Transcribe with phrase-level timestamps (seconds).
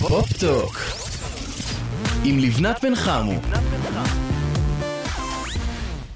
[0.00, 0.76] פופ-טוק
[2.24, 3.32] עם לבנת בן חמו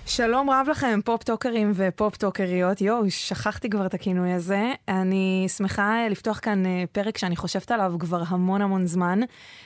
[0.06, 2.80] שלום רב לכם, פופ-טוקרים ופופ-טוקריות.
[2.80, 4.72] יואו, שכחתי כבר את הכינוי הזה.
[4.88, 9.20] אני שמחה לפתוח כאן אה, פרק שאני חושבת עליו כבר המון המון זמן,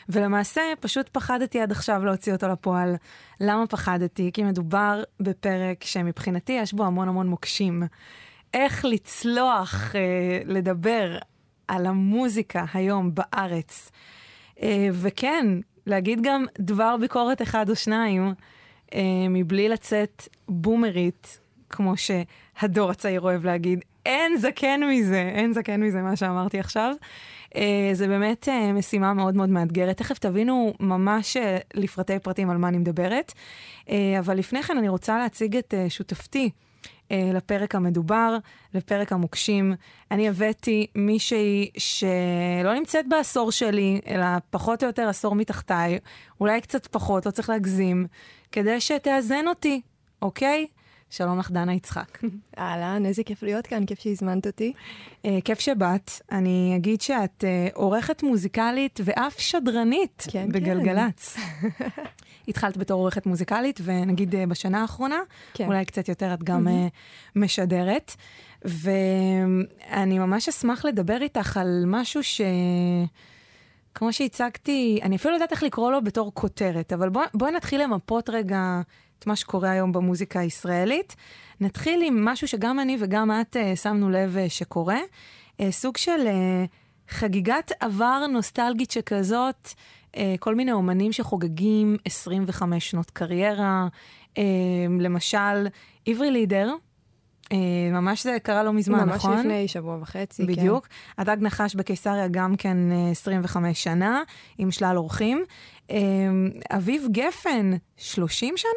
[0.09, 2.95] ולמעשה פשוט פחדתי עד עכשיו להוציא אותו לפועל.
[3.41, 4.31] למה פחדתי?
[4.33, 7.83] כי מדובר בפרק שמבחינתי יש בו המון המון מוקשים.
[8.55, 10.01] איך לצלוח, אה,
[10.45, 11.19] לדבר
[11.69, 13.91] על המוזיקה היום בארץ.
[14.63, 15.47] אה, וכן,
[15.87, 18.35] להגיד גם דבר ביקורת אחד או שניים.
[18.95, 26.03] אה, מבלי לצאת בומרית, כמו שהדור הצעיר אוהב להגיד, אין זקן מזה, אין זקן מזה
[26.03, 26.95] מה שאמרתי עכשיו.
[27.57, 29.97] אה, זה באמת משימה מאוד מאוד מאתגרת.
[29.97, 31.37] תכף תבינו ממש
[31.75, 33.33] לפרטי פרטים על מה אני מדברת.
[34.19, 36.51] אבל לפני כן אני רוצה להציג את שותפתי.
[37.11, 38.37] אה, לפרק המדובר,
[38.75, 39.75] לפרק המוקשים.
[40.11, 45.99] אני הבאתי מישהי שלא נמצאת בעשור שלי, אלא פחות או יותר עשור מתחתיי,
[46.41, 48.07] אולי קצת פחות, לא צריך להגזים,
[48.53, 49.81] כדי שתאזן אותי,
[50.23, 50.67] אוקיי?
[51.11, 52.19] שלום לך, דנה יצחק.
[52.59, 54.73] אהלן, איזה כיף להיות כאן, כיף שהזמנת אותי.
[55.23, 56.11] uh, כיף שבאת.
[56.33, 61.37] אני אגיד שאת uh, עורכת מוזיקלית ואף שדרנית כן, בגלגלצ.
[62.49, 65.19] התחלת בתור עורכת מוזיקלית, ונגיד uh, בשנה האחרונה,
[65.55, 65.67] כן.
[65.67, 66.71] אולי קצת יותר, את גם uh,
[67.37, 68.15] משדרת.
[68.65, 72.41] ואני ממש אשמח לדבר איתך על משהו ש...
[73.95, 77.83] כמו שהצגתי, אני אפילו לא יודעת איך לקרוא לו בתור כותרת, אבל בואי בוא נתחיל
[77.83, 78.81] למפות רגע
[79.19, 81.17] את מה שקורה היום במוזיקה הישראלית.
[81.61, 86.21] נתחיל עם משהו שגם אני וגם את uh, שמנו לב uh, שקורה, uh, סוג של
[86.27, 86.69] uh,
[87.09, 89.69] חגיגת עבר נוסטלגית שכזאת,
[90.41, 93.89] כל מיני אומנים שחוגגים 25 שנות קריירה,
[94.35, 94.39] uh,
[95.01, 95.67] למשל,
[96.07, 96.75] עברי לידר,
[97.45, 97.55] uh,
[97.93, 99.31] ממש זה קרה לא מזמן, ממש נכון?
[99.31, 100.89] ממש לפני שבוע וחצי, בדיוק.
[101.19, 104.23] הדג נחש בקיסריה גם כן אה, 25 שנה,
[104.59, 105.45] עם שלל אורחים.
[105.91, 105.97] אה,
[106.71, 108.71] אביב גפן, 30 שנה?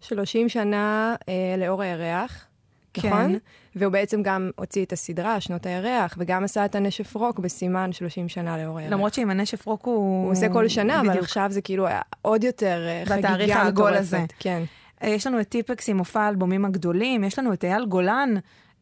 [0.00, 0.06] כן.
[0.06, 2.46] 30 שנה אה, לאור הירח,
[2.94, 3.08] כן.
[3.08, 3.38] נכון?
[3.78, 8.28] והוא בעצם גם הוציא את הסדרה, שנות הירח, וגם עשה את הנשף רוק בסימן 30
[8.28, 8.92] שנה לאור הירח.
[8.92, 10.24] למרות שגם הנשף רוק הוא...
[10.24, 11.24] הוא עושה כל שנה, אבל בדיוק.
[11.24, 13.94] עכשיו זה כאילו היה עוד יותר אה, חגיגה בתאריך העגול.
[13.94, 14.24] הזה.
[14.38, 14.62] כן.
[15.02, 18.34] אה, יש לנו את טיפקס עם מופע האלבומים הגדולים, יש לנו את אייל גולן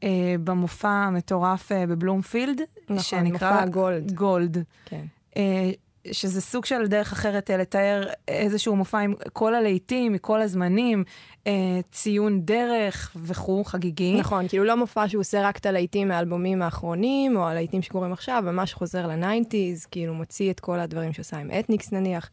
[0.03, 4.13] אה, במופע המטורף אה, בבלומפילד, נכון, שנקרא מופע Gold.
[4.13, 4.65] Gold.
[4.85, 5.05] כן.
[5.37, 5.71] אה,
[6.13, 11.05] שזה סוג של דרך אחרת אה, לתאר איזשהו מופע עם כל הלהיטים, מכל הזמנים,
[11.47, 11.53] אה,
[11.93, 14.17] ציון דרך וכו', חגיגי.
[14.21, 18.43] נכון, כאילו לא מופע שהוא עושה רק את הלהיטים מהאלבומים האחרונים, או הלהיטים שקורים עכשיו,
[18.47, 22.31] ממש חוזר לניינטיז, כאילו מוציא את כל הדברים שעושה עם אתניקס נניח.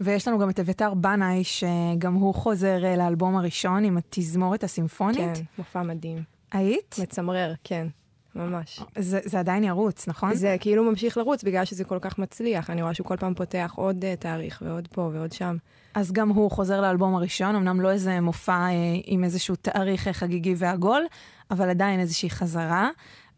[0.00, 5.36] ויש לנו גם את אביתר בנאי, שגם הוא חוזר אה, לאלבום הראשון עם התזמורת הסימפונית.
[5.36, 6.22] כן, מופע מדהים.
[6.52, 6.96] היית?
[7.02, 7.86] מצמרר, כן,
[8.34, 8.80] ממש.
[8.98, 10.34] זה, זה עדיין ירוץ, נכון?
[10.34, 12.70] זה כאילו ממשיך לרוץ בגלל שזה כל כך מצליח.
[12.70, 15.56] אני רואה שהוא כל פעם פותח עוד uh, תאריך ועוד פה ועוד שם.
[15.94, 18.70] אז גם הוא חוזר לאלבום הראשון, אמנם לא איזה מופע אה,
[19.04, 21.06] עם איזשהו תאריך אה, חגיגי ועגול,
[21.50, 22.90] אבל עדיין איזושהי חזרה.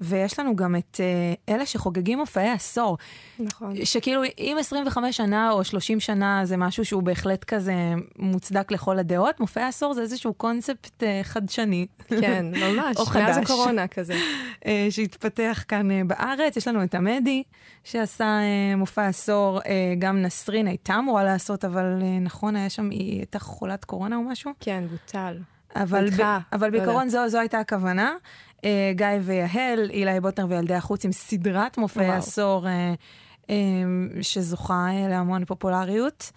[0.03, 2.99] ויש לנו גם את אה, אלה שחוגגים מופעי עשור.
[3.39, 3.85] נכון.
[3.85, 7.75] שכאילו, אם 25 שנה או 30 שנה זה משהו שהוא בהחלט כזה
[8.19, 11.87] מוצדק לכל הדעות, מופעי עשור זה איזשהו קונספט אה, חדשני.
[12.09, 12.97] כן, ממש.
[12.97, 13.37] או מאז חדש.
[13.37, 14.15] הקורונה כזה.
[14.67, 16.57] אה, שהתפתח כאן אה, בארץ.
[16.57, 17.43] יש לנו את עמדי,
[17.85, 22.91] שעשה אה, מופע עשור, אה, גם נסרין הייתה אמורה לעשות, אבל אה, נכון, היה שם,
[22.91, 24.53] היא הייתה חולת קורונה או משהו?
[24.61, 25.39] כן, בוטל.
[25.77, 28.15] אבל, ב, אבל לא בעיקרון זו, זו הייתה הכוונה.
[28.65, 32.19] אה, גיא ויהל, אילי בוטנר וילדי החוץ עם סדרת מופעי וואו.
[32.19, 32.95] עשור אה,
[33.51, 33.55] אה,
[34.23, 36.33] שזוכה אה, להמון פופולריות.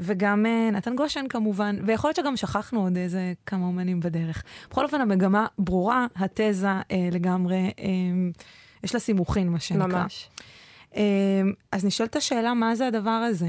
[0.00, 4.42] וגם אה, נתן גושן כמובן, ויכול להיות שגם שכחנו עוד איזה כמה אומנים בדרך.
[4.70, 7.84] בכל אופן, המגמה ברורה, התזה אה, לגמרי, אה,
[8.84, 9.86] יש לה סימוכין, מה שנקרא.
[9.86, 10.30] ממש.
[10.96, 11.02] אה,
[11.72, 13.48] אז נשאלת השאלה, מה זה הדבר הזה?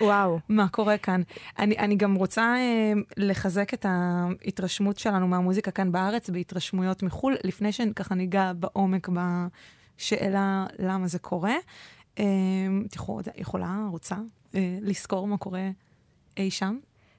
[0.00, 0.38] וואו.
[0.48, 1.22] מה קורה כאן.
[1.58, 7.72] אני, אני גם רוצה אה, לחזק את ההתרשמות שלנו מהמוזיקה כאן בארץ בהתרשמויות מחו"ל, לפני
[7.72, 11.54] שככה ניגע בעומק בשאלה למה זה קורה.
[12.18, 12.24] אה,
[12.86, 14.16] את יכול, יכולה, רוצה,
[14.54, 15.70] אה, לזכור מה קורה
[16.36, 16.78] אי שם?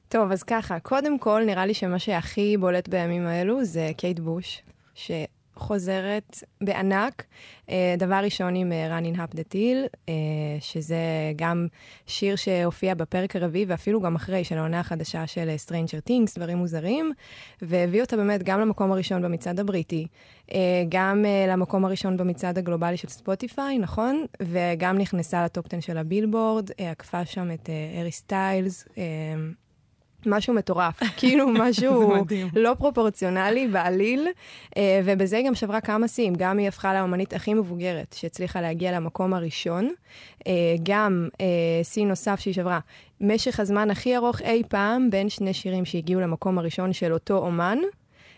[0.10, 4.62] טוב, אז ככה, קודם כל, נראה לי שמה שהכי בולט בימים האלו זה קייט בוש,
[5.58, 7.26] שחוזרת בענק.
[7.70, 10.12] אה, דבר ראשון עם אה, Running Up the Till,
[10.60, 10.98] שזה
[11.36, 11.68] גם
[12.08, 16.58] שיר שהופיע בפרק הרביעי, ואפילו גם אחרי, של העונה החדשה של אה, Stranger Things, דברים
[16.58, 17.12] מוזרים,
[17.62, 20.08] והביא אותה באמת גם למקום הראשון במצעד הבריטי,
[20.52, 20.58] אה,
[20.90, 24.26] גם למקום הראשון במצעד הגלובלי של ספוטיפיי, נכון?
[24.42, 27.70] וגם נכנסה לטופ 10 של הבילבורד, עקפה שם את
[28.00, 28.86] ארי סטיילס.
[30.26, 32.14] משהו מטורף, כאילו משהו.
[32.56, 34.28] לא פרופורציונלי בעליל,
[34.78, 36.34] אה, ובזה היא גם שברה כמה שיאים.
[36.38, 39.90] גם היא הפכה לאמנית הכי מבוגרת שהצליחה להגיע למקום הראשון.
[40.48, 40.54] אה,
[40.84, 42.80] גם אה, שיא נוסף שהיא שברה,
[43.22, 47.78] משך הזמן הכי ארוך אי פעם בין שני שירים שהגיעו למקום הראשון של אותו אומן,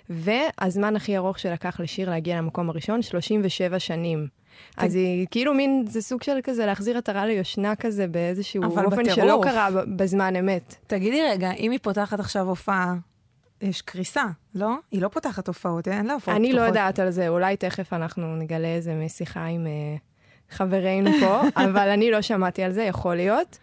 [0.10, 4.39] והזמן הכי ארוך שלקח לשיר להגיע למקום הראשון, 37 שנים.
[4.78, 9.16] אז היא כאילו מין, זה סוג של כזה להחזיר עטרה ליושנה כזה באיזשהו אופן בטירוף.
[9.16, 10.76] שלא קרה בזמן אמת.
[10.88, 12.96] תגידי רגע, אם היא פותחת עכשיו הופעה,
[13.62, 14.24] יש קריסה,
[14.56, 14.76] לא?
[14.92, 16.68] היא לא פותחת הופעות, אין לה הופעות אני לא פתוחות.
[16.68, 19.96] יודעת על זה, אולי תכף אנחנו נגלה איזה משיחה עם אה,
[20.50, 23.58] חברינו פה, אבל אני לא שמעתי על זה, יכול להיות.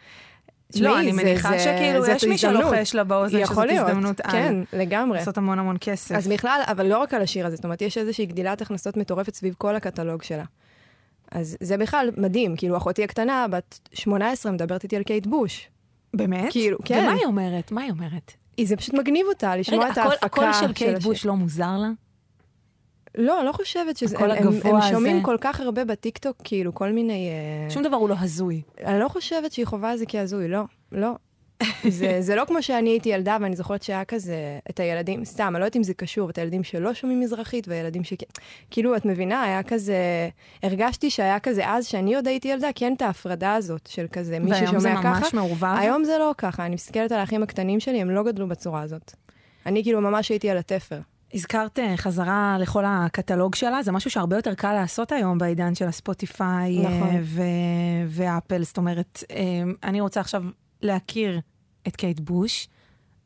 [0.75, 2.39] לא, אני מניחה שכאילו יש מי.
[2.39, 4.31] שלוחש לה באוזן שזאת להיות, הזדמנות על.
[4.31, 5.19] כן, לגמרי.
[5.19, 6.15] לעשות המון המון כסף.
[6.15, 9.35] אז בכלל, אבל לא רק על השיר הזה, זאת אומרת, יש איזושהי גדילת הכנסות מטורפת
[9.35, 10.45] סביב כל הקטלוג שלה.
[11.33, 15.69] אז זה בכלל מדהים, כאילו, אחותי הקטנה, בת 18, מדברת איתי על קייט בוש.
[16.15, 16.53] באמת?
[16.53, 17.01] כאילו, כן.
[17.03, 17.73] ומה היא אומרת?
[17.73, 18.33] מה היא אומרת?
[18.57, 21.09] היא- זה פשוט מגניב אותה, לשמוע רגע, את ההפקה הקול של קייט השיר.
[21.11, 21.89] בוש לא מוזר לה?
[23.19, 24.17] לא, לא חושבת שזה...
[24.17, 24.89] הקול הם- הם- הגבוה הם הזה.
[24.91, 27.29] שומעים כל כך הרבה בטיקטוק, כאילו, כל מיני...
[27.29, 28.63] אה, שום דבר הוא לא הזוי.
[28.85, 30.63] אני לא חושבת שהיא חווה את זה כהזוי, לא,
[30.93, 31.11] לא.
[31.89, 35.61] זה, זה לא כמו שאני הייתי ילדה, ואני זוכרת שהיה כזה, את הילדים, סתם, אני
[35.61, 38.13] לא יודעת אם זה קשור, את הילדים שלא שומעים מזרחית, והילדים ש...
[38.71, 40.29] כאילו, את מבינה, היה כזה,
[40.63, 44.51] הרגשתי שהיה כזה, אז שאני עוד הייתי ילדה, כן את ההפרדה הזאת, של כזה, מי
[44.51, 45.21] והיום זה ששומע ככה.
[45.21, 45.75] ממש מעורבב?
[45.79, 49.13] היום זה לא ככה, אני מסתכלת על האחים הקטנים שלי, הם לא גדלו בצורה הזאת.
[49.67, 51.01] אני כאילו ממש הייתי על התפר.
[51.35, 55.85] הזכרת אה, חזרה לכל הקטלוג שלה, זה משהו שהרבה יותר קל לעשות היום בעידן של
[55.85, 57.17] הספוטיפיי אה, נכון.
[57.23, 57.43] ו-
[58.09, 58.63] ואפל.
[58.63, 59.45] זאת אומרת, אה,
[59.85, 60.45] אני רוצה עכשיו
[60.83, 61.41] להכיר
[61.89, 62.69] את קייט בוש.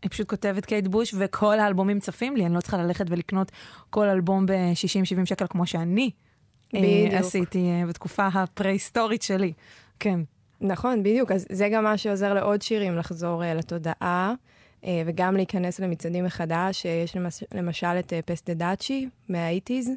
[0.02, 3.52] אני פשוט כותבת קייט בוש, וכל האלבומים צפים לי, אני לא צריכה ללכת ולקנות
[3.90, 6.10] כל אלבום ב-60-70 שקל כמו שאני
[6.74, 7.14] אה, בדיוק.
[7.14, 9.52] עשיתי אה, בתקופה הפרה-היסטורית שלי.
[10.00, 10.20] כן.
[10.60, 11.32] נכון, בדיוק.
[11.32, 14.34] אז זה גם מה שעוזר לעוד שירים לחזור uh, לתודעה,
[15.06, 16.84] וגם להיכנס למצעדים מחדש.
[16.84, 19.90] יש למש, למשל את Pass the Dutchie מה eighties,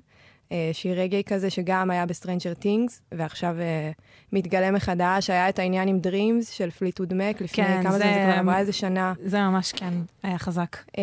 [0.74, 4.02] שיר רגעי כזה שגם היה ב Stranger Things, ועכשיו אה,
[4.34, 5.30] מתגלה מחדש.
[5.30, 8.60] היה את העניין עם Dreams של פליטוד מק, לפני כן, כמה זה- זה כבר עברה
[8.60, 9.14] איזה שנה.
[9.24, 9.94] זה ממש כן,
[10.24, 10.78] היה חזק.
[10.88, 10.96] אה,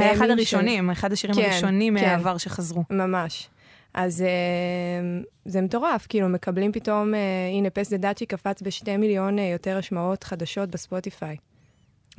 [0.00, 2.04] היה אחד הראשונים, אחד השירים כן, הראשונים כן.
[2.06, 2.82] מהעבר שחזרו.
[2.90, 3.48] ממש.
[3.94, 7.16] אז אה, זה מטורף, כאילו מקבלים פתאום, אה,
[7.56, 11.36] הנה Pass the Dutchie קפץ בשתי מיליון אה, יותר השמעות חדשות בספוטיפיי.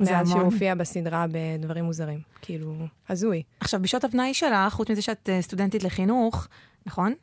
[0.00, 0.52] זה מאז שהוא המון.
[0.52, 2.20] הופיע בסדרה בדברים מוזרים.
[2.42, 2.74] כאילו,
[3.08, 3.42] הזוי.
[3.60, 6.48] עכשיו, בשעות הפנאי שלך, חוץ מזה שאת אה, סטודנטית לחינוך,
[6.86, 7.14] נכון?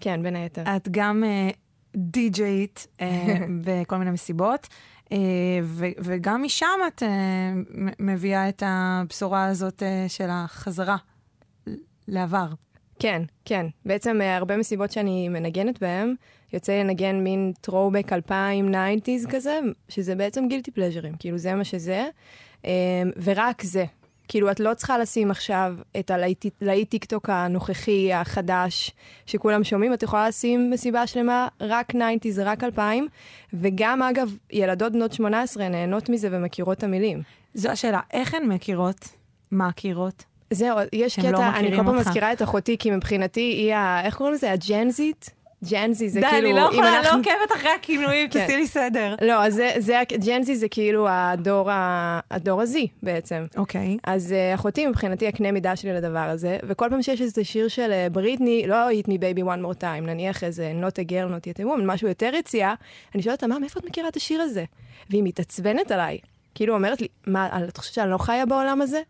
[0.00, 0.62] כן, בין היתר.
[0.76, 1.50] את גם אה,
[1.96, 4.68] די-ג'יית אה, בכל מיני מסיבות,
[5.12, 5.18] אה,
[5.62, 7.08] ו- וגם משם את אה,
[8.00, 10.96] מביאה את הבשורה הזאת של החזרה
[12.08, 12.46] לעבר.
[13.04, 13.66] כן, כן.
[13.84, 16.14] בעצם uh, הרבה מסיבות שאני מנגנת בהן,
[16.52, 22.08] יוצא לנגן מין throwback 2000, 90's כזה, שזה בעצם guilty pleasureים, כאילו זה מה שזה,
[22.62, 22.66] אמ,
[23.22, 23.84] ורק זה.
[24.28, 28.90] כאילו, את לא צריכה לשים עכשיו את הלהיט טיקטוק הנוכחי, החדש,
[29.26, 33.08] שכולם שומעים, את יכולה לשים מסיבה שלמה רק 90's, רק 2000,
[33.52, 37.22] וגם, אגב, ילדות בנות 18 נהנות מזה ומכירות את המילים.
[37.54, 39.08] זו השאלה, איך הן מכירות?
[39.50, 40.33] מה מכירות?
[40.50, 41.96] זהו, יש הם קטע, לא אני כל פעם.
[41.96, 44.00] מזכירה את אחותי, כי מבחינתי היא ה...
[44.04, 44.50] איך קוראים לזה?
[44.52, 45.30] ה Gen Zית?
[45.70, 46.48] ג'נזי זה די, כאילו...
[46.50, 48.40] אני לא יכולה, אנחנו- לא עוקבת אחרי הכינויים, כן.
[48.40, 49.14] תעשי לי סדר.
[49.20, 53.44] לא, אז זה, זה, ג'נזי זה כאילו הדור, ה, הדור הזי בעצם.
[53.56, 53.96] אוקיי.
[54.04, 57.90] אז uh, אחותי מבחינתי הקנה מידה שלי לדבר הזה, וכל פעם שיש איזה שיר של
[58.06, 61.60] uh, בריטני, לא hit me baby one more time, נניח איזה not a girl, not
[61.60, 62.74] yet a woman, משהו יותר יציאה,
[63.14, 64.64] אני שואלת אותה, מה, מאיפה את מכירה את השיר הזה?
[65.10, 66.18] והיא מתעצבנת עליי.
[66.54, 69.00] כאילו אומרת לי, מה, את חושבת שאני לא חיה בעולם הזה?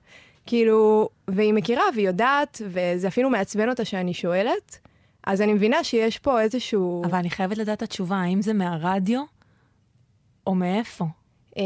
[0.47, 4.79] כאילו, והיא מכירה והיא יודעת, וזה אפילו מעצבן אותה שאני שואלת,
[5.27, 7.05] אז אני מבינה שיש פה איזשהו...
[7.05, 9.23] אבל אני חייבת לדעת את התשובה, האם זה מהרדיו
[10.47, 11.05] או מאיפה?
[11.57, 11.63] אמ,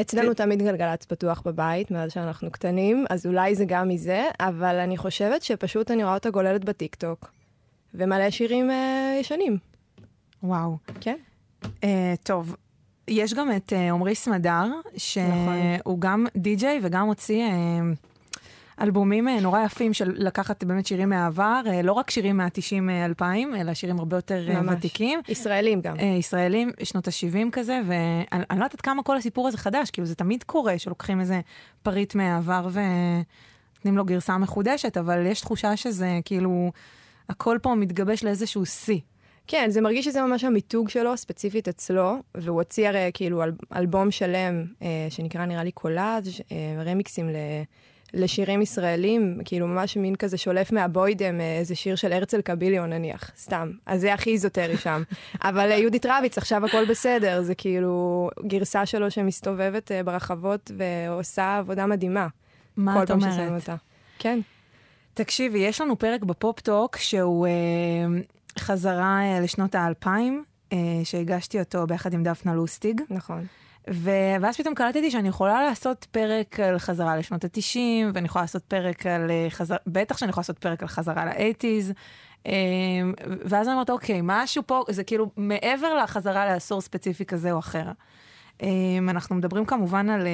[0.00, 4.96] אצלנו תמיד גלגלצ פתוח בבית, מאז שאנחנו קטנים, אז אולי זה גם מזה, אבל אני
[4.96, 7.32] חושבת שפשוט אני רואה אותה גוללת בטיקטוק,
[7.94, 9.58] ומלא שירים אה, ישנים,
[10.42, 10.76] וואו.
[11.00, 11.16] כן?
[11.84, 12.56] אה, טוב,
[13.08, 15.24] יש גם את אה, עמרי סמדר, שהוא
[15.86, 15.96] נכון.
[15.98, 17.80] גם די-ג'יי וגם הוציא אה,
[18.80, 23.22] אלבומים אה, נורא יפים של לקחת באמת שירים מהעבר, אה, לא רק שירים מה-90-2000,
[23.56, 24.74] אלא שירים הרבה יותר ממש.
[24.78, 25.20] ותיקים.
[25.28, 25.98] ישראלים גם.
[25.98, 30.06] אה, ישראלים, שנות ה-70 כזה, ואני אני לא יודעת כמה כל הסיפור הזה חדש, כאילו
[30.06, 31.40] זה תמיד קורה שלוקחים איזה
[31.82, 36.72] פריט מהעבר ונותנים לו גרסה מחודשת, אבל יש תחושה שזה כאילו,
[37.28, 39.00] הכל פה מתגבש לאיזשהו שיא.
[39.48, 44.10] כן, זה מרגיש שזה ממש המיתוג שלו, ספציפית אצלו, והוא הוציא הרי כאילו אל, אלבום
[44.10, 47.36] שלם, אה, שנקרא נראה לי קולאז', אה, רמיקסים ל,
[48.14, 53.30] לשירים ישראלים, כאילו ממש מין כזה שולף מהבוידם, אה, איזה שיר של הרצל קביליון נניח,
[53.36, 53.70] סתם.
[53.86, 55.02] אז זה הכי איזוטרי שם.
[55.48, 61.58] אבל אה, יהודית רביץ, עכשיו הכל בסדר, זה כאילו גרסה שלו שמסתובבת אה, ברחבות ועושה
[61.58, 62.28] עבודה מדהימה.
[62.76, 63.60] מה את כל פעם ששמים אומרת?
[63.60, 63.76] אותה.
[64.18, 64.40] כן,
[65.14, 67.52] תקשיבי, יש לנו פרק בפופ-טוק שהוא אה,
[68.58, 73.00] חזרה אה, לשנות האלפיים, אה, שהגשתי אותו ביחד עם דפנה לוסטיג.
[73.10, 73.46] נכון.
[73.90, 74.10] ו...
[74.40, 77.78] ואז פתאום קלטתי שאני יכולה לעשות פרק על חזרה לשנות ה-90,
[78.14, 81.92] ואני יכולה לעשות פרק על אה, חזרה, בטח שאני יכולה לעשות פרק על חזרה ל-80's.
[83.44, 87.84] ואז אני אומרת, אוקיי, משהו פה, זה כאילו מעבר לחזרה לעשור ספציפי כזה או אחר.
[88.62, 88.68] אה,
[89.08, 90.26] אנחנו מדברים כמובן על,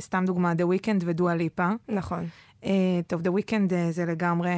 [0.00, 1.68] סתם דוגמה, The Weeknd ודואה ליפה.
[1.88, 2.26] נכון.
[2.64, 4.50] אה, טוב, The Weeknd אה, זה לגמרי,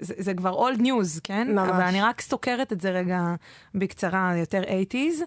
[0.00, 1.54] זה, זה כבר old news, כן?
[1.54, 1.68] ממש.
[1.68, 3.34] אבל אני רק סוקרת את זה רגע
[3.74, 5.22] בקצרה, יותר 80's.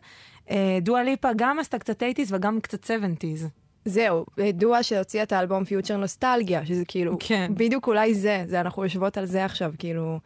[0.49, 3.45] אה, דואה ליפה גם עשתה קצת 80's וגם קצת 70's.
[3.85, 7.51] זהו, דואה שהוציאה את האלבום Future Nostalgia, שזה כאילו, כן.
[7.55, 10.19] בדיוק אולי זה, זה אנחנו יושבות על זה עכשיו, כאילו.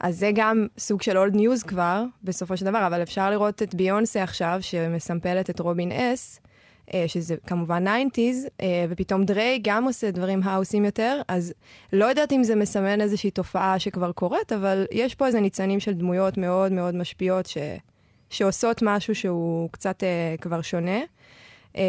[0.00, 3.74] אז זה גם סוג של old news כבר, בסופו של דבר, אבל אפשר לראות את
[3.74, 6.40] ביונסה עכשיו, שמסמפלת את רובין אס,
[7.06, 8.18] שזה כמובן 90's,
[8.60, 11.54] אה, ופתאום דרייק גם עושה דברים house-ים יותר, אז
[11.92, 15.92] לא יודעת אם זה מסמן איזושהי תופעה שכבר קורית, אבל יש פה איזה ניצנים של
[15.92, 17.58] דמויות מאוד מאוד משפיעות, ש...
[18.30, 21.00] שעושות משהו שהוא קצת אה, כבר שונה.
[21.76, 21.82] אה,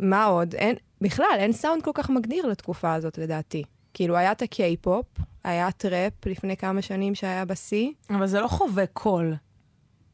[0.00, 0.54] מה עוד?
[0.54, 3.62] אין, בכלל, אין סאונד כל כך מגדיר לתקופה הזאת, לדעתי.
[3.94, 5.06] כאילו, היה את הקיי-פופ,
[5.44, 7.90] היה טראפ לפני כמה שנים שהיה בשיא.
[8.10, 9.34] אבל זה לא חובק כל.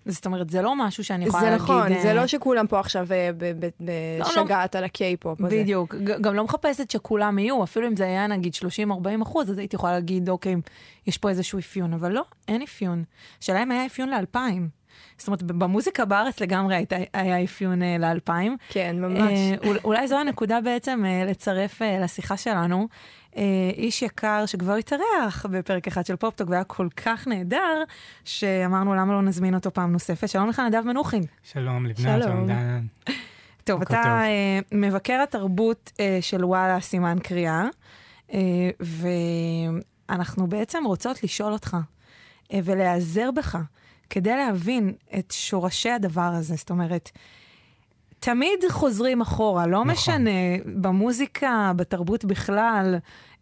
[0.06, 1.64] זאת אומרת, זה לא משהו שאני יכולה זה להגיד...
[1.64, 3.68] נכון, אה, זה לא שכולם פה עכשיו אה, ב- ב-
[4.18, 4.24] לא.
[4.24, 5.60] בשגעת על הקיי-פופ הזה.
[5.62, 5.94] בדיוק.
[5.94, 9.92] גם לא מחפשת שכולם יהיו, אפילו אם זה היה נגיד 30-40 אחוז, אז הייתי יכולה
[9.92, 10.56] להגיד, אוקיי,
[11.06, 13.04] יש פה איזשהו אפיון, אבל לא, אין אפיון.
[13.42, 14.81] השאלה אם היה אפיון לאלפיים.
[15.18, 18.56] זאת אומרת, במוזיקה בארץ לגמרי הייתה, היה אפיון אה, לאלפיים.
[18.68, 19.20] כן, ממש.
[19.20, 22.88] אה, אול- אולי זו הנקודה בעצם אה, לצרף אה, לשיחה שלנו.
[23.36, 23.42] אה,
[23.76, 27.82] איש יקר שכבר התארח בפרק אחד של פופטוק והיה כל כך נהדר,
[28.24, 30.28] שאמרנו למה לא נזמין אותו פעם נוספת.
[30.28, 31.22] שלום לך נדב מנוחין.
[31.42, 32.44] שלום לבנת, שלום.
[32.46, 32.80] דנה.
[33.64, 34.06] טוב, אתה טוב.
[34.06, 37.64] אה, מבקר התרבות אה, של וואלה סימן קריאה,
[38.32, 38.38] אה,
[40.08, 41.76] ואנחנו בעצם רוצות לשאול אותך
[42.52, 43.58] אה, ולהיעזר בך
[44.12, 46.54] כדי להבין את שורשי הדבר הזה.
[46.54, 47.10] זאת אומרת,
[48.20, 49.90] תמיד חוזרים אחורה, לא נכון.
[49.90, 50.30] משנה,
[50.80, 52.96] במוזיקה, בתרבות בכלל,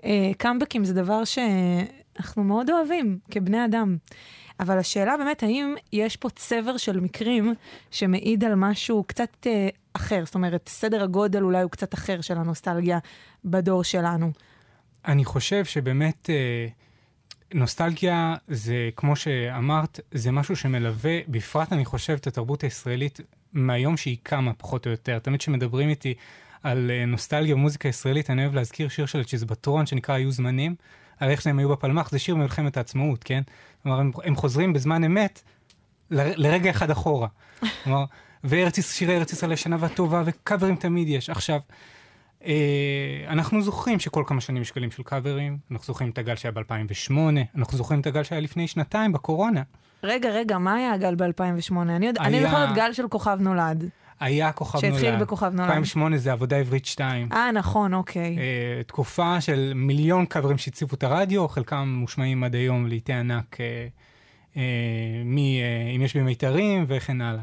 [0.05, 3.97] אה, קאמבקים זה דבר שאנחנו מאוד אוהבים כבני אדם.
[4.61, 7.55] אבל השאלה באמת, האם יש פה צבר של מקרים
[7.91, 10.23] שמעיד על משהו קצת אה, אחר?
[10.25, 12.99] זאת אומרת, סדר הגודל אולי הוא קצת אחר של הנוסטלגיה
[13.45, 14.31] בדור שלנו.
[15.07, 16.67] אני חושב שבאמת אה,
[17.54, 23.21] נוסטלגיה זה, כמו שאמרת, זה משהו שמלווה, בפרט אני חושב, את התרבות הישראלית
[23.52, 25.19] מהיום שהיא קמה, פחות או יותר.
[25.19, 26.14] תמיד כשמדברים איתי
[26.62, 30.75] על אה, נוסטלגיה ומוזיקה ישראלית, אני אוהב להזכיר שיר של צ'יזבטרון שנקרא "היו זמנים",
[31.19, 33.42] על איך שהם היו בפלמ"ח, זה שיר ממלחמת העצמאות, כן?
[33.83, 35.42] כלומר, הם, הם חוזרים בזמן אמת
[36.11, 37.28] ל, לרגע אחד אחורה.
[37.85, 38.04] כלומר,
[38.45, 41.30] וארץ, שירי ארץ ישראל הישנה והטובה, וקאברים תמיד יש.
[41.30, 41.61] עכשיו,
[43.28, 47.12] אנחנו זוכרים שכל כמה שנים יש גלים של קאברים, אנחנו זוכרים את הגל שהיה ב-2008,
[47.56, 49.62] אנחנו זוכרים את הגל שהיה לפני שנתיים בקורונה.
[50.02, 51.75] רגע, רגע, מה היה הגל ב-2008?
[51.82, 53.85] אני, יודע, אני היה- זוכרת גל של כוכב נולד.
[54.20, 54.94] היה כוכב נולד.
[54.94, 55.61] שהתחיל בכוכב נולד.
[55.70, 57.28] 2008 זה עבודה עברית 2.
[57.32, 58.38] אה, נכון, אוקיי.
[58.38, 63.87] אה, תקופה של מיליון קאברים שהציפו את הרדיו, חלקם מושמעים עד היום לעיתי ענק, אה,
[64.56, 64.62] אה,
[65.25, 67.42] מ, אה, אם יש בי מיתרים וכן הלאה.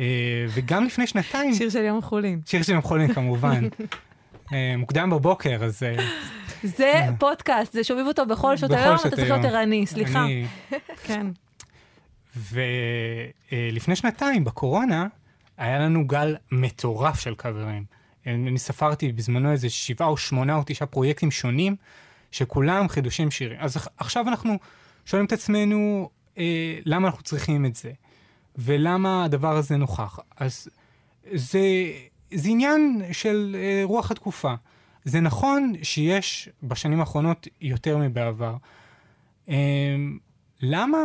[0.00, 0.04] אה,
[0.48, 2.40] וגם לפני שנתיים, שיר של יום החולין.
[2.46, 3.64] שיר של חולים כמובן.
[4.52, 5.82] אה, מוקדם בבוקר, אז...
[5.82, 5.96] אה,
[6.62, 9.44] זה פודקאסט, זה שומעים אותו בכל שעות היום, אתה צריך להיות.
[9.44, 10.26] ערני, סליחה.
[11.06, 11.26] כן.
[12.36, 15.06] ולפני שנתיים, בקורונה,
[15.58, 17.84] היה לנו גל מטורף של קאברים.
[18.26, 21.76] אני ספרתי בזמנו איזה שבעה או שמונה או תשעה פרויקטים שונים,
[22.32, 23.56] שכולם חידושים שירים.
[23.60, 24.56] אז עכ- עכשיו אנחנו
[25.06, 26.44] שואלים את עצמנו, אה,
[26.84, 27.90] למה אנחנו צריכים את זה?
[28.56, 30.18] ולמה הדבר הזה נוכח?
[30.36, 30.68] אז
[31.32, 31.60] זה,
[32.34, 34.54] זה עניין של אה, רוח התקופה.
[35.04, 38.56] זה נכון שיש בשנים האחרונות יותר מבעבר.
[39.48, 39.96] אה,
[40.62, 40.98] למה?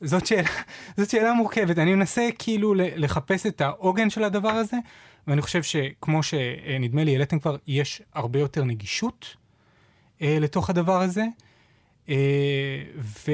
[0.00, 0.48] זאת שאלה,
[0.96, 1.78] זאת שאלה מורכבת.
[1.78, 4.76] אני מנסה כאילו לחפש את העוגן של הדבר הזה,
[5.26, 9.36] ואני חושב שכמו שנדמה לי, העליתם כבר, יש הרבה יותר נגישות
[10.22, 11.24] אה, לתוך הדבר הזה.
[12.08, 13.30] אה, ו...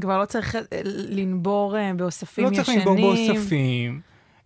[0.00, 2.64] כבר לא צריך אה, לנבור אה, באוספים לא ישנים.
[2.64, 4.00] צריך לנבור באוספים.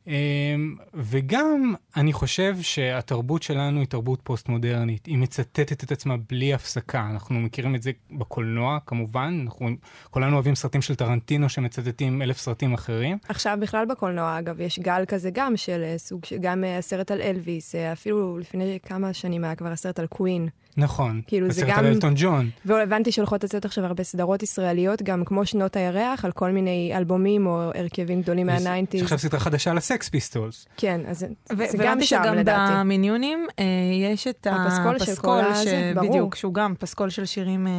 [0.08, 5.06] אמ, וגם, אני חושב שהתרבות שלנו היא תרבות פוסט-מודרנית.
[5.06, 7.08] היא מצטטת את עצמה בלי הפסקה.
[7.10, 9.40] אנחנו מכירים את זה בקולנוע, כמובן.
[9.44, 9.68] אנחנו
[10.10, 13.18] כולנו אוהבים סרטים של טרנטינו שמצטטים אלף סרטים אחרים.
[13.28, 17.74] עכשיו בכלל בקולנוע, אגב, יש גל כזה גם של אה, סוג, גם הסרט על אלוויס,
[17.74, 20.48] אפילו לפני כמה שנים היה כבר הסרט על קווין.
[20.78, 22.50] נכון, כאילו זה הסרט גם- על אלטון ג'ון.
[22.64, 27.46] והבנתי שהולכות לצאת עכשיו הרבה סדרות ישראליות, גם כמו שנות הירח, על כל מיני אלבומים
[27.46, 29.02] או הרכבים גדולים יש מהניינטיז.
[29.02, 30.66] עכשיו סדרה חדשה על הסקס פיסטולס.
[30.76, 32.72] כן, אז זה, ו- זה גם והבנתי שם שגם לדעתי.
[32.76, 33.64] במיניונים אה,
[34.12, 36.08] יש את הפסקול של כל הזה, ברור.
[36.08, 37.72] בדיוק, שהוא גם פסקול של שירים אה,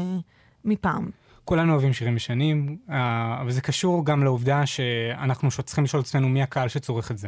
[0.66, 1.10] מפעם.
[1.46, 6.30] כולנו אוהבים שירים ישנים, אה, אבל זה קשור גם לעובדה שאנחנו צריכים לשאול את עצמנו
[6.30, 7.28] מי הקהל שצורך את זה.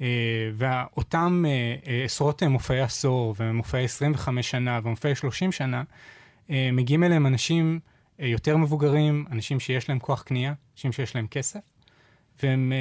[0.00, 0.06] אה,
[0.54, 5.82] ואותם אה, אה, עשרות מופעי עשור ומופעי 25 שנה ומופעי 30 שנה,
[6.72, 7.80] מגיעים אליהם אנשים
[8.18, 11.60] יותר מבוגרים, אנשים שיש להם כוח קנייה, אנשים שיש להם כסף,
[12.42, 12.72] והם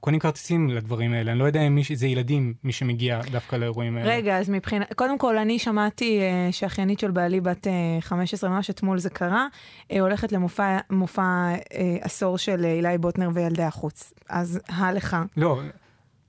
[0.00, 1.32] קונים כרטיסים לדברים האלה.
[1.32, 4.14] אני לא יודע אם מי, זה ילדים, מי שמגיע דווקא לאירועים האלה.
[4.14, 8.70] רגע, אז מבחינת, קודם כל, אני שמעתי אה, שאחיינית של בעלי בת אה, 15, ממש
[8.70, 9.46] אתמול זה קרה,
[9.92, 14.12] אה, הולכת למופע מופע, אה, עשור של אילי בוטנר וילדי החוץ.
[14.28, 15.16] אז הלך.
[15.36, 15.60] לא,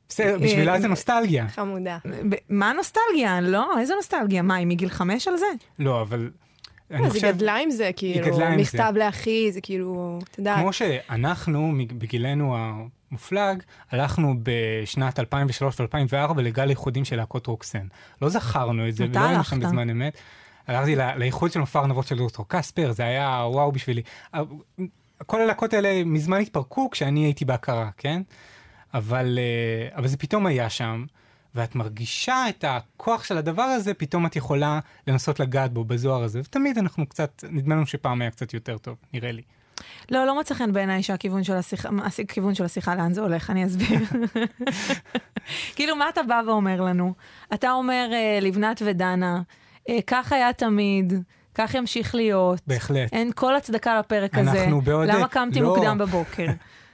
[0.09, 1.47] בסדר, בשבילה אה, זה נוסטלגיה.
[1.47, 1.97] חמודה.
[2.49, 3.41] מה הנוסטלגיה?
[3.41, 4.41] לא, איזה נוסטלגיה?
[4.41, 5.45] מה, היא מגיל חמש על זה?
[5.79, 6.29] לא, אבל
[6.91, 7.35] אני אז היא חושב...
[7.35, 14.35] גדלה עם זה, כאילו, מכתב לאחי, זה כאילו, אתה יודע, כמו שאנחנו, בגילנו המופלג, הלכנו
[14.43, 17.87] בשנת 2003 ו-2004 לגל איחודים של להקות רוקסן.
[18.21, 19.59] לא זכרנו את זה, ולא היינו שם?
[19.59, 20.17] בזמן אמת.
[20.67, 24.01] הלכתי לאיחוד של מופע ארנבות של דוקטור קספר, זה היה וואו בשבילי.
[25.25, 28.21] כל הלהקות האלה מזמן התפרקו כשאני הייתי בהכרה, כן?
[28.94, 31.06] אבל, אה, אבל זה פתאום היה שם,
[31.56, 36.39] ואת מרגישה את הכוח של הדבר הזה, פתאום את יכולה לנסות לגעת בו בזוהר הזה.
[36.39, 39.41] ותמיד אנחנו קצת, נדמה לנו שפעם היה קצת יותר טוב, נראה לי.
[40.12, 41.89] לא, לא מוצא חן בעיניי שהכיוון של השיחה,
[42.24, 43.50] הכיוון של השיחה, לאן זה הולך?
[43.50, 44.00] אני אסביר.
[45.75, 47.13] כאילו, מה אתה בא ואומר לנו?
[47.53, 49.41] אתה אומר, אה, לבנת ודנה,
[49.89, 51.13] אה, כך היה תמיד,
[51.56, 52.62] כך ימשיך להיות.
[52.67, 53.13] בהחלט.
[53.13, 54.63] אין כל הצדקה לפרק הזה.
[54.63, 55.75] אנחנו בעוד- למה קמתי לא.
[55.75, 56.46] מוקדם בבוקר?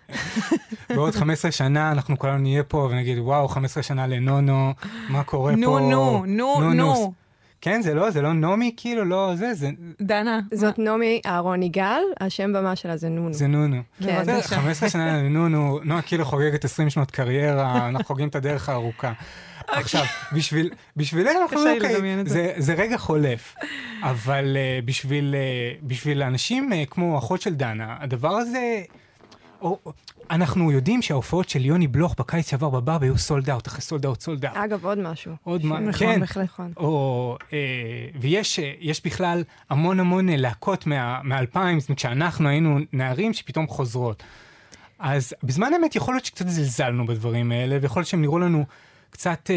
[0.95, 4.73] בעוד 15 שנה אנחנו כולנו נהיה פה ונגיד, וואו, 15 שנה לנונו,
[5.09, 5.79] מה קורה נו, פה?
[5.79, 7.13] נו, נו, נו.
[7.63, 9.69] כן, זה לא, זה לא נעמי, כאילו, לא, זה, זה,
[10.01, 13.33] דנה, זאת נעמי אהרון יגאל, השם במה שלה זה נונו.
[13.33, 13.81] זה נונו.
[14.03, 14.23] כן.
[14.23, 19.13] זה 15 שנה לנונו, נועה כאילו חוגגת 20 שנות קריירה, אנחנו חוגגים את הדרך הארוכה.
[19.67, 21.95] עכשיו, בשביל, בשבילנו אנחנו אוקיי,
[22.25, 22.53] זה.
[22.57, 23.55] זה, רגע חולף,
[24.01, 28.81] אבל אה, בשביל, אה, בשביל אנשים אה, כמו אחות של דנה, הדבר הזה,
[30.31, 34.21] אנחנו יודעים שההופעות של יוני בלוך בקיץ שעבר בבארבי היו sold out, אחרי sold out,
[34.21, 34.57] sold out.
[34.57, 35.33] אגב, עוד משהו.
[35.43, 36.19] עוד מה, נכון, כן.
[36.19, 36.43] בהחלט.
[36.45, 36.73] נכון.
[36.77, 37.57] או, אה,
[38.19, 38.73] ויש אה,
[39.05, 44.23] בכלל המון המון אה, להקות מה- מהאלפיים, זאת אומרת, כשאנחנו היינו נערים שפתאום חוזרות.
[44.99, 48.65] אז בזמן אמת יכול להיות שקצת זלזלנו בדברים האלה, ויכול להיות שהם נראו לנו
[49.09, 49.55] קצת אה,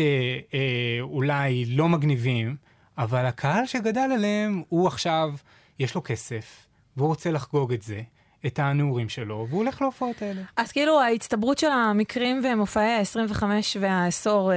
[0.54, 0.60] אה,
[1.00, 2.56] אולי לא מגניבים,
[2.98, 5.34] אבל הקהל שגדל עליהם, הוא עכשיו,
[5.78, 6.66] יש לו כסף,
[6.96, 8.00] והוא רוצה לחגוג את זה,
[8.46, 10.40] את הנעורים שלו, והוא הולך להופעות האלה.
[10.56, 13.42] אז כאילו ההצטברות של המקרים ומופעי ה-25
[13.80, 14.56] והעשור, אה,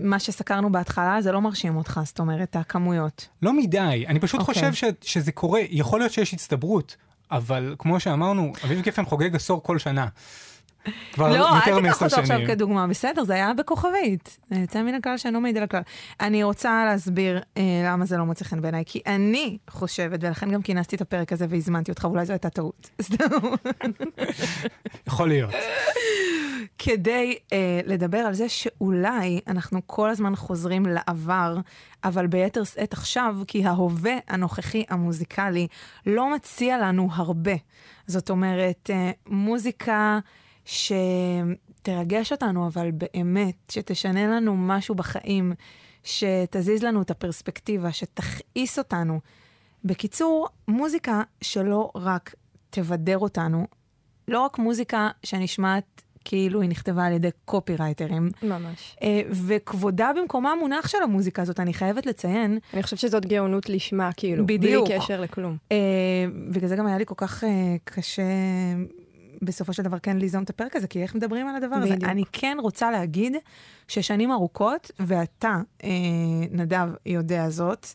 [0.00, 3.28] מה שסקרנו בהתחלה, זה לא מרשים אותך, זאת אומרת, הכמויות.
[3.42, 4.54] לא מדי, אני פשוט אוקיי.
[4.54, 6.96] חושב ש, שזה קורה, יכול להיות שיש הצטברות,
[7.30, 10.06] אבל כמו שאמרנו, אביב גפן חוגג עשור כל שנה.
[11.12, 12.46] כבר לא, יותר אל תיקח אותו עכשיו שנים.
[12.46, 14.38] כדוגמה, בסדר, זה היה בכוכבית.
[14.50, 15.82] יוצא מן הכלל שאינו מעיד על הכלל.
[16.20, 20.62] אני רוצה להסביר אה, למה זה לא מוצא חן בעיניי, כי אני חושבת, ולכן גם
[20.62, 22.90] כינסתי את הפרק הזה והזמנתי אותך, ואולי זו הייתה טעות.
[23.02, 23.24] סתם.
[25.06, 25.50] יכול להיות.
[26.78, 31.56] כדי אה, לדבר על זה שאולי אנחנו כל הזמן חוזרים לעבר,
[32.04, 35.66] אבל ביתר שאת עכשיו, כי ההווה הנוכחי המוזיקלי
[36.06, 37.54] לא מציע לנו הרבה.
[38.06, 40.18] זאת אומרת, אה, מוזיקה
[40.64, 45.52] שתרגש אותנו, אבל באמת, שתשנה לנו משהו בחיים,
[46.04, 49.20] שתזיז לנו את הפרספקטיבה, שתכעיס אותנו.
[49.84, 52.34] בקיצור, מוזיקה שלא רק
[52.70, 53.66] תבדר אותנו,
[54.28, 58.96] לא רק מוזיקה שנשמעת כאילו היא נכתבה על ידי קופירייטרים, ממש.
[59.02, 64.10] אה, וכבודה במקומה המונח של המוזיקה הזאת, אני חייבת לציין, אני חושבת שזאת גאונות לשמה,
[64.16, 64.46] כאילו.
[64.46, 64.88] בדיוק.
[64.88, 65.56] בלי קשר לכלום.
[65.72, 65.76] אה,
[66.50, 68.22] בגלל זה גם היה לי כל כך אה, קשה
[69.42, 71.94] בסופו של דבר כן ליזום את הפרק הזה, כי איך מדברים על הדבר הזה?
[71.94, 72.10] בדיוק.
[72.10, 73.36] אני כן רוצה להגיד
[73.88, 75.90] ששנים ארוכות, ואתה, אה,
[76.50, 77.86] נדב, יודע זאת,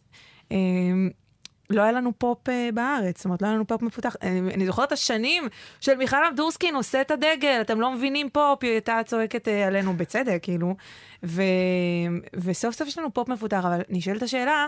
[0.51, 0.57] אה,
[1.69, 4.15] לא היה לנו פופ אה, בארץ, זאת אומרת, לא היה לנו פופ מפותח.
[4.21, 5.47] אני, אני זוכרת את השנים
[5.81, 9.97] של מיכל אבדורסקי נושאת את הדגל, אתם לא מבינים פופ, היא הייתה צועקת אה, עלינו
[9.97, 10.75] בצדק, כאילו.
[11.23, 11.41] ו,
[12.33, 14.67] וסוף סוף יש לנו פופ מפותח, אבל נשאלת השאלה,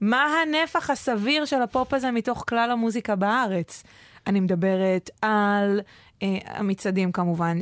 [0.00, 3.82] מה הנפח הסביר של הפופ הזה מתוך כלל המוזיקה בארץ?
[4.26, 5.84] אני מדברת על אה,
[6.46, 7.58] המצעדים כמובן,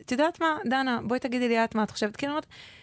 [0.00, 2.16] את יודעת מה, דנה, בואי תגידי לי את מה את חושבת.
[2.16, 2.34] כאילו,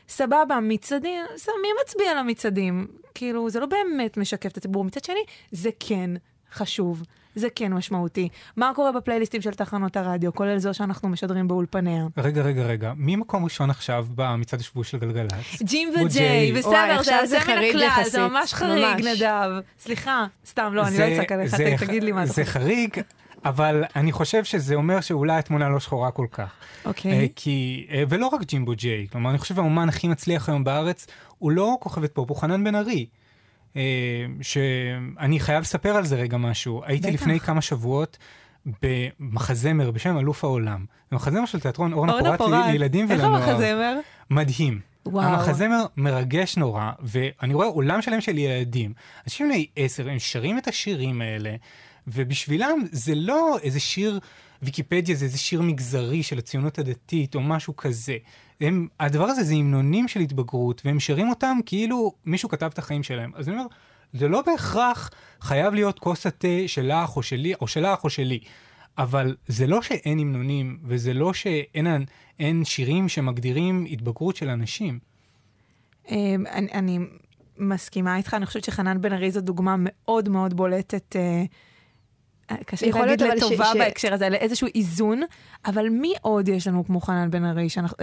[0.10, 2.88] סבבה, מצעדים, זה- מי מצביע למצעדים?
[3.16, 4.84] כאילו, זה לא באמת משקף את הציבור.
[4.84, 5.20] מצד שני,
[5.52, 6.10] זה כן
[6.54, 7.04] חשוב,
[7.36, 8.30] זה כן משמעותי.
[8.58, 12.06] מה קורה בפלייליסטים של תחנות הרדיו, כולל זו שאנחנו משדרים באולפניה?
[12.18, 15.32] רגע, רגע, רגע, מי מקום ראשון עכשיו במצעד השבועי של גלגלצ?
[15.64, 19.08] ג'ים וג'יי, בסדר, זה זה יוצא מן הכלל, זה ממש חריג.
[19.08, 19.50] נדב.
[19.80, 22.54] סליחה, סתם, לא, אני לא זה- אצעק עליך, זה- תגיד לי מה אתה זה חושב.
[22.60, 23.02] חריג,
[23.46, 26.42] אבל אני חושב שזה אומר שאולי התמונה לא שחורה כל כך.
[26.42, 27.30] אה, אוקיי.
[27.36, 31.52] כי, אה, ולא רק ג'ימבו ג'יי, כלומר, אני חושב האומן הכי מצליח היום בארץ, הוא
[31.52, 33.06] לא כוכבת פופ, הוא חנן בן ארי.
[33.76, 33.82] אה,
[34.42, 36.82] שאני חייב לספר על זה רגע משהו.
[36.86, 37.22] הייתי בטח.
[37.22, 38.18] לפני כמה שבועות
[38.82, 40.86] במחזמר בשם אלוף העולם.
[41.10, 42.72] זה מחזמר של תיאטרון אורנה אורנה פורת פורת.
[42.72, 43.44] לילדים איך ולנוער.
[43.44, 44.00] המחזמר?
[44.30, 44.80] מדהים.
[45.06, 45.26] וואו.
[45.26, 48.94] המחזמר מרגש נורא, ואני רואה עולם שלם של ילדים.
[49.26, 51.56] אנשים בני עשר, הם שרים את השירים האלה,
[52.08, 54.20] ובשבילם זה לא איזה שיר
[54.62, 58.18] ויקיפדיה, זה איזה שיר מגזרי של הציונות הדתית או משהו כזה.
[58.62, 63.04] הם, הדבר הזה זה המנונים של התבגרות, והם שרים אותם כאילו מישהו כתב את החיים
[63.04, 63.32] שלהם.
[63.36, 63.68] אז אני אומר,
[64.14, 65.10] זה לא בהכרח
[65.42, 68.40] חייב להיות כוס התה שלך או שלי, או שלך או שלי.
[68.98, 72.06] אבל זה לא שאין המנונים, וזה לא שאין
[72.40, 75.00] אין שירים שמגדירים התבגרות של אנשים.
[76.10, 77.00] אמ, אני, אני
[77.58, 81.44] מסכימה איתך, אני חושבת שחנן בן ארי זו דוגמה מאוד מאוד בולטת, אה,
[82.66, 85.22] קשה להגיד לטובה ש- בהקשר הזה, לאיזשהו איזון,
[85.66, 87.70] אבל מי עוד יש לנו כמו חנן בן ארי?
[87.70, 87.98] שאנחנו,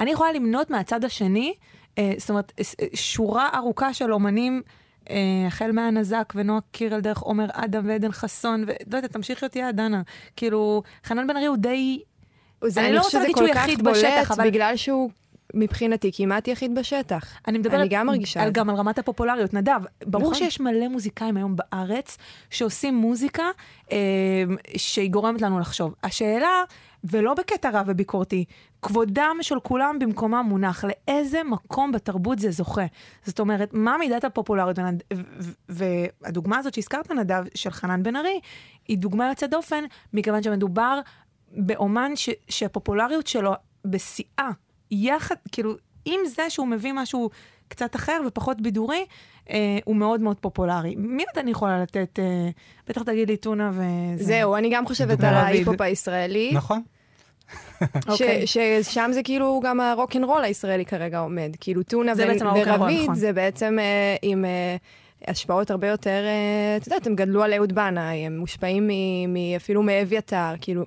[0.00, 1.54] אני יכולה למנות מהצד השני,
[1.98, 4.62] אה, זאת אומרת, אה, אה, שורה ארוכה של אומנים.
[5.10, 9.76] אה, החל מהנזק ונועה קירל דרך עומר אדם ועדן חסון, ולא יודעת, תמשיכי אותי עד
[9.76, 10.02] דנה.
[10.36, 12.00] כאילו, חנן בן ארי הוא די...
[12.64, 15.10] זה, אני אני לא רוצה להגיד שהוא יחיד בשטח, אבל- בגלל שהוא
[15.56, 17.34] מבחינתי כמעט יחיד בשטח.
[17.48, 18.50] אני מדברת אני גם מרגישה על.
[18.50, 19.54] גם על רמת הפופולריות.
[19.54, 20.34] נדב, ברור נכון.
[20.34, 22.18] שיש מלא מוזיקאים היום בארץ
[22.50, 23.44] שעושים מוזיקה
[23.92, 23.96] אה,
[24.76, 25.94] שהיא גורמת לנו לחשוב.
[26.02, 26.64] השאלה,
[27.04, 28.44] ולא בקטע רע וביקורתי,
[28.82, 32.86] כבודם של כולם במקומם מונח, לאיזה מקום בתרבות זה זוכה.
[33.24, 34.78] זאת אומרת, מה מידת הפופולריות?
[35.68, 38.40] והדוגמה הזאת שהזכרת, נדב, של חנן בן ארי,
[38.88, 41.00] היא דוגמה יוצאת דופן, מכיוון שמדובר
[41.56, 42.30] באומן ש...
[42.48, 43.52] שהפופולריות שלו
[43.84, 44.50] בשיאה,
[44.90, 47.30] יחד, כאילו, עם זה שהוא מביא משהו
[47.68, 49.04] קצת אחר ופחות בידורי,
[49.50, 50.94] אה, הוא מאוד מאוד פופולרי.
[50.96, 52.18] מי עוד אני יכולה לתת?
[52.18, 52.48] אה,
[52.88, 54.24] בטח תגיד לי טונה וזה.
[54.24, 55.34] זהו, אני גם חושבת על.
[55.34, 56.82] ההיפ-הופ הישראלי, נכון?
[58.08, 58.46] אוקיי.
[58.46, 61.56] ש- ששם זה כאילו גם הרוקנרול הישראלי כרגע עומד.
[61.60, 62.42] כאילו טונה ורביד
[63.02, 63.14] נכון.
[63.14, 64.76] זה בעצם אה, עם אה,
[65.28, 68.90] השפעות הרבה יותר, אה, את יודעת, הם גדלו על אהוד בנאי, הם מושפעים מ-
[69.34, 70.84] מ- אפילו מאביתר, כאילו.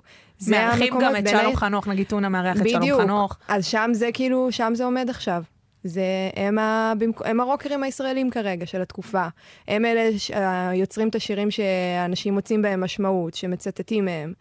[0.47, 3.01] מארחים גם את שלום ה- חנוך, נגיד טונה מארח את שלום בדיוק.
[3.01, 3.37] חנוך.
[3.47, 5.43] אז שם זה כאילו, שם זה עומד עכשיו.
[5.83, 6.03] זה,
[6.35, 6.93] הם, ה,
[7.25, 9.27] הם הרוקרים הישראלים כרגע של התקופה.
[9.67, 10.31] הם אלה ש-
[10.69, 14.33] היוצרים את השירים שאנשים מוצאים בהם משמעות, שמצטטים מהם.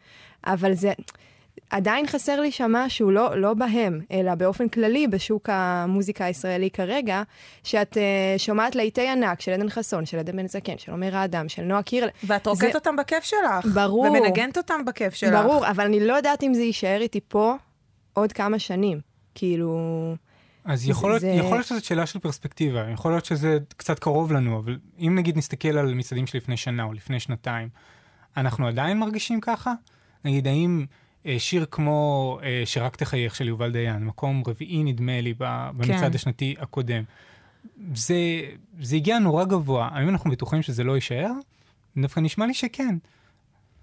[0.47, 0.93] אבל זה,
[1.71, 7.23] עדיין חסר לי שם משהו, לא, לא בהם, אלא באופן כללי בשוק המוזיקה הישראלי כרגע,
[7.64, 8.01] שאת uh,
[8.38, 11.83] שומעת להיטי ענק של עדן חסון, של עדן בן זקן, של עומר האדם, של נועה
[11.83, 12.09] קירל.
[12.25, 13.66] ואת רוקדת אותם בכיף שלך.
[13.75, 14.07] ברור.
[14.07, 15.33] ומנגנת אותם בכיף שלך.
[15.42, 17.55] ברור, אבל אני לא יודעת אם זה יישאר איתי פה
[18.12, 19.01] עוד כמה שנים.
[19.35, 19.79] כאילו...
[20.64, 24.33] אז יכול להיות, זה- יכול להיות שזאת שאלה של פרספקטיבה, יכול להיות שזה קצת קרוב
[24.33, 27.68] לנו, אבל אם נגיד נסתכל על מצעדים של לפני שנה או לפני שנתיים,
[28.37, 29.73] אנחנו עדיין מרגישים ככה?
[30.25, 30.87] נגיד, האם
[31.38, 36.14] שיר כמו אה, שרק תחייך של יובל דיין, מקום רביעי נדמה לי במצעד כן.
[36.14, 37.02] השנתי הקודם,
[37.94, 38.16] זה,
[38.81, 41.31] זה הגיע נורא גבוה, האם אנחנו בטוחים שזה לא יישאר?
[41.96, 42.96] דווקא נשמע לי שכן.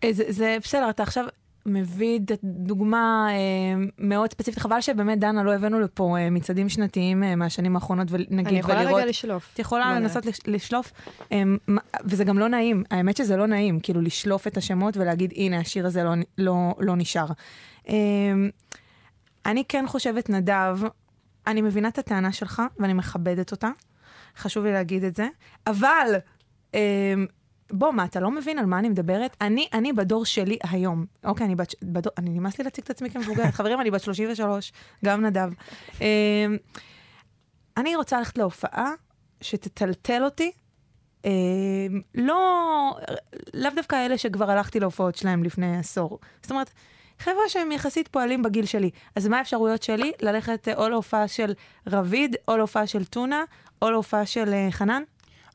[0.03, 1.25] אה, זה, זה בסדר, אתה עכשיו
[1.65, 4.59] מביא דוגמה אה, מאוד ספציפית.
[4.59, 8.79] חבל שבאמת, דנה, לא הבאנו לפה אה, מצעדים שנתיים אה, מהשנים האחרונות, ונגיד, אני יכולה
[8.79, 8.97] ולראות...
[8.97, 9.49] רגע לשלוף.
[9.53, 10.91] את יכולה לנסות לש- לשלוף,
[12.05, 15.85] וזה גם לא נעים, האמת שזה לא נעים, כאילו לשלוף את השמות ולהגיד, הנה, השיר
[15.85, 17.27] הזה לא, לא, לא נשאר.
[19.45, 20.79] אני כן חושבת, נדב,
[21.47, 23.69] אני מבינה את הטענה שלך, ואני מכבדת אותה,
[24.37, 25.27] חשוב לי להגיד את זה,
[25.67, 26.15] אבל,
[27.71, 29.37] בוא, מה, אתה לא מבין על מה אני מדברת?
[29.41, 33.09] אני, אני בדור שלי היום, אוקיי, אני בת, בדור, אני נמאס לי להציג את עצמי
[33.09, 34.73] כמבוגרת, חברים, אני בת 33,
[35.05, 35.49] גם נדב.
[36.01, 36.57] אמ,
[37.77, 38.91] אני רוצה ללכת להופעה
[39.41, 40.51] שתטלטל אותי.
[41.25, 41.31] אה,
[42.15, 42.91] לא,
[43.53, 46.19] לאו דווקא אלה שכבר הלכתי להופעות שלהם לפני עשור.
[46.41, 46.71] זאת אומרת,
[47.19, 48.89] חבר'ה שהם יחסית פועלים בגיל שלי.
[49.15, 50.11] אז מה האפשרויות שלי?
[50.21, 51.53] ללכת או להופעה של
[51.87, 53.43] רביד, או להופעה של טונה,
[53.81, 55.03] או להופעה של אה, חנן?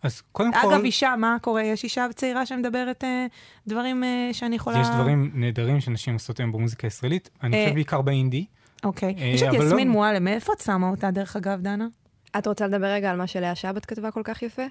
[0.02, 1.62] אז קודם כל, אגב, אישה, מה קורה?
[1.62, 3.26] יש אישה צעירה שמדברת אה,
[3.66, 4.80] דברים אה, שאני יכולה...
[4.80, 8.46] יש דברים נהדרים שנשים עושות היום במוזיקה הישראלית, אני אה, חושב בעיקר באינדי.
[8.84, 9.14] אוקיי.
[9.18, 11.86] אה, יש את לא- יסמין מועלם, מאיפה את שמה אותה, דרך אגב, דנה?
[12.38, 14.62] את רוצה לדבר רגע על מה שלאה שבת כתבה כל כך יפה?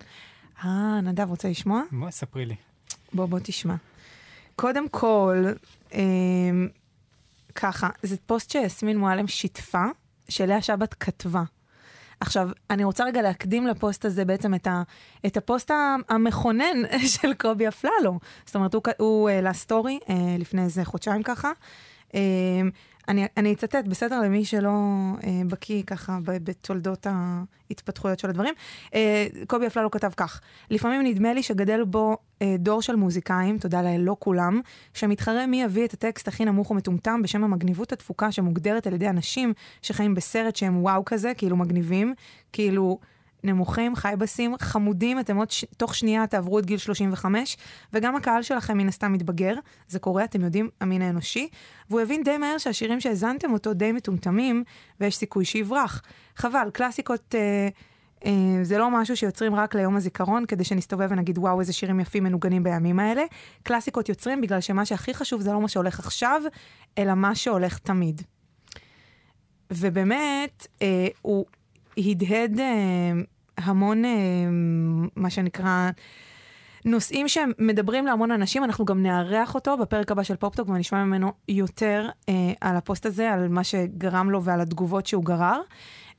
[0.65, 1.81] אה, נדב, רוצה לשמוע?
[1.91, 2.55] בואי, ספרי לי.
[3.13, 3.75] בוא, בוא תשמע.
[4.55, 5.45] קודם כל,
[5.93, 6.67] אמ,
[7.55, 9.83] ככה, זה פוסט שיסמין מועלם שיתפה,
[10.29, 11.43] שלאה שבת כתבה.
[12.19, 14.83] עכשיו, אני רוצה רגע להקדים לפוסט הזה בעצם את, ה,
[15.25, 15.71] את הפוסט
[16.09, 16.77] המכונן
[17.21, 18.19] של קובי אפללו.
[18.45, 21.51] זאת אומרת, הוא, העלה סטורי אה, לפני איזה חודשיים ככה.
[23.09, 24.69] אני, אני אצטט, בסדר, למי שלא
[25.23, 28.53] אה, בקיא ככה בתולדות ההתפתחויות של הדברים.
[28.93, 33.81] אה, קובי אפללו כתב כך: לפעמים נדמה לי שגדל בו אה, דור של מוזיקאים, תודה
[33.81, 34.61] לאל, לא כולם,
[34.93, 39.53] שמתחרה מי יביא את הטקסט הכי נמוך ומטומטם בשם המגניבות התפוקה שמוגדרת על ידי אנשים
[39.81, 42.13] שחיים בסרט שהם וואו כזה, כאילו מגניבים,
[42.53, 42.99] כאילו...
[43.43, 45.65] נמוכים, חייבסים, חמודים, אתם עוד ש...
[45.77, 47.57] תוך שנייה תעברו את גיל 35,
[47.93, 49.55] וגם הקהל שלכם מן הסתם מתבגר,
[49.87, 51.49] זה קורה, אתם יודעים, המין האנושי,
[51.89, 54.63] והוא הבין די מהר שהשירים שהאזנתם אותו די מטומטמים,
[54.99, 56.01] ויש סיכוי שיברח.
[56.35, 57.35] חבל, קלאסיקות...
[57.35, 57.69] אה,
[58.25, 62.23] אה, זה לא משהו שיוצרים רק ליום הזיכרון, כדי שנסתובב ונגיד, וואו, איזה שירים יפים
[62.23, 63.23] מנוגנים בימים האלה.
[63.63, 66.41] קלאסיקות יוצרים בגלל שמה שהכי חשוב זה לא מה שהולך עכשיו,
[66.97, 68.21] אלא מה שהולך תמיד.
[69.71, 71.45] ובאמת, אה, הוא,
[72.05, 73.11] הדהד אה,
[73.57, 74.11] המון, אה,
[75.15, 75.89] מה שנקרא,
[76.85, 82.09] נושאים שמדברים להמון אנשים, אנחנו גם נארח אותו בפרק הבא של פופטוק ונשמע ממנו יותר
[82.29, 85.61] אה, על הפוסט הזה, על מה שגרם לו ועל התגובות שהוא גרר.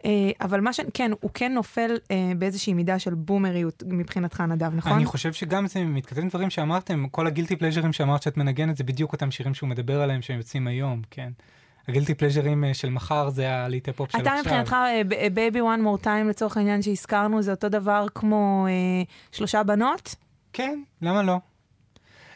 [0.04, 0.80] אה, אבל מה ש...
[0.94, 4.92] כן, הוא כן נופל אה, באיזושהי מידה של בומריות מבחינתך, נדב, נכון?
[4.92, 8.76] אני חושב שגם זה מתכתב דברים שאמרתם, כל ה guilty pleasure ים שאמרת שאת מנגנת,
[8.76, 11.30] זה בדיוק אותם שירים שהוא מדבר עליהם שהם יוצאים היום, כן.
[11.88, 14.32] ה guilty pleasure ים אה, של מחר זה הליטי פופ של עכשיו.
[14.32, 14.76] אתה מבחינתך,
[15.34, 20.14] Baby One More Time לצורך העניין שהזכרנו, זה אותו דבר כמו אה, שלושה בנות?
[20.52, 21.36] כן, למה לא?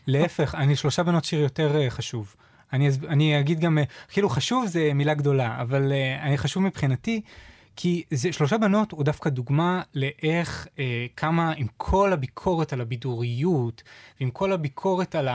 [0.07, 2.35] להפך, אני שלושה בנות שיר יותר uh, חשוב.
[2.73, 7.21] אני, אני אגיד גם, uh, כאילו חשוב זה מילה גדולה, אבל uh, אני חשוב מבחינתי,
[7.77, 13.83] כי זה, שלושה בנות הוא דווקא דוגמה לאיך, אה, כמה עם כל הביקורת על הבידוריות,
[14.21, 15.29] ועם כל הביקורת על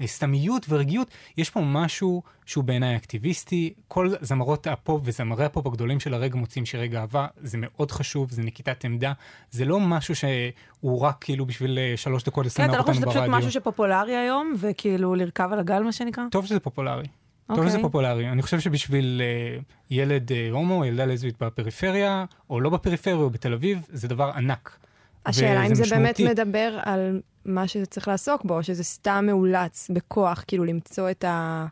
[0.00, 3.74] הסתמיות ורגיעות, יש פה משהו שהוא בעיניי אקטיביסטי.
[3.88, 8.42] כל זמרות הפופ וזמרי הפופ הגדולים של הרגע מוצאים שירי גאווה, זה מאוד חשוב, זה
[8.42, 9.12] נקיטת עמדה.
[9.50, 12.94] זה לא משהו שהוא רק כאילו בשביל אה, שלוש דקות לסמר אותנו ברדיו.
[12.94, 16.24] כן, אתה לא חושב שזה פשוט משהו שפופולרי היום, וכאילו לרכב על הגל, מה שנקרא?
[16.30, 17.04] טוב שזה פופולרי.
[17.48, 17.68] טוב okay.
[17.68, 17.78] שזה.
[17.82, 18.28] פופולרי.
[18.28, 19.22] אני חושב שבשביל
[19.60, 24.30] uh, ילד uh, הומו, ילדה לסבית בפריפריה, או לא בפריפריה, או בתל אביב, זה דבר
[24.36, 24.78] ענק.
[25.26, 26.24] השאלה אם זה משמעותי.
[26.24, 31.10] באמת מדבר על מה שזה צריך לעסוק בו, או שזה סתם מאולץ בכוח, כאילו למצוא
[31.10, 31.66] את ה...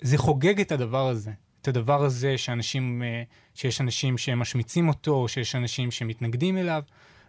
[0.00, 1.30] זה חוגג את הדבר הזה.
[1.62, 6.82] את הדבר הזה שאנשים, uh, שיש אנשים שמשמיצים אותו, שיש אנשים שמתנגדים אליו.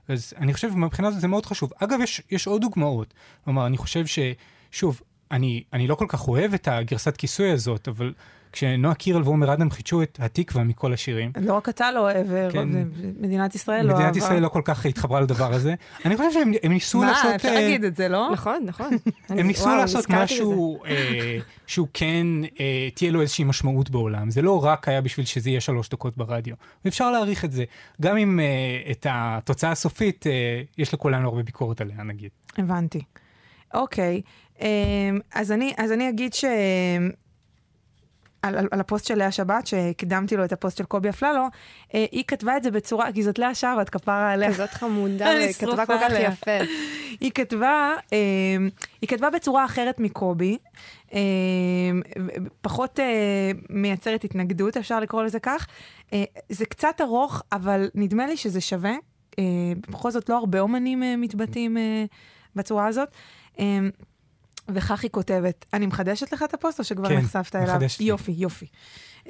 [0.07, 1.71] אז אני חושב מבחינה זאת זה מאוד חשוב.
[1.77, 3.13] אגב, יש, יש עוד דוגמאות.
[3.43, 5.01] כלומר, אני חושב ששוב,
[5.31, 8.13] אני, אני לא כל כך אוהב את הגרסת כיסוי הזאת, אבל
[8.55, 11.31] כשנועה קירל ועומר אדם חידשו את התקווה מכל השירים.
[11.41, 12.69] לא רק אתה לא אוהב, כן,
[13.19, 13.99] מדינת ישראל לא אהבה.
[13.99, 15.73] מדינת ישראל לא כל כך התחברה לדבר הזה.
[16.05, 17.25] אני חושב שהם ניסו מה, לעשות...
[17.25, 18.29] מה, אפשר להגיד את זה, לא?
[18.33, 18.89] נכון, נכון.
[19.29, 22.27] הם ניסו וואו, לעשות משהו אה, שהוא כן,
[22.59, 24.29] אה, תהיה לו איזושהי משמעות בעולם.
[24.29, 26.55] זה לא רק היה בשביל שזה יהיה שלוש דקות ברדיו.
[26.85, 27.63] ואפשר להעריך את זה.
[28.01, 32.29] גם אם אה, את התוצאה הסופית, אה, יש לכולנו הרבה ביקורת עליה, נגיד.
[32.57, 33.01] הבנתי.
[33.73, 34.15] אוקיי.
[34.15, 34.21] אמ,
[35.33, 36.45] אז אני, אז אני אגיד ש...
[38.45, 41.45] על, על, על הפוסט של לאה שבת, שהקדמתי לו את הפוסט של קובי אפללו,
[41.93, 44.49] אה, היא כתבה את זה בצורה, כי זאת לאה שבת, כפרה עליה.
[44.49, 46.57] כזאת חמודה, היא כתבה כל כך יפה.
[47.19, 48.17] היא כתבה, אה,
[49.01, 50.57] היא כתבה בצורה אחרת מקובי,
[51.13, 51.19] אה,
[52.61, 55.67] פחות אה, מייצרת התנגדות, אפשר לקרוא לזה כך.
[56.13, 58.95] אה, זה קצת ארוך, אבל נדמה לי שזה שווה.
[59.39, 59.43] אה,
[59.89, 62.05] בכל זאת, לא הרבה אומנים אה, מתבטאים אה,
[62.55, 63.09] בצורה הזאת.
[63.59, 63.79] אה,
[64.67, 67.67] וכך היא כותבת, אני מחדשת לך את הפוסט או שכבר כן, נחשפת אליו?
[67.67, 68.01] כן, מחדשת.
[68.01, 68.67] יופי, יופי.
[69.23, 69.27] Um,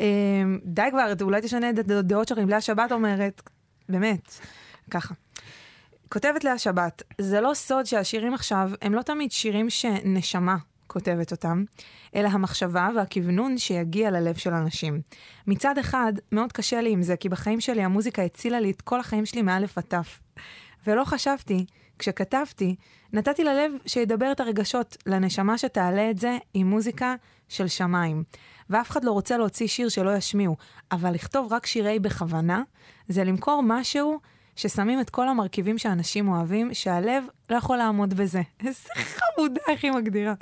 [0.63, 3.41] די כבר, אולי תשנה את הדעות שלך, אם לאה שבת אומרת,
[3.89, 4.39] באמת,
[4.91, 5.13] ככה.
[6.09, 10.55] כותבת לאה שבת, זה לא סוד שהשירים עכשיו הם לא תמיד שירים שנשמה
[10.87, 11.63] כותבת אותם,
[12.15, 15.01] אלא המחשבה והכוונון שיגיע ללב של אנשים.
[15.47, 18.99] מצד אחד, מאוד קשה לי עם זה, כי בחיים שלי המוזיקה הצילה לי את כל
[18.99, 20.19] החיים שלי מאלף עד תף.
[20.87, 21.65] ולא חשבתי
[21.99, 22.75] כשכתבתי,
[23.13, 27.15] נתתי ללב שידבר את הרגשות, לנשמה שתעלה את זה עם מוזיקה
[27.49, 28.23] של שמיים.
[28.69, 30.55] ואף אחד לא רוצה להוציא שיר שלא ישמיעו,
[30.91, 32.63] אבל לכתוב רק שירי בכוונה,
[33.07, 34.19] זה למכור משהו
[34.55, 38.41] ששמים את כל המרכיבים שאנשים אוהבים, שהלב לא יכול לעמוד בזה.
[38.65, 40.33] איזה חמודה, איך היא מגדירה.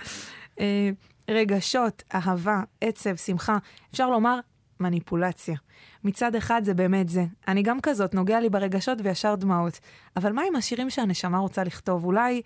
[0.59, 0.89] אה,
[1.29, 3.57] רגשות, אהבה, עצב, שמחה,
[3.91, 4.39] אפשר לומר
[4.83, 5.55] מניפולציה.
[6.03, 7.25] מצד אחד זה באמת זה.
[7.47, 9.79] אני גם כזאת, נוגע לי ברגשות וישר דמעות.
[10.17, 12.05] אבל מה עם השירים שהנשמה רוצה לכתוב?
[12.05, 12.41] אולי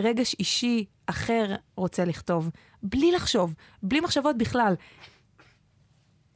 [0.00, 2.50] רגש אישי אחר רוצה לכתוב,
[2.82, 4.74] בלי לחשוב, בלי מחשבות בכלל.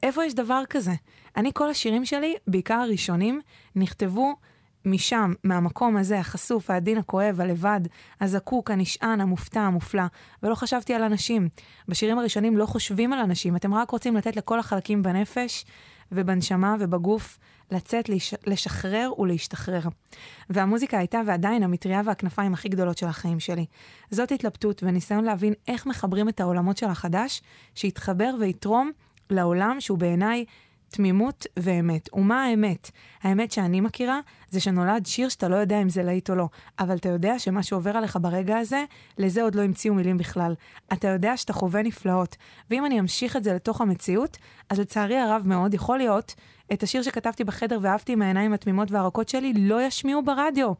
[0.03, 0.93] איפה יש דבר כזה?
[1.37, 3.41] אני, כל השירים שלי, בעיקר הראשונים,
[3.75, 4.35] נכתבו
[4.85, 7.81] משם, מהמקום הזה, החשוף, העדין, הכואב, הלבד,
[8.21, 10.03] הזקוק, הנשען, המופתע, המופלא,
[10.43, 11.49] ולא חשבתי על אנשים.
[11.87, 15.65] בשירים הראשונים לא חושבים על אנשים, אתם רק רוצים לתת לכל החלקים בנפש
[16.11, 17.39] ובנשמה ובגוף
[17.71, 18.33] לצאת, לש...
[18.45, 19.81] לשחרר ולהשתחרר.
[20.49, 23.65] והמוזיקה הייתה ועדיין המטריה והכנפיים הכי גדולות של החיים שלי.
[24.11, 27.41] זאת התלבטות וניסיון להבין איך מחברים את העולמות של החדש,
[27.75, 28.91] שיתחבר ויתרום
[29.29, 30.45] לעולם שהוא בעיניי
[30.89, 32.09] תמימות ואמת.
[32.13, 32.91] ומה האמת?
[33.23, 34.19] האמת שאני מכירה
[34.49, 37.63] זה שנולד שיר שאתה לא יודע אם זה להיט או לא, אבל אתה יודע שמה
[37.63, 38.83] שעובר עליך ברגע הזה,
[39.17, 40.55] לזה עוד לא המציאו מילים בכלל.
[40.93, 42.35] אתה יודע שאתה חווה נפלאות.
[42.69, 44.37] ואם אני אמשיך את זה לתוך המציאות,
[44.69, 46.35] אז לצערי הרב מאוד יכול להיות,
[46.73, 50.73] את השיר שכתבתי בחדר ואהבתי עם העיניים התמימות והרכות שלי, לא ישמיעו ברדיו.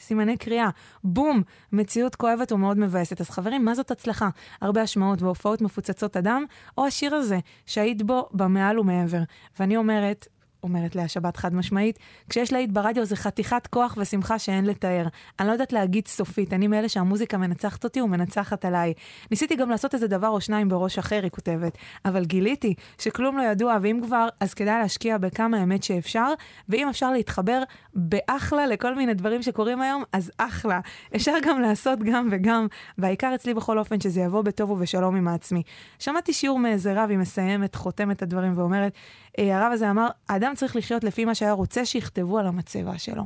[0.00, 0.68] סימני קריאה.
[1.04, 1.42] בום!
[1.72, 3.20] מציאות כואבת ומאוד מבאסת.
[3.20, 4.28] אז חברים, מה זאת הצלחה?
[4.60, 6.44] הרבה השמעות והופעות מפוצצות אדם,
[6.78, 9.22] או השיר הזה, שהיית בו במעל ומעבר.
[9.60, 10.26] ואני אומרת,
[10.62, 15.06] אומרת לאה שבת חד משמעית, כשיש להיט ברדיו זה חתיכת כוח ושמחה שאין לתאר.
[15.40, 18.94] אני לא יודעת להגיד סופית, אני מאלה שהמוזיקה מנצחת אותי ומנצחת עליי.
[19.30, 23.42] ניסיתי גם לעשות איזה דבר או שניים בראש אחר, היא כותבת, אבל גיליתי שכלום לא
[23.42, 26.32] ידוע, ואם כבר, אז כדאי להשקיע בכמה אמת שאפשר,
[26.68, 27.62] ואם אפשר להתחבר
[27.94, 30.80] באחלה לכל מיני דברים שקורים היום, אז אחלה.
[31.16, 32.66] אפשר גם לעשות גם וגם,
[32.98, 35.62] והעיקר אצלי בכל אופן שזה יבוא בטוב ובשלום עם העצמי.
[35.98, 38.92] שמעתי שיעור מאיזה רב, היא מסיימת, חותמת את הדברים ואומרת,
[39.38, 43.24] הרב הזה אמר, האדם צריך לחיות לפי מה שהיה רוצה שיכתבו על המצבה שלו.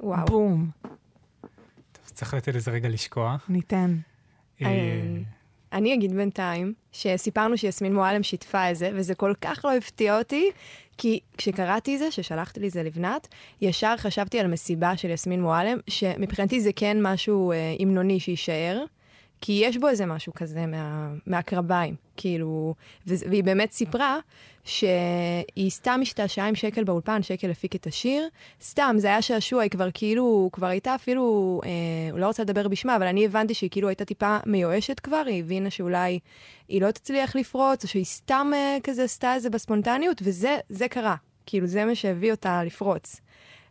[0.00, 0.26] וואו.
[0.26, 0.70] בום.
[1.92, 3.36] טוב, צריך לתת לזה רגע לשקוע.
[3.48, 3.96] ניתן.
[4.62, 4.68] אה,
[5.72, 10.50] אני אגיד בינתיים, שסיפרנו שיסמין מועלם שיתפה את זה, וזה כל כך לא הפתיע אותי,
[10.98, 13.28] כי כשקראתי את זה, ששלחתי לי זה לבנת,
[13.60, 18.84] ישר חשבתי על מסיבה של יסמין מועלם, שמבחינתי זה כן משהו אה, המנוני שיישאר,
[19.40, 22.74] כי יש בו איזה משהו כזה מה, מהקרביים, כאילו,
[23.06, 24.18] והיא באמת סיפרה
[24.64, 28.28] שהיא סתם השתעשעה עם שקל באולפן, שקל הפיק את השיר,
[28.62, 32.96] סתם, זה היה שעשוע, היא כבר כאילו, כבר הייתה אפילו, אה, לא רוצה לדבר בשמה,
[32.96, 36.18] אבל אני הבנתי שהיא כאילו הייתה טיפה מיואשת כבר, היא הבינה שאולי
[36.68, 40.88] היא לא תצליח לפרוץ, או שהיא סתם אה, כזה עשתה את זה בספונטניות, וזה זה
[40.88, 41.16] קרה.
[41.46, 43.20] כאילו, זה מה שהביא אותה לפרוץ.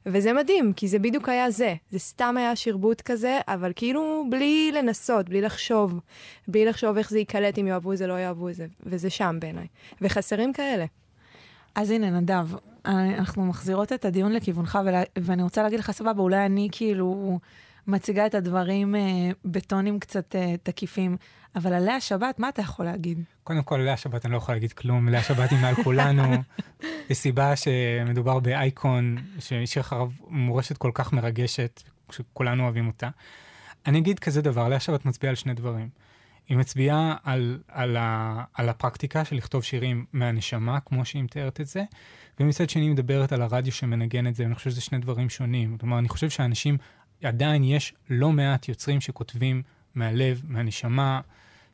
[0.05, 1.75] וזה מדהים, כי זה בדיוק היה זה.
[1.91, 5.99] זה סתם היה שרבוט כזה, אבל כאילו בלי לנסות, בלי לחשוב.
[6.47, 8.67] בלי לחשוב איך זה ייקלט, אם יאהבו את זה, לא יאהבו את זה.
[8.83, 9.67] וזה שם בעיניי.
[10.01, 10.85] וחסרים כאלה.
[11.75, 12.47] אז הנה, נדב,
[12.85, 17.39] אנחנו מחזירות את הדיון לכיוונך, ולה, ואני רוצה להגיד לך, סבבה, אולי אני כאילו
[17.87, 19.01] מציגה את הדברים אה,
[19.45, 21.17] בטונים קצת אה, תקיפים,
[21.55, 23.23] אבל על לאה שבת, מה אתה יכול להגיד?
[23.43, 26.23] קודם כל, לאה שבת אני לא יכול להגיד כלום, לאה שבת היא מעל כולנו.
[27.09, 33.09] יש סיבה שמדובר באייקון, שהשאיר אחריו מורשת כל כך מרגשת, שכולנו אוהבים אותה.
[33.85, 35.89] אני אגיד כזה דבר, לאה שבת מצביעה על שני דברים.
[36.49, 41.67] היא מצביעה על, על, ה, על הפרקטיקה של לכתוב שירים מהנשמה, כמו שהיא מתארת את
[41.67, 41.83] זה,
[42.39, 45.77] ומצד שני היא מדברת על הרדיו שמנגן את זה, ואני חושב שזה שני דברים שונים.
[45.77, 46.77] כלומר, אני חושב שאנשים,
[47.23, 49.61] עדיין יש לא מעט יוצרים שכותבים
[49.95, 51.21] מהלב, מהנשמה,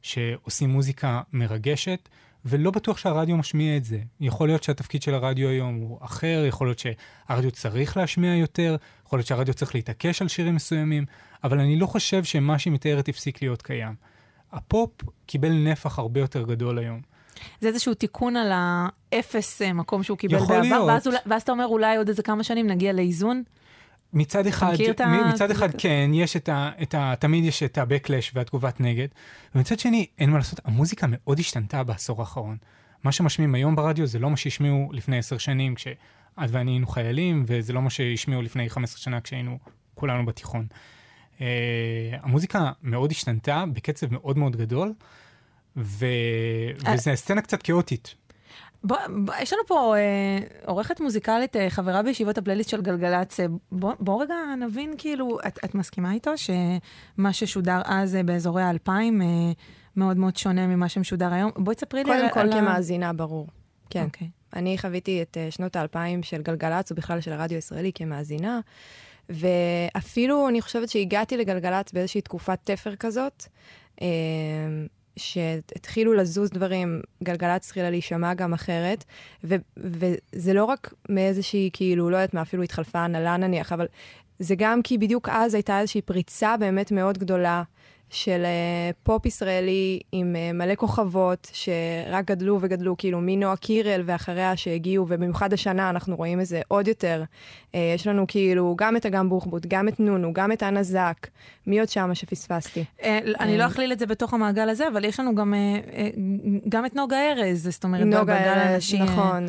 [0.02, 2.10] שעושים מוזיקה מרגשת,
[2.46, 4.00] ולא בטוח שהרדיו משמיע את זה.
[4.20, 9.20] יכול להיות שהתפקיד של הרדיו היום הוא אחר, יכול להיות שהרדיו צריך להשמיע יותר, יכול
[9.20, 11.06] להיות שהרדיו צריך להתעקש על שירים מסוימים,
[11.44, 13.96] אבל אני לא חושב שמה שהיא מתארת הפסיק להיות קיים.
[14.52, 14.92] הפופ
[15.26, 17.02] קיבל נפח הרבה יותר גדול היום.
[17.62, 21.98] זה איזשהו תיקון על האפס אה, מקום שהוא קיבל בעבר, ואז, ואז אתה אומר אולי
[21.98, 23.44] עוד איזה כמה שנים נגיע לאיזון?
[24.14, 24.74] מצד אחד,
[25.34, 27.14] מצד אחד כן, יש את ה, את ה...
[27.20, 29.08] תמיד יש את ה-Backlash והתגובת נגד,
[29.56, 32.58] ומצד שני, אין מה לעשות, המוזיקה מאוד השתנתה בעשור האחרון.
[33.04, 35.96] מה שמשמיעים היום ברדיו זה לא מה שהשמיעו לפני עשר שנים, כשאת
[36.38, 39.58] ואני היינו חיילים, וזה לא מה שהשמיעו לפני 15 שנה כשהיינו
[39.96, 40.68] כולנו בתיכון.
[41.38, 41.42] Uh,
[42.22, 44.94] המוזיקה מאוד השתנתה בקצב מאוד מאוד גדול,
[45.78, 46.06] ו...
[46.88, 46.94] אה.
[46.94, 48.16] וזו סצנה קצת כאוטית.
[48.84, 53.40] בוא, בוא, יש לנו פה אה, עורכת מוזיקלית, אה, חברה בישיבות הפלייליסט של גלגלצ.
[53.40, 58.64] אה, בוא, בוא רגע נבין, כאילו, את, את מסכימה איתו שמה ששודר אז אה, באזורי
[58.64, 59.28] האלפיים אה,
[59.96, 61.52] מאוד מאוד שונה ממה שמשודר היום?
[61.56, 62.20] בואי תספרי לי על...
[62.20, 63.48] קודם כל על כמאזינה, ברור.
[63.90, 64.04] כן.
[64.04, 64.30] אוקיי.
[64.56, 68.60] אני חוויתי את uh, שנות האלפיים של גלגלצ, ובכלל של הרדיו הישראלי כמאזינה,
[69.30, 73.46] ואפילו אני חושבת שהגעתי לגלגלצ באיזושהי תקופת תפר כזאת.
[74.00, 74.04] Uh,
[75.18, 79.04] שהתחילו לזוז דברים, גלגלצ התחילה להישמע גם אחרת,
[79.44, 83.86] ו- וזה לא רק מאיזושהי, כאילו, לא יודעת מה, אפילו התחלפה הנהלה נניח, אבל
[84.40, 87.64] זה גם כי בדיוק אז הייתה איזושהי פריצה באמת מאוד גדולה
[88.12, 94.58] של uh, פופ ישראלי עם uh, מלא כוכבות שרק גדלו וגדלו, כאילו מנועה קירל ואחריה
[94.58, 97.24] שהגיעו, ובמיוחד השנה אנחנו רואים את זה עוד יותר.
[97.72, 101.28] Uh, יש לנו כאילו גם את אגם בוחבוט, גם את נונו, גם את אנה זק.
[101.68, 102.84] מי עוד שמה שפספסתי?
[103.40, 105.54] אני לא אכליל את זה בתוך המעגל הזה, אבל יש לנו גם,
[106.70, 109.48] גם את נוגה ארז, זאת אומרת, נוגה ארז, נכון.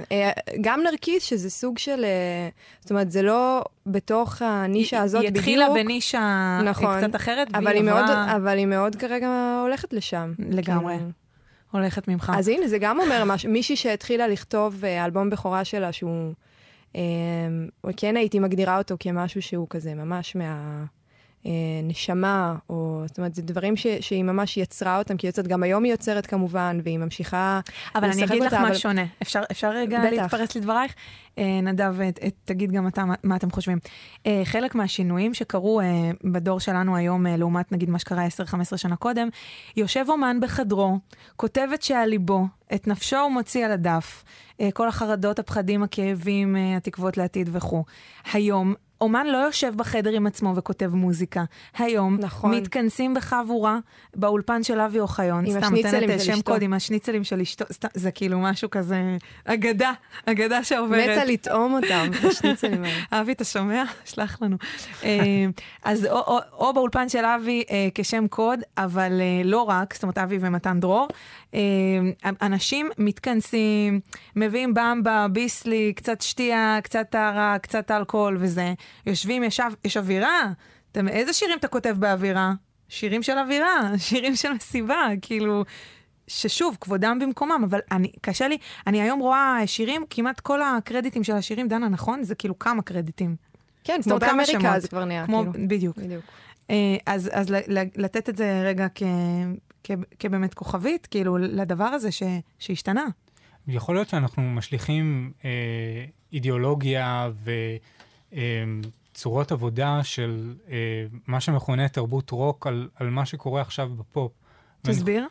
[0.60, 2.04] גם נרקיס, שזה סוג של,
[2.80, 3.62] זאת אומרת, זה לא...
[3.86, 5.46] בתוך הנישה הזאת היא בדיוק.
[5.46, 9.92] היא התחילה בנישה נכון, קצת אחרת, אבל היא, מאוד, עברה אבל היא מאוד כרגע הולכת
[9.92, 10.32] לשם.
[10.38, 10.94] לגמרי.
[10.96, 11.10] כאילו.
[11.70, 12.32] הולכת ממך.
[12.36, 13.50] אז הנה, זה גם אומר משהו.
[13.50, 16.32] מישהי שהתחילה לכתוב אה, אלבום בכורה שלה, שהוא...
[16.96, 17.02] אה,
[17.96, 20.84] כן הייתי מגדירה אותו כמשהו שהוא כזה ממש מה...
[21.46, 21.50] אה,
[21.82, 25.84] נשמה, או זאת אומרת, זה דברים ש, שהיא ממש יצרה אותם, כי יוצאת, גם היום
[25.84, 27.60] היא יוצרת כמובן, והיא ממשיכה
[27.94, 29.04] אבל אני לשחק אגיד לך אותה, מה אבל- שונה.
[29.22, 30.10] אפשר, אפשר רגע בטח.
[30.12, 30.94] להתפרץ לדברייך?
[31.38, 33.78] אה, נדב, אה, אה, תגיד גם אתה מה, מה אתם חושבים.
[34.26, 35.86] אה, חלק מהשינויים שקרו אה,
[36.24, 38.28] בדור שלנו היום, אה, לעומת נגיד מה שקרה 10-15
[38.76, 39.28] שנה קודם,
[39.76, 40.98] יושב אומן בחדרו,
[41.36, 44.24] כותב את שעל ליבו, את נפשו הוא מוציא על הדף,
[44.60, 47.84] אה, כל החרדות, הפחדים, הכאבים, אה, התקוות לעתיד וכו'.
[48.32, 51.44] היום, אומן לא יושב בחדר עם עצמו וכותב מוזיקה.
[51.78, 52.54] היום נכון.
[52.54, 53.78] מתכנסים בחבורה
[54.14, 56.42] באולפן של אבי אוחיון, עם סתם נותנת שם.
[56.42, 59.92] קוד עם השניצלים של אשתו, סתם, זה כאילו משהו כזה, אגדה,
[60.26, 61.10] אגדה שעוברת.
[61.10, 62.94] מתה לטעום אותם, השניצלים האלה.
[63.20, 63.84] אבי, אתה שומע?
[64.14, 64.56] שלח לנו.
[65.04, 65.46] אה,
[65.84, 70.02] אז או, או, או באולפן של אבי אה, כשם קוד, אבל אה, לא רק, זאת
[70.02, 71.08] אומרת אבי ומתן דרור.
[71.54, 74.00] אה, אנשים מתכנסים,
[74.36, 78.74] מביאים במבה, ביסלי, קצת שתייה, קצת טהרה, קצת אלכוהול וזה.
[79.06, 80.52] יושבים, ישב, יש אווירה.
[80.92, 82.52] אתה, איזה שירים אתה כותב באווירה?
[82.88, 85.64] שירים של אווירה, שירים של מסיבה, כאילו...
[86.26, 91.32] ששוב, כבודם במקומם, אבל אני, קשה לי, אני היום רואה שירים, כמעט כל הקרדיטים של
[91.32, 92.22] השירים, דנה, נכון?
[92.22, 93.36] זה כאילו כמה קרדיטים.
[93.84, 94.82] כן, כמו כמו באמריקה שמות.
[94.82, 95.68] זה כבר נהיה, כמו, כאילו.
[95.68, 95.96] בדיוק.
[95.96, 96.24] בדיוק.
[96.70, 97.54] אה, אז, אז
[97.96, 99.02] לתת את זה רגע כ,
[99.84, 102.22] כ, כבאמת כוכבית, כאילו, לדבר הזה ש,
[102.58, 103.04] שהשתנה.
[103.68, 105.50] יכול להיות שאנחנו משליכים אה,
[106.32, 107.30] אידיאולוגיה
[109.12, 110.76] וצורות עבודה של אה,
[111.26, 114.32] מה שמכונה תרבות רוק על, על מה שקורה עכשיו בפופ.
[114.84, 115.26] ואני- תסביר.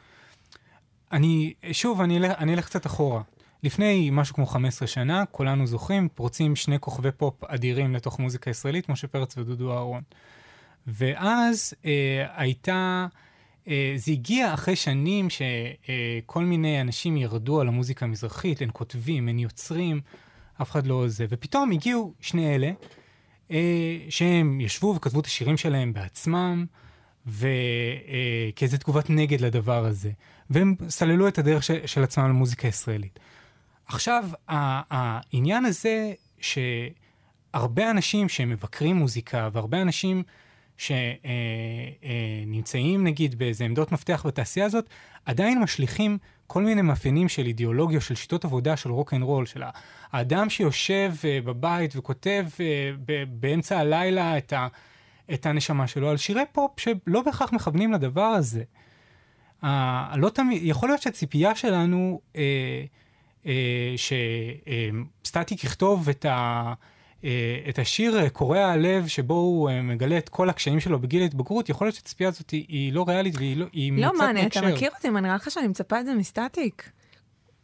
[1.12, 3.22] אני, שוב, אני אלך, אני אלך קצת אחורה.
[3.64, 8.89] לפני משהו כמו 15 שנה, כולנו זוכרים, פורצים שני כוכבי פופ אדירים לתוך מוזיקה ישראלית,
[8.89, 10.02] משה פרץ ודודו אהרון.
[10.88, 11.91] ואז אה,
[12.36, 13.08] הייתה, אה,
[13.95, 20.01] זה הגיע אחרי שנים שכל מיני אנשים ירדו על המוזיקה המזרחית, הן כותבים, הן יוצרים,
[20.62, 21.26] אף אחד לא זה.
[21.30, 22.72] ופתאום הגיעו שני אלה,
[23.51, 26.66] אה, שהם ישבו וכתבו את השירים שלהם בעצמם,
[27.28, 30.12] וכאיזה תגובת נגד לדבר הזה.
[30.49, 33.20] והם סללו את הדרך של, של עצמם למוזיקה הישראלית.
[33.86, 40.24] עכשיו, העניין הזה שהרבה אנשים שמבקרים מוזיקה, והרבה אנשים
[40.78, 41.03] שנמצאים
[43.03, 44.89] נגיד באיזה עמדות מפתח בתעשייה הזאת,
[45.26, 46.17] עדיין משליכים
[46.47, 49.63] כל מיני מאפיינים של אידיאולוגיה, של שיטות עבודה, של רוק אנד רול, של
[50.11, 52.91] האדם שיושב אה, בבית וכותב אה,
[53.30, 54.53] באמצע הלילה את,
[55.34, 58.63] את הנשמה שלו על שירי פופ שלא בהכרח מכוונים לדבר הזה.
[60.15, 62.84] לא תמיד, יכול להיות שהציפייה שלנו, אה,
[65.24, 66.74] שסטטיק יכתוב את, ה,
[67.69, 71.69] את השיר אה, קורע הלב, שבו הוא אה, מגלה את כל הקשיים שלו בגיל ההתבגרות,
[71.69, 74.47] יכול להיות שהציפייה הזאת היא, היא לא ריאלית והיא לא, היא לא, מה, אני-.
[74.47, 76.89] אתה מכיר אותי, מה, נראה לך שאני מצפה את זה מסטטיק?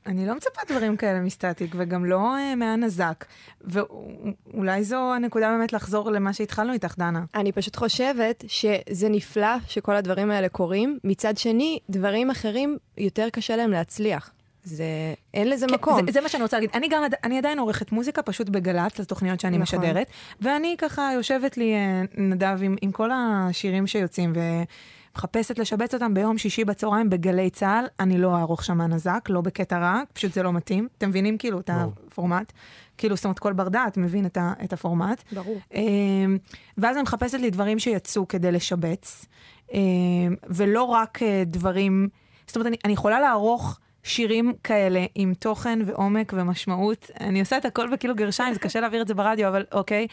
[0.07, 3.25] אני לא מצפה דברים כאלה מסטטיק, וגם לא uh, מהנזק.
[3.61, 7.23] ואולי זו הנקודה באמת לחזור למה שהתחלנו איתך, דנה.
[7.35, 10.99] אני פשוט חושבת שזה נפלא שכל הדברים האלה קורים.
[11.03, 14.31] מצד שני, דברים אחרים, יותר קשה להם להצליח.
[14.67, 16.05] זה, אין לזה מקום.
[16.05, 16.69] זה, זה מה שאני רוצה להגיד.
[16.73, 19.79] אני גם, אני עדיין עורכת מוזיקה, פשוט בגל"צ, לתוכניות שאני נכון.
[19.79, 20.07] משדרת,
[20.41, 26.37] ואני ככה יושבת לי, אה, נדב, עם, עם כל השירים שיוצאים, ומחפשת לשבץ אותם ביום
[26.37, 27.85] שישי בצהריים בגלי צה"ל.
[27.99, 30.87] אני לא אערוך שם נזק, לא בקטע רע, פשוט זה לא מתאים.
[30.97, 31.93] אתם מבינים כאילו את ברור.
[32.07, 32.53] הפורמט?
[32.97, 35.23] כאילו, זאת אומרת, כל בר דעת מבין את, ה, את הפורמט.
[35.31, 35.59] ברור.
[35.73, 36.37] אמ,
[36.77, 39.25] ואז אני מחפשת לי דברים שיצאו כדי לשבץ,
[39.73, 39.79] אמ,
[40.49, 42.09] ולא רק אה, דברים,
[42.47, 47.11] זאת אומרת, אני, אני יכולה לערוך שירים כאלה עם תוכן ועומק ומשמעות.
[47.19, 50.07] אני עושה את הכל בכאילו גרשיים, זה קשה להעביר את זה ברדיו, אבל אוקיי.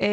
[0.00, 0.06] אמ,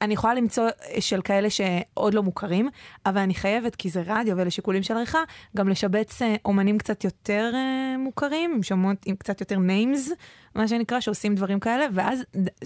[0.00, 2.68] אני יכולה למצוא אה, של כאלה שעוד לא מוכרים,
[3.06, 5.18] אבל אני חייבת, כי זה רדיו ואלה שיקולים של עריכה,
[5.56, 10.10] גם לשבץ אה, אומנים קצת יותר אה, מוכרים, עם שמות, עם קצת יותר names,
[10.54, 12.24] מה שנקרא, שעושים דברים כאלה, ואז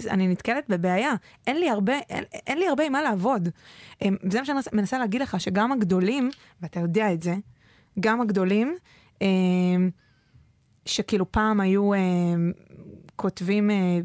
[0.09, 1.13] אני נתקלת בבעיה.
[1.47, 3.49] אין לי הרבה, אין, אין לי הרבה עם מה לעבוד.
[4.01, 6.29] אמ, זה מה שאני מנסה- להגיד לך, שגם הגדולים,
[6.61, 7.35] ואתה יודע את זה,
[7.99, 8.75] גם הגדולים,
[10.85, 12.51] שכאילו פעם היו אמ,
[13.15, 13.99] כותבים אה,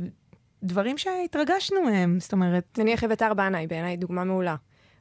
[0.62, 4.56] דברים שהתרגשנו מהם, זאת אומרת, נניח אביתר בנאי, בעיניי דוגמה מעולה.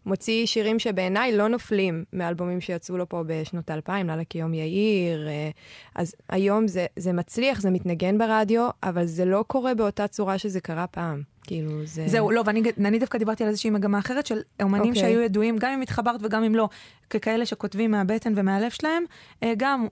[0.08, 5.28] מוציא שירים שבעיניי לא נופלים מאלבומים שיצאו לו פה בשנות האלפיים, לאללה כיום יאיר.
[5.28, 5.49] אה,
[5.95, 10.60] אז היום זה, זה מצליח, זה מתנגן ברדיו, אבל זה לא קורה באותה צורה שזה
[10.60, 11.22] קרה פעם.
[11.43, 12.08] כאילו, זה...
[12.08, 15.01] זהו, לא, ואני אני דווקא דיברתי על איזושהי מגמה אחרת של אומנים אוקיי.
[15.01, 16.70] שהיו ידועים, גם אם התחברת וגם אם לא,
[17.10, 19.03] ככאלה שכותבים מהבטן ומהלב שלהם,
[19.43, 19.88] אה, גם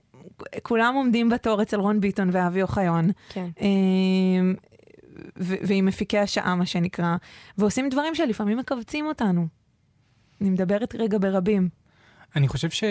[0.62, 3.10] כולם עומדים בתור אצל רון ביטון ואבי אוחיון.
[3.28, 3.48] כן.
[5.38, 7.16] ו- ועם מפיקי השעה, מה שנקרא,
[7.58, 9.46] ועושים דברים שלפעמים מכווצים אותנו.
[10.40, 11.68] אני מדברת רגע ברבים.
[12.36, 12.84] אני חושב ש...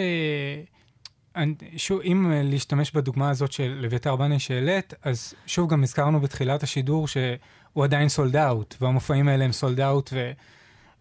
[1.78, 7.08] שוב, אם להשתמש בדוגמה הזאת של אביתר בנאי שהעלית, אז שוב גם הזכרנו בתחילת השידור
[7.08, 10.32] שהוא עדיין סולד אאוט, והמופעים האלה הם סולד אאוט ו...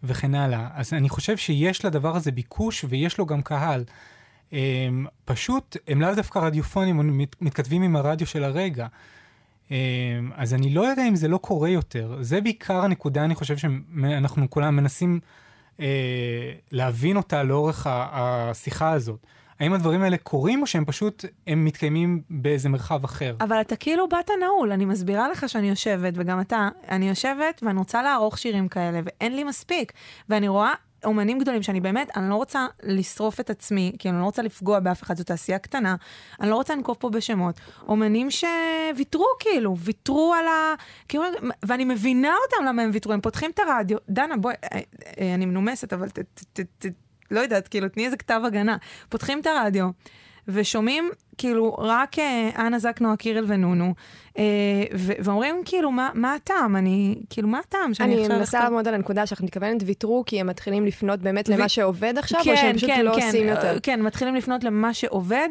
[0.03, 0.67] וכן הלאה.
[0.73, 3.83] אז אני חושב שיש לדבר הזה ביקוש ויש לו גם קהל.
[4.51, 8.87] הם, פשוט, הם לאו דווקא רדיופונים, הם מת, מתכתבים עם הרדיו של הרגע.
[9.69, 12.17] הם, אז אני לא יודע אם זה לא קורה יותר.
[12.21, 15.19] זה בעיקר הנקודה, אני חושב שאנחנו כולם מנסים
[15.79, 19.19] אה, להבין אותה לאורך השיחה הזאת.
[19.59, 23.35] האם הדברים האלה קורים, או שהם פשוט, הם מתקיימים באיזה מרחב אחר?
[23.39, 27.79] אבל אתה כאילו באת נעול, אני מסבירה לך שאני יושבת, וגם אתה, אני יושבת ואני
[27.79, 29.93] רוצה לערוך שירים כאלה, ואין לי מספיק.
[30.29, 30.73] ואני רואה
[31.05, 34.79] אומנים גדולים שאני באמת, אני לא רוצה לשרוף את עצמי, כי אני לא רוצה לפגוע
[34.79, 35.95] באף אחד, זו תעשייה קטנה,
[36.41, 37.59] אני לא רוצה לנקוב פה בשמות.
[37.87, 40.73] אומנים שוויתרו כאילו, ויתרו על ה...
[41.07, 41.23] כאילו,
[41.65, 43.97] ואני מבינה אותם למה הם ויתרו, הם פותחים את הרדיו.
[44.09, 44.79] דנה, בואי, אה,
[45.19, 46.85] אה, אני מנומסת, אבל ת, ת, ת, ת,
[47.31, 48.77] לא יודעת, כאילו, תני איזה כתב הגנה.
[49.09, 49.89] פותחים את הרדיו.
[50.47, 53.93] ושומעים כאילו רק אה, אנה זק, נועה קירל ונונו,
[54.37, 54.43] אה,
[55.23, 56.75] ואומרים כאילו, מה, מה הטעם?
[56.75, 58.37] אני, כאילו, מה הטעם שאני אני עכשיו...
[58.37, 61.69] מנסה לכתוב- לעמוד על הנקודה שלך מתכוונת ויתרו, כי הם מתחילים לפנות באמת ו- למה
[61.69, 63.73] שעובד עכשיו, או שהם פשוט לא עושים יותר.
[63.73, 65.49] אה, כן, מתחילים לפנות למה שעובד,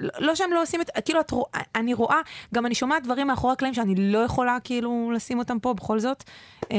[0.00, 2.20] לא שהם לא עושים את, כאילו, את רואה, אני רואה,
[2.54, 6.24] גם אני שומעת דברים מאחורי הקלעים שאני לא יכולה כאילו לשים אותם פה בכל זאת,
[6.72, 6.76] אה,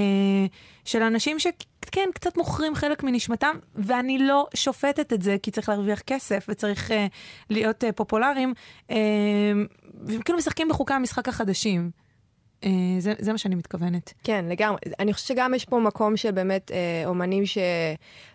[0.86, 6.02] של אנשים שכן, קצת מוכרים חלק מנשמתם, ואני לא שופטת את זה, כי צריך להרוויח
[6.02, 7.08] כסף וצריך אה,
[7.50, 8.54] להיות אה, פופולריים,
[8.92, 8.96] אה,
[10.04, 12.05] והם כאילו משחקים בחוקי המשחק החדשים.
[12.64, 14.14] אה, זה, זה מה שאני מתכוונת.
[14.24, 14.78] כן, לגמרי.
[15.00, 17.58] אני חושבת שגם יש פה מקום של באמת אה, אומנים ש...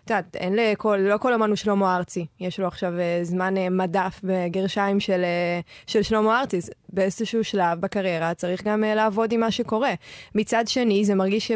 [0.03, 2.25] את יודעת, אין לכל, לא כל אומן הוא שלמה ארצי.
[2.39, 6.59] יש לו עכשיו אה, זמן אה, מדף בגרשיים של, אה, של שלמה ארצי.
[6.89, 9.93] באיזשהו שלב בקריירה צריך גם אה, לעבוד עם מה שקורה.
[10.35, 11.51] מצד שני, זה מרגיש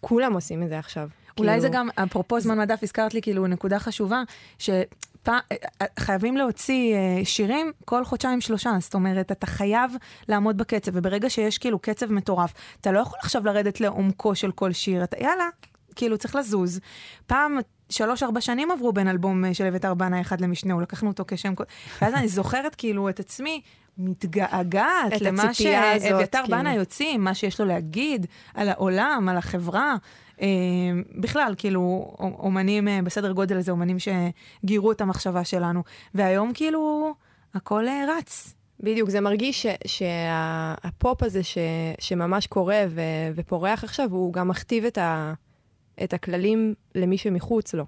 [0.00, 1.08] שכולם עושים את זה עכשיו.
[1.38, 4.22] אולי כאילו- זה גם, אפרופו זמן מדף, הזכרת לי כאילו נקודה חשובה,
[5.26, 9.92] שחייבים להוציא אה, שירים כל חודשיים שלושה, זאת אומרת, אתה חייב
[10.28, 14.72] לעמוד בקצב, וברגע שיש כאילו קצב מטורף, אתה לא יכול עכשיו לרדת לעומקו של כל
[14.72, 15.48] שיר, אתה יאללה,
[15.96, 16.80] כאילו צריך לזוז.
[17.26, 17.58] פעם...
[17.90, 21.52] שלוש-ארבע שנים עברו בין אלבום אה, של אביתר בנה אחד למשנהו, לקחנו אותו כשם...
[22.02, 23.60] ואז אני זוכרת כאילו את עצמי
[23.98, 26.58] מתגעגעת למה שאביתר כאילו.
[26.58, 29.96] בנה יוציא, מה שיש לו להגיד על העולם, על החברה.
[30.40, 30.46] אה,
[31.14, 35.82] בכלל, כאילו, אומנים אה, בסדר גודל הזה, אומנים שגירו את המחשבה שלנו.
[36.14, 37.14] והיום כאילו,
[37.54, 38.54] הכל אה, רץ.
[38.80, 41.58] בדיוק, זה מרגיש שהפופ הזה ש,
[41.98, 43.00] שממש קורה ו,
[43.34, 45.34] ופורח עכשיו, הוא גם מכתיב את, ה,
[46.04, 47.84] את הכללים למי שמחוץ לו.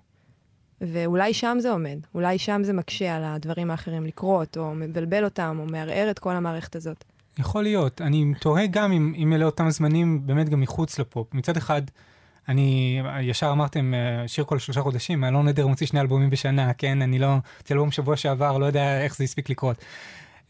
[0.81, 5.57] ואולי שם זה עומד, אולי שם זה מקשה על הדברים האחרים לקרות, או מבלבל אותם,
[5.61, 7.05] או מערער את כל המערכת הזאת.
[7.39, 8.01] יכול להיות.
[8.01, 11.35] אני תוהה גם אם, אם אלה אותם זמנים באמת גם מחוץ לפופ.
[11.35, 11.83] מצד אחד,
[12.49, 17.03] אני, ישר אמרתם, אה, שיר כל שלושה חודשים, אלון עדר מוציא שני אלבומים בשנה, כן?
[17.03, 17.27] אני לא,
[17.59, 19.85] הוציא אלבום שבוע שעבר, לא יודע איך זה הספיק לקרות.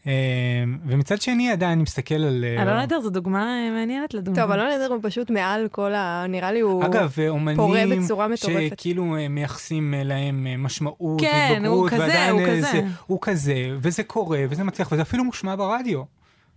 [0.07, 2.45] אה, ומצד שני, עדיין אני מסתכל על...
[2.57, 4.35] אה, אלון עדר זו דוגמה אה, מעניינת לדון.
[4.35, 6.25] טוב, אלון עדר הוא פשוט מעל כל ה...
[6.29, 6.85] נראה לי הוא...
[6.85, 8.69] אגב, אה, פורה בצורה מטורפת.
[8.69, 12.61] שכאילו אה, מייחסים אה, להם אה, משמעות כן, הוא כזה, הוא אה, כזה.
[12.61, 16.03] זה, הוא כזה, וזה קורה, וזה מצליח, וזה אפילו מושמע ברדיו.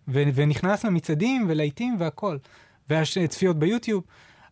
[0.08, 2.36] ונכנס למצעדים ולהיטים והכל.
[2.90, 4.02] ויש אה, צפיות ביוטיוב.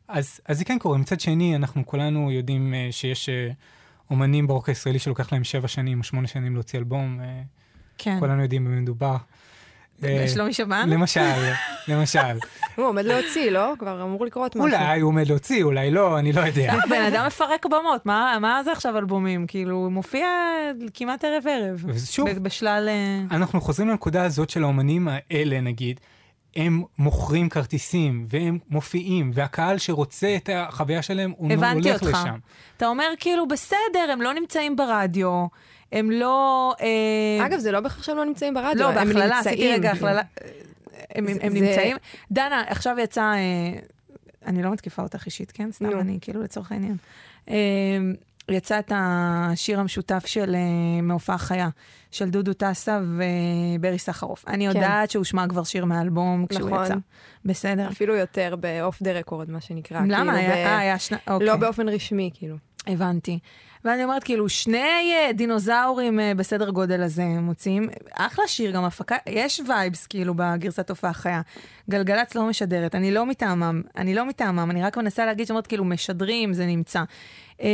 [0.09, 0.99] אז, אז זה כן קורה.
[0.99, 3.49] מצד שני, אנחנו כולנו יודעים אה, שיש אה,
[4.11, 7.21] אומנים ברוק הישראלי שלוקח להם שבע שנים או שמונה שנים להוציא אלבום.
[7.23, 7.43] אה,
[7.99, 8.17] כן.
[8.21, 9.17] כולנו יודעים במה מדובר.
[10.35, 10.89] שלומי שבן?
[10.89, 11.21] למשל,
[11.89, 12.39] למשל.
[12.77, 13.73] הוא עומד להוציא, לא?
[13.79, 14.67] כבר אמור לקרות משהו.
[14.67, 16.75] אולי הוא עומד להוציא, אולי לא, אני לא יודע.
[16.91, 19.47] בן אדם מפרק במות, מה מה זה עכשיו אלבומים?
[19.47, 20.29] כאילו, הוא מופיע
[20.95, 21.85] כמעט ערב-ערב.
[21.87, 22.89] ושוב, ב- בשלל...
[23.31, 26.01] אנחנו חוזרים לנקודה הזאת של האומנים האלה, נגיד,
[26.57, 32.19] הם מוכרים כרטיסים, והם מופיעים, והקהל שרוצה את החוויה שלהם, הוא הבנתי הולך אותך.
[32.25, 32.39] לשם.
[32.77, 35.47] אתה אומר כאילו, בסדר, הם לא נמצאים ברדיו,
[35.93, 36.75] הם לא...
[36.81, 39.55] אה, אגב, זה לא בהכרח שהם לא נמצאים ברדיו, לא, הם בהכללה, נמצאים.
[39.55, 40.23] עשיתי רגע הכללה.
[41.15, 41.97] הם, הם, הם זה- נמצאים.
[42.33, 43.79] דנה, עכשיו יצא, אה,
[44.47, 45.73] אני לא מתקיפה אותך אישית, כן?
[45.73, 46.01] סתם, נו.
[46.01, 46.97] אני כאילו לצורך העניין.
[47.49, 47.55] אה,
[48.49, 51.69] יצא את השיר המשותף של אה, מהופעה חיה,
[52.11, 54.45] של דודו טסה וברי סחרוף.
[54.49, 54.77] אני כן.
[54.77, 56.85] יודעת שהושמע כבר שיר מהאלבום כשהוא נכון.
[56.85, 56.95] יצא.
[57.45, 57.89] בסדר.
[57.89, 60.01] אפילו יותר ב off the record, מה שנקרא.
[60.01, 60.17] למה?
[60.17, 61.19] כאילו, היה, ב- אה, היה שני...
[61.29, 61.47] אוקיי.
[61.47, 62.57] לא באופן רשמי, כאילו.
[62.87, 63.39] הבנתי.
[63.85, 69.17] ואני אומרת, כאילו, שני אה, דינוזאורים אה, בסדר גודל הזה מוציאים, אחלה שיר, גם הפקה,
[69.27, 71.41] יש vibes, כאילו, בגרסת הופעה חיה.
[71.91, 75.85] גלגלצ לא משדרת, אני לא מטעמם, אני לא מטעמם, אני רק מנסה להגיד שאומרת, כאילו,
[75.85, 77.03] משדרים, זה נמצא.
[77.61, 77.69] אה,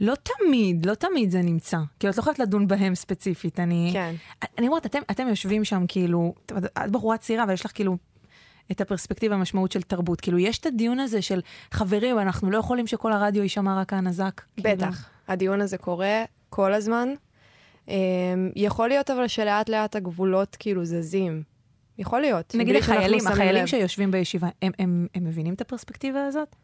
[0.00, 1.78] לא תמיד, לא תמיד זה נמצא.
[1.98, 3.60] כאילו, את לא יכולת לדון בהם ספציפית.
[3.60, 4.14] אני, כן.
[4.58, 7.96] אני אומרת, אתם, אתם יושבים שם כאילו, את בחורה צעירה, אבל יש לך כאילו
[8.70, 10.20] את הפרספקטיבה, המשמעות של תרבות.
[10.20, 11.40] כאילו, יש את הדיון הזה של
[11.70, 14.40] חברים, אנחנו לא יכולים שכל הרדיו יישמע רק הנזק.
[14.56, 14.70] כאילו.
[14.76, 15.08] בטח.
[15.28, 17.08] הדיון הזה קורה כל הזמן.
[17.86, 17.90] Um,
[18.56, 21.42] יכול להיות אבל שלאט לאט הגבולות כאילו זזים.
[21.98, 22.54] יכול להיות.
[22.54, 23.66] נגיד החיילים, החיילים לב.
[23.66, 26.56] שיושבים בישיבה, הם, הם, הם מבינים את הפרספקטיבה הזאת?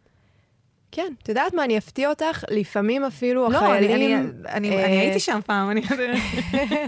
[0.95, 1.13] כן.
[1.23, 4.33] את יודעת מה, אני אפתיע אותך, לפעמים אפילו לא, החיילים...
[4.47, 6.19] אני, אני, אה, אני הייתי שם פעם, אני יודעת.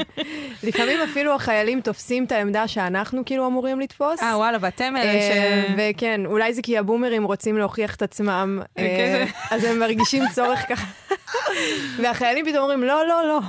[0.66, 4.22] לפעמים אפילו החיילים תופסים את העמדה שאנחנו כאילו אמורים לתפוס.
[4.22, 5.30] אה, וואלה, ואתם אלה ש...
[5.30, 9.26] אה, וכן, אולי זה כי הבומרים רוצים להוכיח את עצמם, אה, כן.
[9.50, 10.86] אז הם מרגישים צורך ככה.
[12.02, 13.40] והחיילים פתאום אומרים, לא, לא, לא,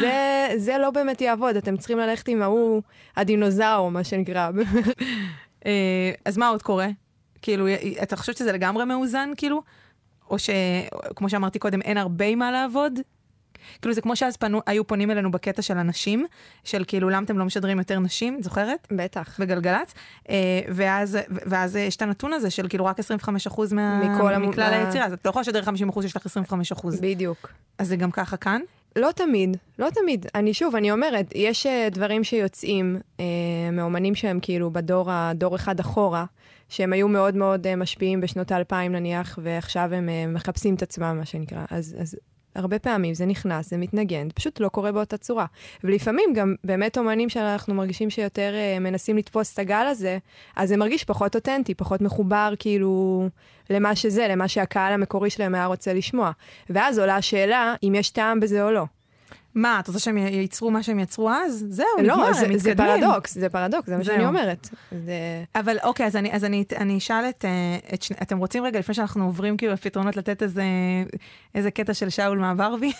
[0.00, 2.82] זה, זה לא באמת יעבוד, אתם צריכים ללכת עם ההוא,
[3.16, 4.50] הדינוזאור, מה שנקרא.
[6.24, 6.88] אז מה עוד קורה?
[7.42, 7.66] כאילו,
[8.02, 9.62] אתה חושבת שזה לגמרי מאוזן, כאילו?
[10.32, 12.92] או שכמו שאמרתי קודם, אין הרבה מה לעבוד?
[13.80, 16.26] כאילו, זה כמו שאז פנו, היו פונים אלינו בקטע של הנשים,
[16.64, 18.86] של כאילו, למה אתם לא משדרים יותר נשים, את זוכרת?
[18.90, 19.40] בטח.
[19.40, 19.94] בגלגלצ,
[20.30, 20.34] אה,
[20.68, 24.78] ואז, ואז יש את הנתון הזה של כאילו רק 25% מה, מכל המ- מכלל אה.
[24.86, 27.00] היצירה, אז את לא יכולה לשדר 50%, יש לך 25%.
[27.00, 27.50] בדיוק.
[27.78, 28.60] אז זה גם ככה כאן?
[28.96, 30.26] לא תמיד, לא תמיד.
[30.34, 33.24] אני שוב, אני אומרת, יש אה, דברים שיוצאים אה,
[33.72, 36.24] מאומנים שהם כאילו בדור, הדור אחד אחורה,
[36.72, 41.16] שהם היו מאוד מאוד אה, משפיעים בשנות האלפיים נניח, ועכשיו הם אה, מחפשים את עצמם,
[41.18, 41.64] מה שנקרא.
[41.70, 42.16] אז, אז
[42.54, 45.46] הרבה פעמים זה נכנס, זה מתנגן, פשוט לא קורה באותה צורה.
[45.84, 50.18] ולפעמים גם באמת אומנים שאנחנו מרגישים שיותר אה, מנסים לתפוס את הגל הזה,
[50.56, 53.26] אז זה מרגיש פחות אותנטי, פחות מחובר כאילו
[53.70, 56.30] למה שזה, למה שהקהל המקורי שלהם היה רוצה לשמוע.
[56.70, 58.84] ואז עולה השאלה אם יש טעם בזה או לא.
[59.54, 61.66] מה, את רוצה שהם ייצרו מה שהם יצרו אז?
[61.68, 63.00] זהו, לא, נגמר, זה, הם זה מתקדמים.
[63.00, 64.26] פרדוקס, זה פרדוקס, זה מה שאני.
[64.26, 64.68] אומרת.
[64.90, 65.44] זה...
[65.54, 68.78] אבל אוקיי, אז אני, אז אני, אני אשאל את, אה, את שני, אתם רוצים רגע,
[68.78, 70.64] לפני שאנחנו עוברים כאילו לפתרונות, לתת איזה,
[71.54, 72.92] איזה קטע של שאול מהברבי?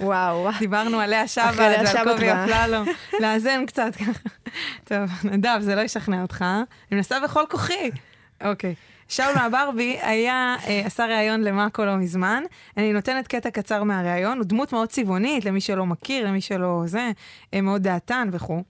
[0.00, 0.48] וואו.
[0.58, 2.32] דיברנו על לאה אחרי שבת ועל קובי.
[2.32, 2.82] אפללו,
[3.20, 4.28] לאזן קצת ככה.
[4.84, 6.42] טוב, נדב, זה לא ישכנע אותך?
[6.42, 7.90] אני מנסה בכל כוחי.
[8.44, 8.74] אוקיי.
[9.08, 12.42] שאול מהברבי היה, אה, עשה ראיון למאקו לא מזמן.
[12.76, 17.10] אני נותנת קטע קצר מהראיון, הוא דמות מאוד צבעונית, למי שלא מכיר, למי שלא זה,
[17.54, 18.62] אה, מאוד דעתן וכו'.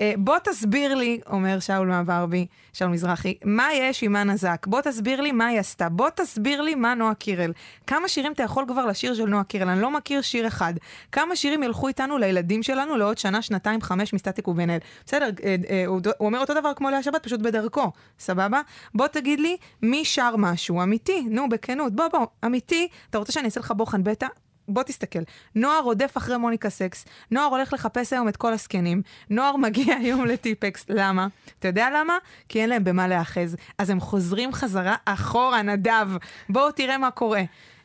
[0.00, 4.66] אה, בוא תסביר לי, אומר שאול מהברבי, שאול מזרחי, מה יש עם אנה זק?
[4.66, 5.88] בוא תסביר לי מה היא עשתה.
[5.88, 7.52] בוא תסביר לי מה נועה קירל.
[7.86, 9.68] כמה שירים אתה יכול כבר לשיר של נועה קירל?
[9.68, 10.74] אני לא מכיר שיר אחד.
[11.12, 14.78] כמה שירים ילכו איתנו לילדים שלנו לעוד שנה, שנתיים, חמש מסטטיק ובן אל.
[15.06, 18.60] בסדר, אה, אה, הוא אומר אותו דבר כמו לאה שבת, פשוט בדרכו, סבבה?
[18.94, 21.92] בוא תגיד לי מי שר משהו אמיתי, נו, בכנות.
[21.92, 22.88] בוא, בוא, אמיתי.
[23.10, 24.26] אתה רוצה שאני אעשה לך בוחן בטא?
[24.68, 25.18] בוא תסתכל.
[25.54, 30.24] נוער רודף אחרי מוניקה סקס, נוער הולך לחפש היום את כל הזקנים, נוער מגיע היום
[30.24, 31.26] לטיפקס, למה?
[31.58, 32.18] אתה יודע למה?
[32.48, 33.56] כי אין להם במה להאחז.
[33.78, 36.08] אז הם חוזרים חזרה אחורה, נדב.
[36.48, 37.42] בואו תראה מה קורה.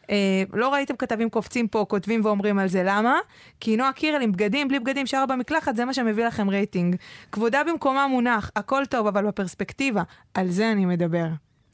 [0.10, 3.20] אה, לא ראיתם כתבים קופצים פה, כותבים ואומרים על זה, למה?
[3.60, 6.96] כי נועה קירל עם בגדים, בלי בגדים, שרה במקלחת, זה מה שמביא לכם רייטינג.
[7.32, 10.04] כבודה במקומה מונח, הכל טוב, אבל בפרספקטיבה,
[10.34, 11.28] על זה אני מדבר.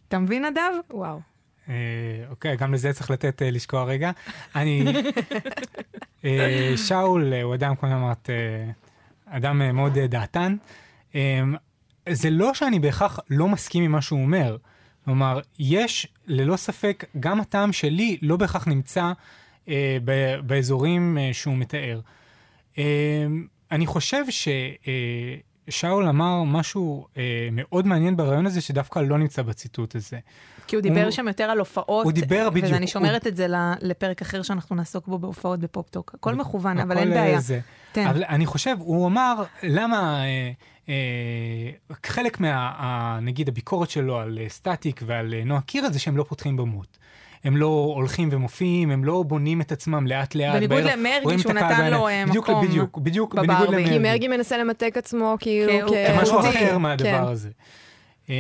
[0.08, 0.72] אתה מבין, נדב?
[0.92, 1.29] וואו.
[1.70, 1.76] אה,
[2.30, 4.12] אוקיי, גם לזה צריך לתת אה, לשקוע רגע.
[4.56, 4.86] אני...
[6.26, 8.30] אה, שאול הוא אדם, כמו שאמרת,
[9.26, 10.56] אדם מאוד דעתן.
[12.10, 14.58] זה לא שאני בהכרח לא מסכים עם מה שהוא אומר.
[15.06, 19.12] כלומר, יש ללא ספק, גם הטעם שלי לא בהכרח נמצא
[19.70, 22.00] אה, ב- באזורים אה, שהוא מתאר.
[22.78, 23.26] אה,
[23.72, 24.24] אני חושב
[25.70, 30.18] ששאול אמר משהו אה, מאוד מעניין ברעיון הזה, שדווקא לא נמצא בציטוט הזה.
[30.68, 32.04] כי הוא דיבר הוא- שם יותר על הופעות.
[32.04, 33.48] הוא דיבר בדיוק, ואני הוא- שומרת את זה
[33.82, 36.12] לפרק אחר שאנחנו נעסוק בו בהופעות בפופטוק.
[36.16, 37.40] הכל מכוון, אבל הכל, אין אה, בעיה.
[37.40, 37.60] זה.
[37.92, 38.08] תן.
[38.08, 40.52] אבל אני חושב, הוא אמר, למה אה,
[40.90, 40.94] אה,
[42.06, 46.18] חלק מה, ה- נגיד, הביקורת שלו על אה, סטטיק ועל אה, נועה קירל זה שהם
[46.18, 46.98] לא פותחים במות.
[47.44, 47.66] הם לא
[47.96, 50.56] הולכים ומופיעים, הם לא בונים את עצמם לאט לאט.
[50.56, 51.92] בניגוד בערב, למרגי, שהוא נתן.
[51.92, 53.48] לו, אה, בדיוק, מקום בדיוק, בדיוק, בברבי.
[53.48, 53.90] בניגוד למרגי.
[53.90, 56.58] כי מרגי מנסה למתג עצמו כאילו כי הוא- כ- משהו איכותי.
[56.58, 57.24] אחר מהדבר כן.
[57.24, 57.50] הזה.
[58.30, 58.34] אמ,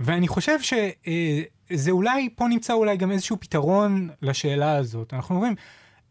[0.00, 5.14] ואני חושב שזה אולי, פה נמצא אולי גם איזשהו פתרון לשאלה הזאת.
[5.14, 5.54] אנחנו אומרים,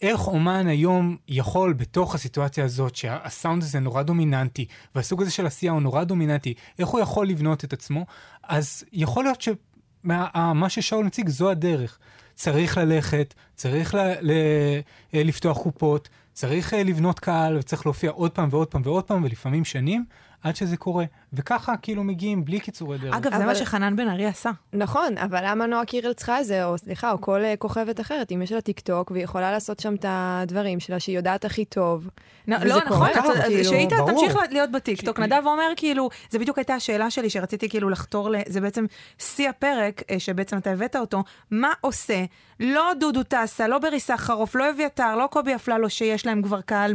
[0.02, 4.66] איך אומן היום יכול בתוך הסיטואציה הזאת, שהסאונד הזה נורא דומיננטי,
[4.96, 8.06] והסוג הזה של עשייה הוא נורא דומיננטי, איך הוא יכול לבנות את עצמו?
[8.44, 9.42] אז יכול להיות
[10.04, 12.00] שמה ששאול מציג זו הדרך.
[12.36, 14.80] צריך ללכת, צריך ל- ל-
[15.14, 19.66] לפתוח קופות, צריך אה, לבנות קהל, וצריך להופיע עוד פעם ועוד פעם ועוד פעם, ולפעמים
[19.66, 20.06] שנים,
[20.44, 21.06] עד שזה קורה.
[21.34, 23.16] וככה כאילו מגיעים בלי קיצורי דרך.
[23.16, 24.52] אגב, זה מה שחנן בן ארי עשה.
[24.74, 28.32] נכון, אבל למה נועה קירל צריכה את זה, או סליחה, או כל אה, כוכבת אחרת,
[28.32, 31.66] אם יש לה טיק טוק, והיא יכולה לעשות שם את הדברים שלה, שהיא יודעת הכי
[31.66, 32.10] טוב.
[32.48, 33.08] נ- לא, נכון,
[33.48, 34.12] כאילו, ברור.
[34.28, 35.20] תמשיך להיות בטיקטוק.
[35.20, 38.36] נדב אומר כאילו, זה בדיוק הייתה השאלה שלי, שרציתי כאילו לחתור ל...
[38.48, 38.86] זה בעצם
[39.20, 42.24] שיא הפרק, אה, שבעצם אתה הבאת אותו, מה עושה?
[42.60, 46.94] לא דודו טסה, לא בריסה חרוף, לא אביתר, לא קובי אפללו, שיש להם כבר קהל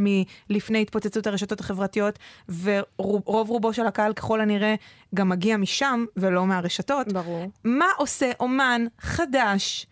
[0.49, 2.19] מלפני התפוצצות הרשתות החברתיות,
[2.63, 4.75] ורוב רובו של הקהל ככל הנראה
[5.15, 7.13] גם מגיע משם, ולא מהרשתות.
[7.13, 7.51] ברור.
[7.63, 9.87] מה עושה אומן חדש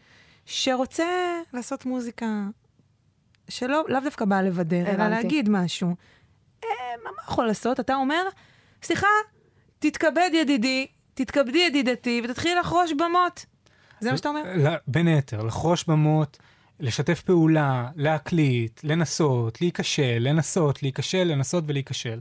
[0.46, 1.06] שרוצה
[1.54, 2.28] לעשות מוזיקה
[3.50, 5.08] שלא לאו דווקא באה לבדר, אלא.
[5.08, 5.96] להגיד משהו?
[6.64, 6.70] אה,
[7.04, 7.80] מה מה יכול לעשות?
[7.80, 8.24] אתה אומר,
[8.84, 9.08] סליחה,
[9.80, 13.46] תתכבד ידידי, תתכבדי ידידתי, ותתחילי לחרוש במות.
[14.00, 14.76] זה מה שאתה אומר?
[14.88, 16.38] בין היתר, לחרוש במות,
[16.80, 22.20] לשתף פעולה, להקליט, לנסות, להיכשל, לנסות, להיכשל, לנסות ולהיכשל.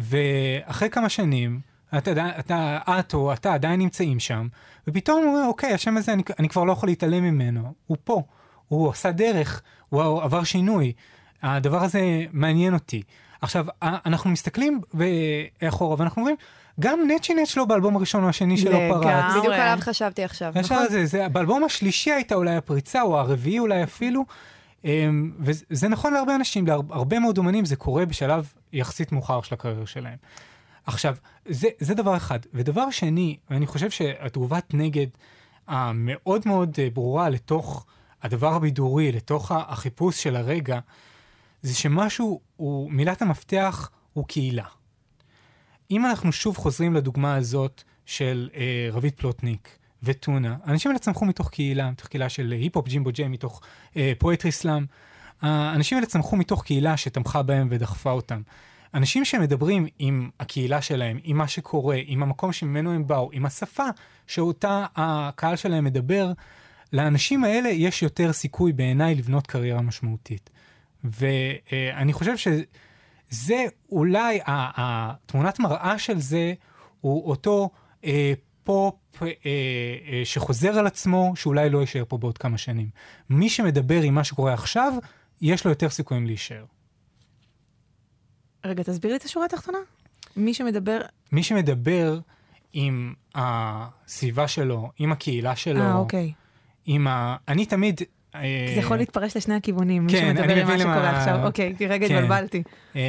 [0.00, 1.60] ואחרי כמה שנים,
[1.98, 4.48] אתה, אתה, את או אתה עדיין נמצאים שם,
[4.88, 8.22] ופתאום הוא אומר, אוקיי, השם הזה, אני, אני כבר לא יכול להתעלם ממנו, הוא פה,
[8.68, 10.92] הוא עשה דרך, הוא עבר שינוי,
[11.42, 12.00] הדבר הזה
[12.32, 13.02] מעניין אותי.
[13.40, 14.80] עכשיו, אנחנו מסתכלים
[15.62, 16.36] אחורה ואנחנו אומרים,
[16.80, 19.06] גם נצ'י נץ' לא באלבום הראשון או השני שלו לגמרי.
[19.06, 19.36] פרץ.
[19.36, 20.52] בדיוק עליו חשבתי עכשיו.
[20.56, 20.88] נכון?
[20.88, 24.24] זה, זה, באלבום השלישי הייתה אולי הפריצה, או הרביעי אולי אפילו,
[25.38, 29.86] וזה זה נכון להרבה אנשים, להרבה מאוד אומנים זה קורה בשלב יחסית מאוחר של הקריירה
[29.86, 30.16] שלהם.
[30.86, 31.16] עכשיו,
[31.48, 32.38] זה, זה דבר אחד.
[32.54, 35.06] ודבר שני, ואני חושב שהתגובת נגד
[35.66, 37.86] המאוד מאוד אה, ברורה לתוך
[38.22, 40.78] הדבר הבידורי, לתוך החיפוש של הרגע,
[41.62, 44.66] זה שמשהו, הוא, מילת המפתח הוא קהילה.
[45.90, 51.50] אם אנחנו שוב חוזרים לדוגמה הזאת של אה, רביד פלוטניק וטונה, האנשים האלה צמחו מתוך
[51.50, 53.60] קהילה, מתוך קהילה של היפ-הופ ג'ימבו ג'יי, מתוך
[53.96, 54.84] אה, poetry slam.
[55.42, 58.42] האנשים האלה צמחו מתוך קהילה שתמכה בהם ודחפה אותם.
[58.94, 63.84] אנשים שמדברים עם הקהילה שלהם, עם מה שקורה, עם המקום שממנו הם באו, עם השפה
[64.26, 66.32] שאותה הקהל שלהם מדבר,
[66.92, 70.50] לאנשים האלה יש יותר סיכוי בעיניי לבנות קריירה משמעותית.
[71.04, 76.54] ואני חושב שזה אולי, התמונת מראה של זה
[77.00, 77.70] הוא אותו
[78.04, 78.32] אה,
[78.64, 82.88] פופ אה, אה, שחוזר על עצמו, שאולי לא יישאר פה בעוד כמה שנים.
[83.30, 84.92] מי שמדבר עם מה שקורה עכשיו,
[85.40, 86.64] יש לו יותר סיכויים להישאר.
[88.64, 89.78] רגע, תסביר לי את השורה התחתונה.
[90.36, 91.00] מי שמדבר...
[91.32, 92.18] מי שמדבר
[92.72, 96.32] עם הסביבה שלו, עם הקהילה שלו, אה, אוקיי.
[96.86, 97.36] עם ה...
[97.48, 98.00] אני תמיד...
[98.34, 101.46] אה, זה יכול להתפרש לשני הכיוונים, מי כן, שמדבר עם מה שקורה עכשיו.
[101.46, 102.14] אוקיי, רגע כן.
[102.14, 102.62] התבלבלתי.
[102.96, 103.02] אה,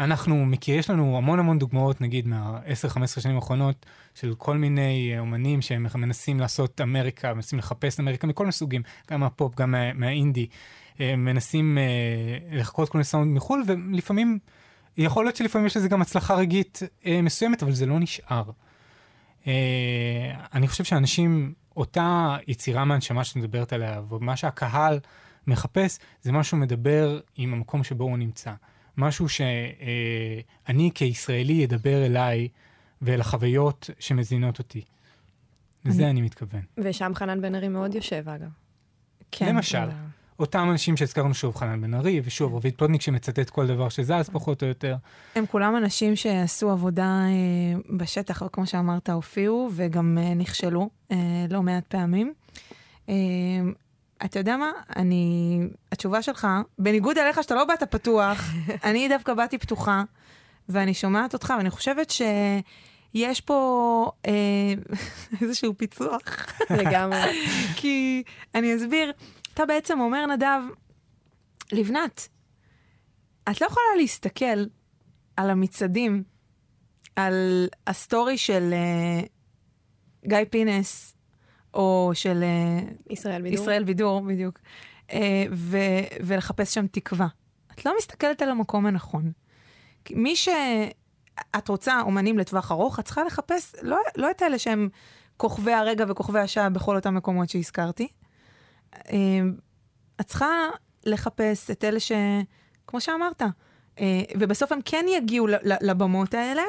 [0.00, 5.20] אנחנו מכיר, יש לנו המון המון דוגמאות, נגיד מה-10-15 שנים האחרונות, של כל מיני אה,
[5.20, 9.92] אומנים שהם מנסים לעשות אמריקה, מנסים לחפש אמריקה מכל מיני סוגים, גם מהפופ, גם מה,
[9.92, 10.46] מהאינדי.
[11.00, 11.78] מנסים
[12.50, 14.38] לחקות כל מיני סאונד מחו"ל, ולפעמים,
[14.96, 16.80] יכול להיות שלפעמים יש לזה גם הצלחה רגעית
[17.22, 18.42] מסוימת, אבל זה לא נשאר.
[20.54, 25.00] אני חושב שאנשים, אותה יצירה מהנשמה שאת מדברת עליה, ומה שהקהל
[25.46, 28.52] מחפש, זה משהו מדבר עם המקום שבו הוא נמצא.
[28.96, 32.48] משהו שאני כישראלי אדבר אליי
[33.02, 34.82] ואל החוויות שמזינות אותי.
[35.84, 36.62] לזה אני מתכוון.
[36.78, 38.48] ושם חנן בן ארי מאוד יושב, אגב.
[39.32, 39.54] כן.
[39.54, 39.88] למשל,
[40.42, 44.62] אותם אנשים שהזכרנו שוב, חנן בן ארי, ושוב, רביד פלוטניק שמצטט כל דבר שזז פחות
[44.62, 44.96] או יותר.
[45.34, 51.16] הם כולם אנשים שעשו עבודה אה, בשטח, וכמו שאמרת, הופיעו וגם אה, נכשלו אה,
[51.50, 52.32] לא מעט פעמים.
[53.08, 53.14] אה,
[54.24, 54.70] אתה יודע מה?
[54.96, 55.60] אני...
[55.92, 58.50] התשובה שלך, בניגוד אליך שאתה לא באת פתוח,
[58.84, 60.02] אני דווקא באתי פתוחה,
[60.68, 64.32] ואני שומעת אותך, ואני חושבת שיש פה אה,
[65.40, 66.20] איזשהו פיצוח.
[66.70, 67.20] לגמרי.
[67.76, 68.22] כי
[68.54, 69.12] אני אסביר,
[69.60, 70.60] בעצם אומר, נדב,
[71.72, 72.28] לבנת,
[73.50, 74.64] את לא יכולה להסתכל
[75.36, 76.22] על המצעדים,
[77.16, 81.16] על הסטורי של אה, גיא פינס,
[81.74, 83.62] או של אה, ישראל בידור.
[83.62, 84.58] ישראל בידור, בדיוק,
[85.08, 85.12] אה,
[85.52, 87.26] ו- ולחפש שם תקווה.
[87.74, 89.32] את לא מסתכלת על המקום הנכון.
[90.10, 90.48] מי ש...
[91.58, 94.88] את רוצה אומנים לטווח ארוך, את צריכה לחפש לא, לא את אלה שהם
[95.36, 98.08] כוכבי הרגע וכוכבי השעה בכל אותם מקומות שהזכרתי.
[98.96, 99.40] אה,
[100.20, 100.68] את צריכה
[101.04, 102.12] לחפש את אלה ש...
[102.86, 103.42] כמו שאמרת,
[104.00, 106.62] אה, ובסוף הם כן יגיעו לבמות האלה.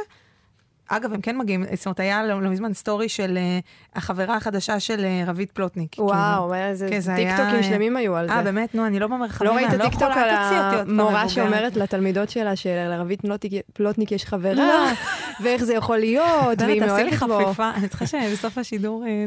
[0.88, 3.60] אגב, הם כן מגיעים, זאת אומרת, היה לא לא מזמן סטורי של אה,
[3.96, 5.96] החברה החדשה של אה, רביד פלוטניק.
[6.00, 8.34] וואו, איזה כן, זה היה- טיקטוקים שלמים היו על זה.
[8.34, 8.76] אה, באמת?
[8.76, 11.30] נו, אני לא במרחבים, לא ראית לא טיקטוק על המורה.
[11.30, 13.22] שאומרת לתלמידות שלה שלרביד
[13.74, 14.92] פלוטניק- יש חברה,
[15.44, 16.26] ואיך זה יכול להיות,
[16.62, 17.40] והיא מאוהבת בו.
[17.46, 19.06] חפיפה, אני צריכה שבסוף השידור...
[19.06, 19.26] אה.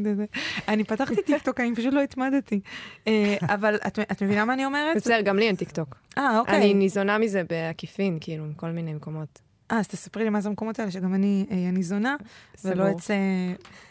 [0.69, 2.61] אני פתחתי טיקטוק, אני פשוט לא התמדתי.
[3.07, 3.77] אה, אבל
[4.13, 4.97] את מבינה מה אני אומרת?
[4.97, 5.97] בסדר, גם לי אין טיקטוק.
[6.19, 6.57] אה, אוקיי.
[6.57, 9.46] אני ניזונה מזה בעקיפין, כאילו, מכל מיני מקומות.
[9.73, 12.17] אה, אז תספרי לי מה זה המקומות האלה, שגם אני אהיה ניזונה,
[12.65, 12.91] ולא.
[12.91, 13.15] אצא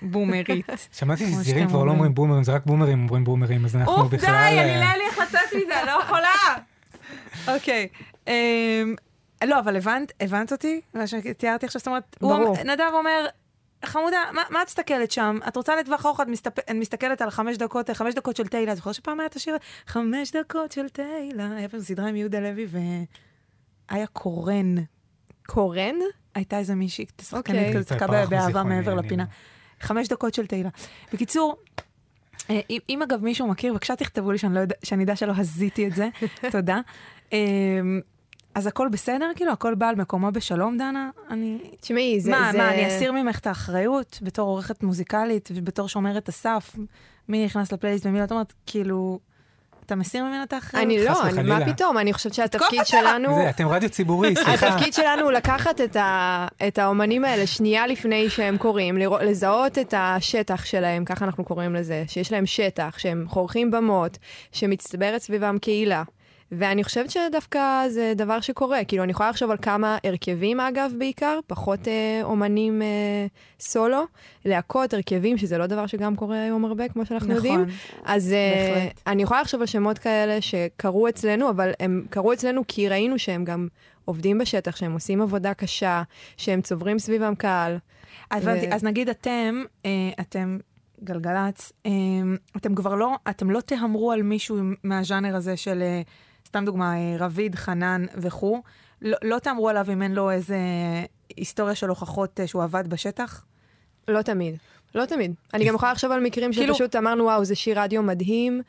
[0.01, 0.65] בומרית.
[0.99, 2.13] שמעתי שזירים כבר לא אומרים.
[2.13, 4.30] בומרים, זה רק בומרים אומרים בומרים, אז אנחנו אוף, די, בכלל...
[4.30, 6.30] אני אה, לא לי איך לצאת מזה, אני לא יכולה.
[7.55, 7.88] אוקיי.
[8.28, 8.34] אמ,
[9.45, 10.82] לא, אבל הבנת, הבנת אותי?
[10.93, 12.17] מה שתיארתי עכשיו, זאת אומרת.
[12.21, 13.26] אומר- נדב אומר,
[13.86, 15.39] חמודה, מה, מה את מסתכלת שם?
[15.47, 16.71] את רוצה לטווח ארוך, את מסתפ...
[16.76, 18.71] מסתכלת על חמש דקות, חמש דקות של תהילה.
[18.71, 19.57] את זוכרת שפעם היה את השיר
[19.88, 21.49] חמש דקות של תהילה?
[21.57, 22.67] היה פעם סדרה עם יהודה לוי
[23.91, 24.76] והיה קורן.
[25.46, 25.96] קורן?
[26.36, 27.74] הייתה איזה מישהי, שחקנית אוקיי.
[27.76, 29.24] כזאת, פרח באהבה מעבר לפינה.
[29.24, 29.30] לא-
[29.80, 30.70] חמש דקות של תהילה.
[31.14, 31.56] בקיצור,
[32.50, 35.34] אה, אם, אם אגב מישהו מכיר, בבקשה תכתבו לי שאני, לא יודע, שאני אדע שלא
[35.38, 36.10] הזיתי את זה,
[36.52, 36.80] תודה.
[37.34, 37.39] אה,
[38.56, 39.32] אז הכל בסדר?
[39.36, 41.10] כאילו, הכל בא על מקומו בשלום, דנה?
[41.30, 41.58] אני...
[41.82, 42.32] תשמעי, זה...
[42.32, 42.58] מה, זה...
[42.58, 46.76] מה, אני אסיר ממך את האחריות בתור עורכת מוזיקלית ובתור שומרת הסף?
[47.30, 48.24] מי נכנס לפלייליסט ומי לא?
[48.24, 49.20] את אומרת, כאילו,
[49.86, 50.86] אתה מסיר ממנה את האחריות?
[50.86, 51.74] אני לא, אני, מה.
[51.74, 51.98] פתאום?
[51.98, 53.36] אני חושבת שהתפקיד שלנו...
[53.36, 54.68] זה, אתם רדיו ציבורי, סליחה.
[54.68, 59.78] התפקיד שלנו הוא לקחת את, ה, את האומנים האלה שנייה לפני שהם קוראים, לראות, לזהות
[59.78, 64.18] את השטח שלהם, ככה אנחנו קוראים לזה, שיש להם שטח, שהם חורכים במות,
[64.52, 66.04] שמצטברת סביבם קהילה.
[66.52, 68.84] ואני חושבת שדווקא זה דבר שקורה.
[68.84, 72.88] כאילו, אני יכולה לחשוב על כמה הרכבים, אגב, בעיקר, פחות אה, אומנים אה,
[73.60, 74.04] סולו,
[74.46, 77.46] להקות, הרכבים, שזה לא דבר שגם קורה היום הרבה, כמו שאנחנו נכון.
[77.46, 77.66] יודעים.
[78.06, 79.02] אז אה, בהחלט.
[79.08, 83.46] אני יכולה לחשוב על שמות כאלה שקרו אצלנו, אבל הם קרו אצלנו כי ראינו שהם
[83.46, 83.68] גם
[84.06, 86.04] עובדים בשטח, שהם עושים עבודה קשה,
[86.38, 87.78] שהם צוברים סביבם קהל.
[88.32, 90.58] הבנתי, ו- אז נגיד אתם, אה, אתם
[91.04, 91.91] גלגלצ, אה,
[92.58, 96.02] אתם כבר לא, אתם לא תהמרו על מישהו מהז'אנר הזה של, אה,
[96.56, 98.62] סתם דוגמה, אה, רביד, חנן וכו',
[99.01, 100.58] לא, לא תהמרו עליו אם אין לו איזה
[101.38, 103.45] היסטוריה של הוכחות אה, שהוא עבד בשטח?
[104.08, 104.58] לא תמיד.
[104.95, 105.34] לא תמיד.
[105.53, 108.62] אני גם יכולה לחשוב על מקרים כאילו- שפשוט אמרנו, וואו, זה שיר רדיו מדהים.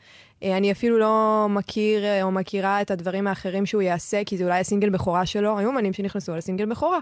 [0.43, 4.59] אה, אני אפילו לא מכיר או מכירה את הדברים האחרים שהוא יעשה, כי זה אולי
[4.59, 5.57] הסינגל בכורה שלו.
[5.57, 6.99] היו אומנים שנכנסו על הסינגל בכורה.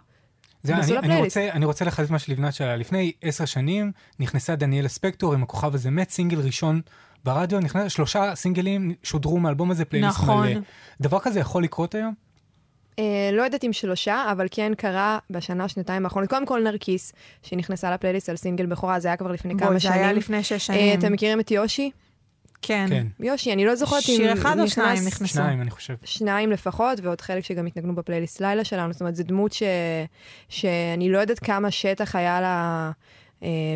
[0.63, 1.21] זה, אני.
[1.21, 2.75] רוצה, אני רוצה לחדד מה שלבנת שאלה.
[2.75, 6.81] לפני עשר שנים נכנסה דניאלה ספקטור עם הכוכב הזה מת, סינגל ראשון
[7.26, 10.47] ברדיו, נכנס, שלושה סינגלים שודרו מהאלבום הזה, פלייליסט נכון.
[10.47, 10.59] מלא.
[11.01, 12.13] דבר כזה יכול לקרות היום?
[12.99, 16.30] אה, לא יודעת אם שלושה, אבל כן קרה בשנה, שנתיים האחרונות.
[16.30, 17.13] קודם כל נרקיס,
[17.43, 19.99] שנכנסה לפלייליסט על סינגל בכורה, זה היה כבר לפני כמה בואי, זה שנים.
[19.99, 20.99] היה לפני שש אה, שנים.
[20.99, 21.91] אתם מכירים את יושי?
[22.61, 22.86] כן.
[22.89, 23.07] כן.
[23.19, 25.34] יושי, אני לא זוכרת אם שיר אחד או נכנס- שניים נכנסו?
[25.34, 25.95] שניים, אני חושב.
[26.03, 28.93] שניים לפחות, ועוד חלק שגם התנגנו בפלייליסט לילה שלנו.
[28.93, 29.63] זאת אומרת, זו דמות ש...
[30.49, 32.91] שאני לא יודעת כמה שטח היה לה אה,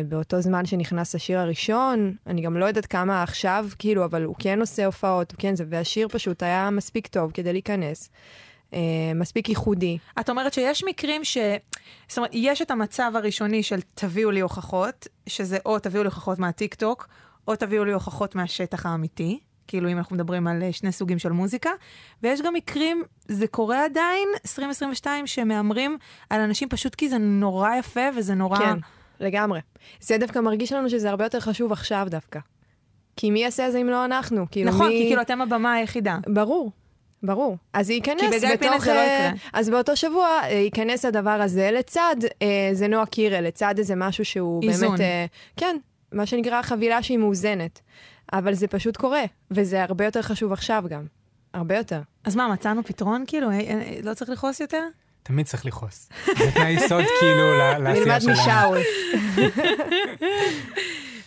[0.08, 2.14] באותו זמן שנכנס השיר הראשון.
[2.26, 5.64] אני גם לא יודעת כמה עכשיו, כאילו, אבל הוא כן עושה הופעות, הוא כן זה,
[5.68, 8.10] והשיר פשוט היה מספיק טוב כדי להיכנס.
[8.74, 9.98] אה, מספיק ייחודי.
[10.20, 11.38] את אומרת שיש מקרים ש...
[12.08, 16.38] זאת אומרת, יש את המצב הראשוני של תביאו לי הוכחות, שזה או תביאו לי הוכחות
[16.38, 17.08] מהטיקטוק,
[17.48, 21.32] או תביאו לי הוכחות מהשטח האמיתי, כאילו אם אנחנו מדברים על אה, שני סוגים של
[21.32, 21.70] מוזיקה,
[22.22, 25.98] ויש גם מקרים, זה קורה עדיין, 2022, שמהמרים
[26.30, 28.58] על אנשים פשוט כי זה נורא יפה וזה נורא...
[28.58, 28.78] כן,
[29.20, 29.60] לגמרי.
[30.00, 32.40] זה דווקא מרגיש לנו שזה הרבה יותר חשוב עכשיו דווקא.
[33.16, 34.46] כי מי יעשה את זה אם לא אנחנו?
[34.50, 34.98] כאילו, נכון, מי...
[34.98, 36.18] כי כאילו אתם הבמה היחידה.
[36.26, 36.70] ברור,
[37.22, 37.56] ברור.
[37.72, 38.68] אז ייכנס כי בתוך...
[38.68, 39.50] פינס זה לא אה, יקרה.
[39.52, 44.24] אז באותו שבוע אה, ייכנס הדבר הזה לצד, אה, זה נועה קירל, לצד איזה משהו
[44.24, 44.88] שהוא איזון.
[44.88, 45.00] באמת...
[45.00, 45.76] אה, כן,
[46.12, 47.80] מה שנקרא חבילה שהיא מאוזנת.
[48.32, 51.06] אבל זה פשוט קורה, וזה הרבה יותר חשוב עכשיו גם.
[51.54, 52.00] הרבה יותר.
[52.24, 53.24] אז מה, מצאנו פתרון?
[53.26, 54.82] כאילו, אה, אה, לא צריך לכעוס יותר?
[55.22, 56.08] תמיד צריך לכעוס.
[56.26, 58.32] זה תנאי יסוד כאילו לעשייה נלמד שלנו.
[58.32, 58.78] משאול.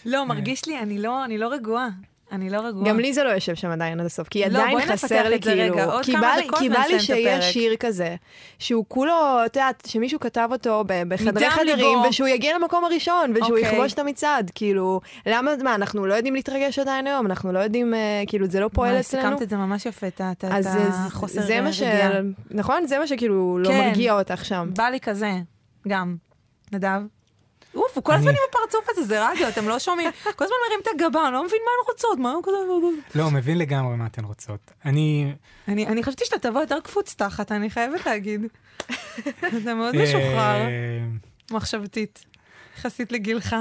[0.12, 1.88] לא, מרגיש לי, אני לא, אני לא רגועה.
[2.34, 2.90] אני לא רגועה.
[2.90, 5.76] גם לי זה לא יושב שם עדיין עד הסוף, כי לא, עדיין חסר לי כאילו...
[6.04, 7.00] כי בא לי- כי בא לי.
[7.00, 8.16] שיש שיר כזה,
[8.60, 9.14] שהוא כולו,
[9.46, 12.04] את יודעת, שמישהו כתב אותו בחדרי חדרים, ליבו.
[12.10, 13.72] ושהוא יגיע למקום הראשון, ושהוא אוקיי.
[13.74, 17.94] יכבוש את המצעד, כאילו, למה, מה, אנחנו לא יודעים להתרגש עדיין היום, אנחנו לא יודעים,
[17.94, 19.24] אה, כאילו, זה לא פועל אצלנו.
[19.24, 21.82] סיכמת את זה ממש יפה, את החוסר זה מה ש...
[21.82, 22.12] רגיעה.
[22.52, 22.88] נכון?
[22.88, 23.78] זה מה שכאילו לא כן.
[23.88, 24.70] מרגיע אותך שם.
[24.78, 25.32] בא לי כזה,
[25.88, 26.16] גם.
[26.72, 27.02] נדב?
[27.76, 30.12] אוף, הוא כל הזמן עם הפרצוף הזה, זה רדיו, אתם לא שומעים.
[30.24, 33.20] כל הזמן מרים את הגבה, אני לא מבין מה הן רוצות, מה הן כזה...
[33.20, 34.72] לא, מבין לגמרי מה אתן רוצות.
[34.86, 35.34] אני...
[35.68, 38.42] אני חשבתי שאתה תבוא יותר קפוץ תחת, אני חייבת להגיד.
[39.62, 41.06] אתה מאוד משוחרר, אה,
[41.52, 42.26] מחשבתית,
[42.78, 43.56] יחסית לגילך.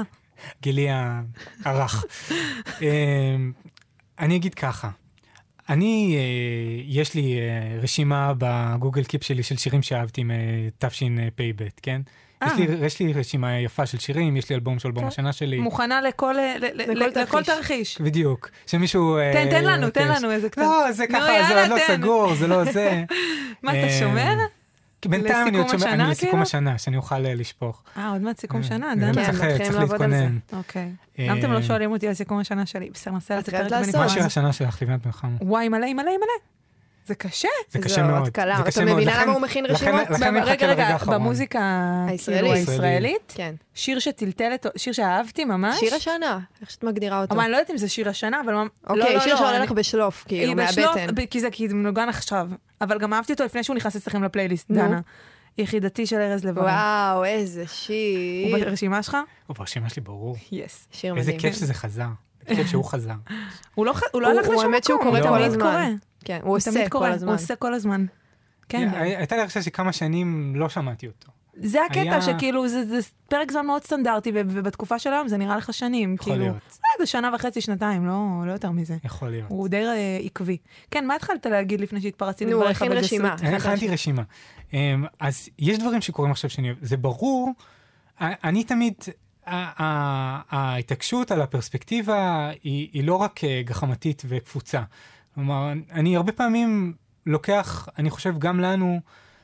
[0.61, 0.87] גילי
[1.65, 2.05] הרך.
[2.81, 3.35] אה,
[4.19, 4.89] אני אגיד ככה,
[5.69, 7.39] אני, אה, יש לי
[7.81, 12.01] רשימה בגוגל קיפ שלי של שירים שאהבתי מתשפ"ב, כן?
[12.45, 12.57] יש אה.
[12.75, 15.11] לי, יש לי רשימה יפה של שירים, יש לי אלבום של אלבום טוב.
[15.11, 15.59] השנה שלי.
[15.59, 18.01] מוכנה לכל ל- ל- לכל ל- לכל תרחיש.
[18.01, 19.17] בדיוק, שמישהו...
[19.17, 20.17] אה, תן, תן לנו, תן יבקש.
[20.23, 20.61] לנו איזה קצת.
[20.61, 21.97] לא, זה ככה, זה עוד לא תן.
[21.97, 23.03] סגור, זה לא זה.
[23.63, 24.35] מה, אתה אה, שומר?
[25.01, 26.41] כי בינתיים אני עוד השנה, אני לסיכום כאילו?
[26.43, 27.83] השנה, שאני אוכל אה, לשפוך.
[27.97, 29.13] אה, עוד מעט סיכום אה, שנה, אה, דנה.
[29.13, 30.17] כן, צריך- מתחילים צריך לעבוד על זה.
[30.17, 30.37] להתכונן.
[30.59, 30.89] אוקיי.
[31.19, 32.89] אה, למה אתם לא שואלים אותי על סיכום השנה שלי?
[32.93, 33.49] בסדר, נעשה על את.
[33.53, 34.07] מה בנפרד.
[34.07, 35.37] שיר השנה שלך, לבנת חמו?
[35.41, 36.13] וואי, מלא, מלא, מלא.
[37.05, 37.47] זה קשה.
[37.69, 38.19] זה זו קשה מאוד.
[38.19, 38.61] עוד קלה.
[38.69, 38.93] זה אתה.
[38.93, 40.01] מבינה למה הוא מכין רשימות?
[40.45, 40.97] רגע, רגע.
[41.07, 41.59] במוזיקה
[42.09, 42.41] הישראלית.
[42.43, 43.55] כאילו, הישראלית, כן.
[43.73, 44.65] שיר שטלטל את...
[44.77, 45.79] שיר שאהבתי ממש.
[45.79, 47.33] שיר השנה, איך שאת מגדירה אותו.
[47.35, 48.53] אבל אני לא יודעת אם זה שיר השנה, אבל...
[48.53, 51.25] ממ- לא, אוקיי, לא, שיר לא, שעולה לך בשלוף, כאילו, מהבטן.
[51.29, 52.49] כי זה כי זה מנוגן עכשיו.
[52.81, 54.71] אבל גם אהבתי אותו לפני שהוא נכנס אצלכם לפלייליסט.
[54.71, 54.99] דנה.
[55.57, 56.67] יחידתי של ארז לב-ארי.
[56.71, 58.65] וואו, איזה הוא שיר.
[58.65, 59.17] ברשימה שלך?
[59.47, 60.35] הוא ברשימה שלי ברור.
[60.51, 60.87] יס.
[60.91, 61.39] שיר איזה מדהים.
[61.41, 62.07] כיף שזה חזר.
[62.47, 63.13] איזה כיף שהוא חזר.
[63.75, 65.35] הוא לא ח- הוא לא הוא- הלך הוא לשום האמת שהוא מקום, קורא הוא כל
[65.37, 65.95] תמיד הזמן.
[66.23, 67.27] כן, הוא הוא עושה תמיד כל הזמן.
[67.27, 68.05] הוא עושה כל הזמן.
[68.69, 68.89] כן.
[68.93, 71.31] הי- הייתה לי הרגשה שכמה שנים לא שמעתי אותו.
[71.57, 72.97] זה הקטע, היה- שכאילו זה זה
[73.29, 76.13] פרק זמן מאוד סטנדרטי, ובתקופה של היום זה נראה לך שנים.
[76.13, 76.79] יכול כאילו, להיות.
[76.85, 78.97] אה, זה שנה וחצי, שנתיים, לא לא יותר מזה.
[79.03, 79.49] יכול להיות.
[79.49, 80.57] הוא די אה, עקבי.
[80.91, 83.03] כן, מה התחלת להגיד לפני שהתפרצתי נו, לדבריך הכין בגסות?
[83.05, 83.35] רשימה.
[83.41, 84.23] אני הכנתי רשימה.
[84.73, 86.77] אמ, אז יש דברים שקורים עכשיו שאני אוהב.
[86.81, 87.51] זה ברור,
[88.21, 88.93] אני תמיד,
[90.49, 94.81] ההתעקשות על הפרספקטיבה היא היא לא רק אה, גחמתית וקפוצה.
[95.35, 96.93] כלומר, אני הרבה פעמים
[97.25, 98.99] לוקח, אני חושב גם לנו,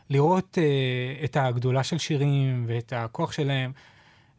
[0.09, 3.71] לראות אה, את הגדולה של שירים ואת הכוח שלהם.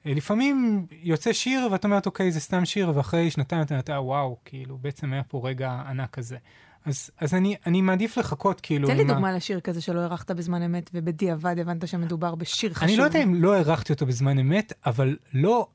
[0.06, 4.02] אה, לפעמים יוצא שיר ואת אומרת, אוקיי, זה סתם שיר, ואחרי שנתיים אתה אומרת, "אה,
[4.04, 6.36] וואו, כאילו, בעצם היה פה רגע ענק כזה.
[6.84, 8.88] אז, אז אני, אני מעדיף לחכות, כאילו...
[8.88, 12.74] תן לי עם ה- דוגמה לשיר כזה שלא הערכת בזמן אמת, ובדיעבד הבנת שמדובר בשיר
[12.74, 12.88] חשוב.
[12.88, 15.66] אני לא יודע אם לא הערכתי אותו בזמן אמת, אבל לא...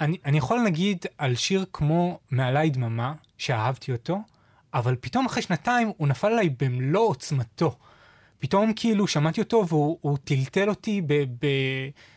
[0.00, 4.18] אני, אני יכול להגיד על שיר כמו מעליי דממה, שאהבתי אותו,
[4.74, 7.76] אבל פתאום אחרי שנתיים הוא נפל עליי במלוא עוצמתו.
[8.38, 11.24] פתאום כאילו שמעתי אותו והוא הוא טלטל אותי ב-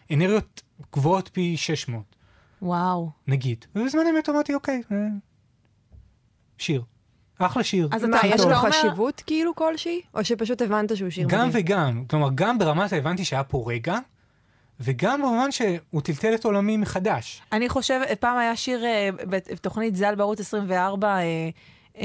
[0.09, 0.61] באנרגיות
[0.93, 2.15] גבוהות פי 600,
[2.61, 3.09] וואו.
[3.27, 3.65] נגיד.
[3.75, 4.97] ובזמן אמת אמרתי, אוקיי, אה,
[6.57, 6.83] שיר.
[7.39, 7.89] אחלה שיר.
[7.91, 10.01] אז מה, אתה- יש לו אומר- חשיבות כאילו כלשהי?
[10.13, 11.63] או שפשוט הבנת שהוא שיר גם מדהים?
[11.65, 13.97] וגם, כלומר, גם ברמת הבנתי שהיה פה רגע,
[14.79, 17.41] וגם במובן שהוא טלטל את עולמי מחדש.
[17.51, 21.49] אני חושבת, פעם היה שיר אה, בתוכנית ז"ל בערוץ 24, אה, אה,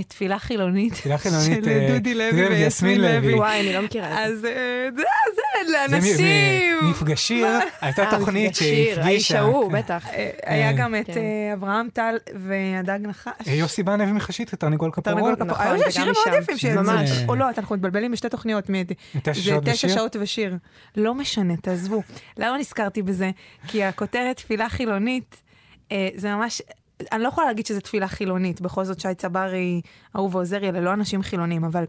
[0.08, 0.92] תפילה חילונית.
[0.92, 3.34] תפילה חילונית, של אה, דודי לוי ויסמין לוי.
[3.34, 4.22] וואי, אני לא מכירה את זה.
[4.28, 5.02] אז אה, זה,
[5.34, 6.78] זה, לאנשים.
[6.82, 7.46] מפגש שיר,
[7.80, 9.40] הייתה אה, תוכנית שיר, האיש שהפגישה.
[9.40, 10.06] ההוא, בטח.
[10.46, 10.72] היה.
[10.72, 11.20] גם את כן.
[11.52, 13.46] אברהם טל והדג נחש.
[13.46, 15.48] יוסי בנאבי מחשית, תרנגול תרנגול כפרות.
[15.48, 16.12] נכון, היו וגם שירים.
[16.12, 16.82] מאוד יפים שיצאו.
[16.82, 17.10] ממש.
[17.28, 18.64] או לא, אנחנו מתבלבלים בשתי תוכניות.
[19.24, 19.88] זה תשע?
[19.88, 20.56] שעות ושיר.
[20.96, 22.02] לא משנה, תעזבו.
[22.36, 23.30] למה נזכרתי בזה?
[23.66, 25.42] כי הכותרת תפילה חילונית,
[26.16, 26.62] זה ממש...
[27.12, 29.80] אני לא יכולה להגיד שזו תפילה חילונית, בכל זאת שי צברי,
[30.16, 31.84] אהוב ועוזרי, אלה לא אנשים חילונים, אבל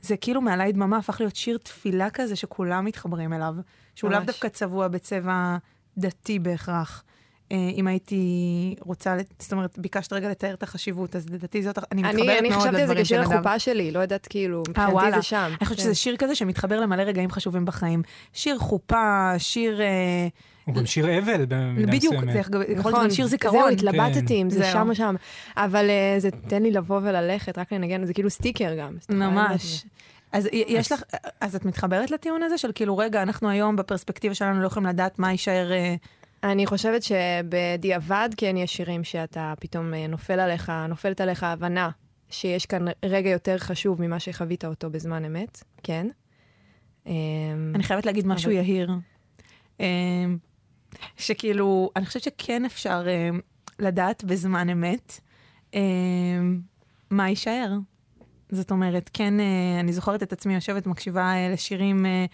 [0.00, 3.54] זה כאילו מעלי דממה הפך להיות שיר תפילה כזה שכולם מתחברים אליו,
[3.94, 4.20] שהוא לאו.
[4.24, 5.56] דווקא צבוע בצבע
[5.98, 7.04] דתי בהכרח.
[7.52, 12.02] אה, אם הייתי רוצה, זאת אומרת, ביקשת רגע לתאר את החשיבות, אז לדעתי זאת, אני
[12.02, 13.34] מתחברת מאוד אני אני חשבתי על זה לדברים של כשיר.
[13.34, 15.16] החופה שלי, לא יודעת כאילו, אה, מבחינתי.
[15.16, 15.50] זה שם.
[15.60, 15.84] אני חושבת כן.
[15.84, 18.02] שזה שיר כזה שמתחבר למלא רגעים חשובים בחיים.
[18.32, 19.80] שיר חופה, שיר...
[20.68, 22.32] הוא גם שיר אבל במידה בדיוק, מסוימת.
[22.32, 23.72] זה יכול להיות נכון, גם שיר זהו, זיכרון.
[23.72, 24.72] התלבטתי אם זה זהו.
[24.72, 25.14] שם או שם.
[25.56, 28.96] אבל אה, זה תן לי לבוא וללכת, רק לנגן, זה כאילו סטיקר גם.
[29.08, 29.84] ממש.
[30.32, 31.02] אז יש לך,
[31.40, 35.18] אז את מתחברת לטיעון הזה של כאילו, רגע, אנחנו היום בפרספקטיבה שלנו לא יכולים לדעת
[35.18, 35.72] מה יישאר...
[35.72, 35.94] אה,
[36.42, 41.90] אני חושבת שבדיעבד כן יש שירים שאתה פתאום אה, נופל עליך, נופלת עליך הבנה
[42.30, 46.06] שיש כאן רגע יותר חשוב ממה שחווית אותו בזמן אמת, כן.
[47.74, 48.90] אני חייבת להגיד משהו אבל- יהיר.
[51.16, 53.30] שכאילו, אני חושבת שכן אפשר אה,
[53.78, 55.20] לדעת בזמן אמת
[55.74, 55.80] אה,
[57.10, 57.72] מה יישאר.
[58.50, 62.24] זאת אומרת, כן, אה, אני זוכרת את עצמי יושבת, מקשיבה אה, לשירים, אה,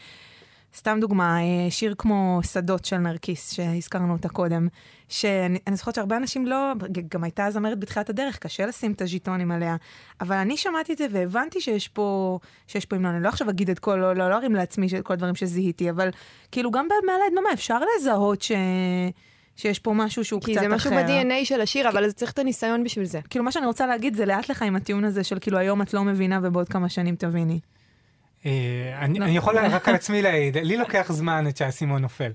[0.77, 4.69] סתם דוגמה, אה, שיר כמו שדות של נרקיס, שהזכרנו אותה קודם,
[5.09, 6.73] שאני אני זוכרת שהרבה אנשים לא,
[7.09, 9.77] גם הייתה זמרת בתחילת הדרך, קשה לשים את הז'יטונים עליה,
[10.21, 13.71] אבל אני שמעתי את זה והבנתי שיש פה, שיש פה המנון, אני לא עכשיו אגיד
[13.71, 16.11] את כל, לא, לא, לא ארים לעצמי של כל הדברים שזיהיתי, אבל
[16.53, 18.53] כאילו גם מעל הדממה אפשר לזהות ש...
[19.57, 20.69] שיש פה משהו שהוא קצת כי אחר.
[20.69, 23.21] זה משהו ב-DNA של השיר, אבל צריך את הניסיון בשביל זה.
[23.31, 25.95] כאילו מה שאני רוצה להגיד זה לאט לך עם הטיעון הזה של כאילו היום את
[25.95, 27.61] לא מבינה ובעוד כמה שנים תביני.
[28.47, 28.51] אה,
[28.99, 29.25] אני לא.
[29.25, 32.31] אני יכול רק על עצמי להעיד, לי לוקח זמן עד שהאסימון נופל.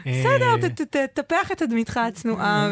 [0.00, 2.70] בסדר, אה, ת- תטפח את תדמיתך הצנועה.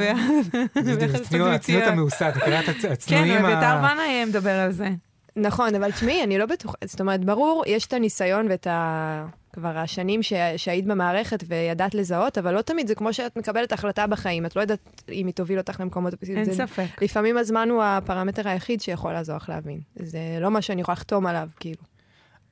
[1.54, 3.52] הצניעות המאוסת, את מכירה את כן, הצנועים ה...
[3.52, 4.88] אביתר בנאי מדבר על זה.
[5.36, 9.26] נכון, אבל תשמעי, אני לא בטוחה, זאת אומרת, ברור, יש את הניסיון ואת ה...
[9.52, 10.32] כבר השנים ש...
[10.56, 14.60] שהיית במערכת וידעת לזהות, אבל לא תמיד זה כמו שאת מקבלת החלטה בחיים, את לא
[14.60, 16.14] יודעת אם היא תוביל אותך למקומות...
[16.28, 16.54] אין זה...
[16.54, 17.02] ספק.
[17.02, 19.80] לפעמים הזמן הוא הפרמטר היחיד שיכול לעזור לך להבין.
[19.96, 21.82] זה לא מה שאני יכולה לחתום עליו, כאילו.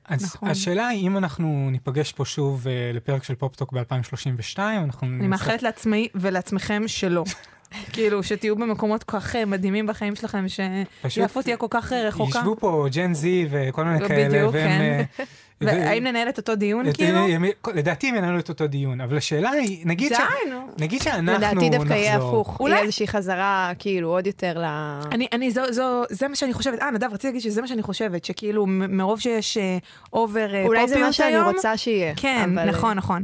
[0.07, 0.49] אז נכון.
[0.49, 5.63] השאלה היא אם אנחנו ניפגש פה שוב אה, לפרק של פופטוק ב-2032, אנחנו אני מאחלת
[5.63, 7.23] לעצמי ולעצמכם שלא.
[7.93, 10.45] כאילו, שתהיו במקומות כל כך אה, מדהימים בחיים שלכם,
[11.09, 12.39] שיפו תהיה כל כך אה, רחוקה.
[12.39, 15.03] ישבו פה Gen Z וכל מיני כאלה, בדיוק, והם...
[15.61, 17.19] והאם ננהל את אותו דיון, כאילו?
[17.73, 20.17] לדעתי הם ינהלו את אותו דיון, אבל השאלה היא, נגיד ש-
[21.03, 21.49] שאנחנו נחזור.
[21.49, 22.59] לדעתי דווקא יהיה הפוך.
[22.59, 24.65] אולי- יהיה איזושהי חזרה, כאילו, עוד יותר ל...
[25.33, 25.51] אני,
[26.09, 26.79] זה מה שאני חושבת.
[26.81, 29.57] אה, נדב, רציתי להגיד שזה מה שאני חושבת, שכאילו, מרוב שיש
[30.13, 32.13] over אה, אולי זה מה פופיות שאני היום, רוצה שיהיה.
[32.15, 33.23] כן, נכון, נכון.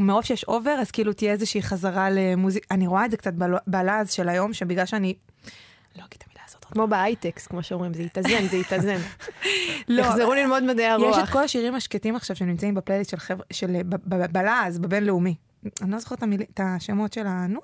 [0.00, 2.74] מרוב שיש over, אז כאילו תהיה איזושהי חזרה למוזיקה.
[2.74, 5.14] אני רואה את זה קצת בל- בלעז של היום, שבגלל שאני...
[5.96, 6.33] לא אגיד את.
[6.64, 8.98] כמו בהייטקס, כמו שאומרים, זה יתאזן, זה יתאזן.
[9.88, 11.18] לא, יחזרו ללמוד מדעי הרוח.
[11.18, 15.34] יש את כל השירים השקטים עכשיו שנמצאים בפלייליסט של חבר'ה, של בלעז, בבינלאומי.
[15.82, 17.46] אני לא זוכרת את השמות של ה...
[17.46, 17.60] נו,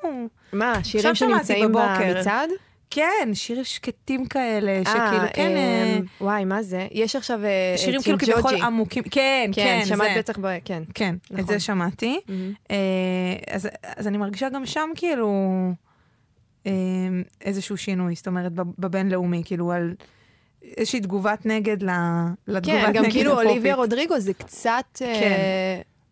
[0.52, 1.72] מה, שירים שמעתי שנמצאים.
[1.72, 2.50] במצעד?
[2.90, 6.86] כן, שירים שקטים כאלה, אה, שכאילו, כן, אה, אמ, וואי, מה זה?
[6.90, 8.54] יש עכשיו אה, שירים כאילו כביכול.
[8.54, 10.18] עמוקים, כן, כן, כן, שמעת זה.
[10.18, 10.58] בטח ב...
[10.64, 10.82] כן.
[10.94, 11.46] כן, את נכון.
[11.46, 12.20] זה שמעתי.
[12.28, 12.52] מהמם.
[12.70, 12.76] אה,
[13.96, 15.28] אז, אני מרגישה גם שם כאילו
[17.40, 19.94] איזשהו שינוי, זאת אומרת, בב- בבינלאומי, כאילו על
[20.76, 21.76] איזושהי תגובת נגד
[22.48, 23.48] לתגובת כן, נגד גם כאילו הפופית.
[23.50, 24.68] אוליביה רודריגו זה קצת,
[25.02, 25.36] אה, כן.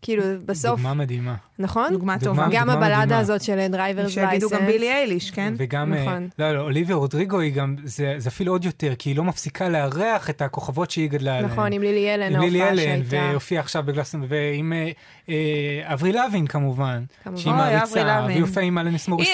[0.01, 1.35] כאילו, בסוף, דוגמה מדהימה.
[1.59, 1.87] נכון?
[1.91, 2.43] דוגמה דוגמה טובה.
[2.43, 3.19] גם דוגמה הבלדה מדהימה.
[3.19, 4.31] הזאת של drivers license.
[4.31, 5.53] שיגידו גם בילי אייליש, כן?
[5.57, 6.29] וגם, אה, נכון.
[6.39, 9.69] לא, לא, אוליביה רודריגו היא גם, זה זה אפילו עוד יותר, כי היא לא מפסיקה
[9.69, 11.51] לארח את הכוכבות שהיא גדלה עליהן.
[11.51, 13.29] נכון, עם לילי אלן, עם לילי ההופעה אלן, שהייתה.
[13.31, 14.91] והופיעה עכשיו בגלסון, ועם אה,
[15.29, 17.41] אה, אברי לוין כמובן, כמובן.
[17.41, 18.25] שהיא מעריצה, לוין.
[18.25, 19.31] והיא הופיעה עם אלניס מוריסט.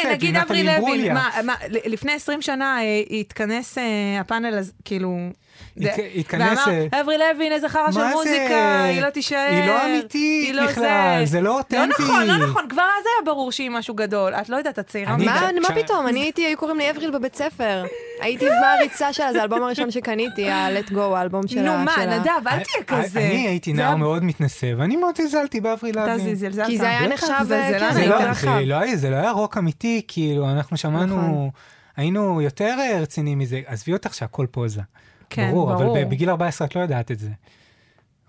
[1.14, 2.78] מה, מה, ל- לפני 20 שנה
[3.20, 3.78] התכנס
[4.22, 5.18] הפאנל הזה, כאילו...
[6.16, 6.60] התכנס...
[6.68, 8.00] אה, ואמר, אברי לוין, איזה חרא של?
[8.14, 9.48] מוזיקה, היא לא תישאר.
[9.52, 12.04] היא לא אמיתית לא בכלל, זה לא לא אותנטי.
[12.04, 14.34] נכון, לא נכון, כבר אז היה ברור שהיא משהו גדול.
[14.34, 15.18] את לא יודעת, את צעירה.
[15.18, 16.08] מה, פתאום?
[16.08, 17.84] אני הייתי, היו קוראים לי אבריל בבית ספר.
[18.22, 21.62] הייתי מעריצה שלה, זה האלבום הראשון שקניתי, ה-Let Go, האלבום שלה.
[21.78, 22.06] נו, מה.
[22.06, 23.20] נדב, אל תהיה כזה.
[23.20, 26.36] אה, אני הייתי נער מאוד מתנשא, ואני מאוד זלזלתי באברי אתה לוין.
[26.36, 26.66] זלזלת.
[26.68, 28.60] כי זה היה נחשב, כן, זה לא- רחב.
[28.96, 31.50] זה לא היה- לא רוק אמיתי, כאילו, אנחנו שמענו, נכון.
[31.98, 33.62] היינו יותר אה, רציניים מזה.
[33.66, 34.82] עזבי אותך שהכל פוזה.
[35.30, 35.98] כן, ברור, אבל ברור.
[36.06, 37.30] ב- בגיל 14 את לא יודעת את זה.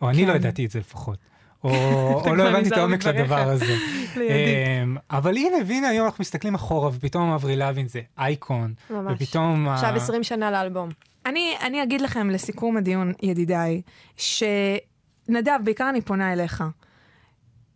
[0.03, 0.29] או אני כן.
[0.29, 1.19] לא ידעתי את זה לפחות.
[1.65, 1.71] או
[2.27, 3.09] או לא הבנתי את העומק של.
[3.09, 3.75] הדבר הזה.
[4.17, 8.75] אמ, אבל הנה, והנה היום אנחנו מסתכלים אחורה, ופתאום אברי לוין זה אייקון.
[8.91, 9.13] ממש.
[9.17, 9.69] ופתאום...
[9.69, 10.89] עכשיו 20 שנה לאלבום.
[11.27, 13.83] אני, אני אגיד לכם לסיכום הדיון, ידידיי,
[14.17, 16.65] שנדב, בעיקר אני פונה אליך.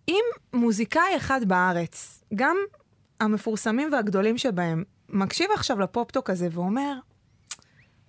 [0.08, 2.56] אם מוזיקאי אחד בארץ, גם
[3.20, 6.94] המפורסמים והגדולים שבהם, מקשיב עכשיו לפופטוק הזה ואומר,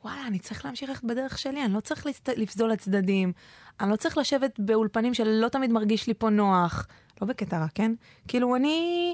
[0.04, 2.30] וואלה, אני צריך להמשיך ללכת בדרך שלי, אני לא צריך לסת...
[2.30, 3.34] לפזול לצדדים,
[3.80, 6.88] אני לא צריך לשבת באולפנים שלא תמיד מרגיש לי פה נוח.
[7.22, 7.92] לא בקטע רע, כן?
[8.28, 9.14] כאילו, אני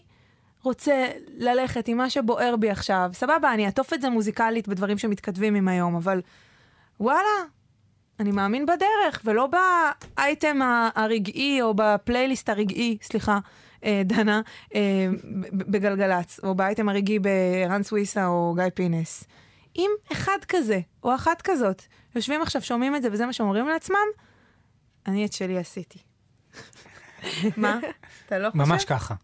[0.63, 1.07] רוצה
[1.38, 3.09] ללכת עם מה שבוער בי עכשיו.
[3.13, 6.21] סבבה, אני אעטוף את זה מוזיקלית בדברים שמתכתבים עם היום, אבל
[6.99, 7.43] וואלה,
[8.19, 10.59] אני מאמין בדרך, ולא באייטם
[10.95, 13.39] הרגעי, או בפלייליסט הרגעי, סליחה,
[13.83, 14.41] אה, דנה,
[14.75, 15.07] אה,
[15.51, 19.23] בגלגלצ, או באייטם הרגעי ברן סוויסה או גיא פינס.
[19.78, 21.82] אם אחד כזה, או אחת כזאת,
[22.15, 23.97] יושבים עכשיו, שומעים את זה, וזה מה שאומרים לעצמם,
[25.07, 25.99] אני את שלי עשיתי.
[27.57, 27.80] מה?
[28.25, 28.63] אתה לא חושב?
[28.63, 29.15] ממש ככה.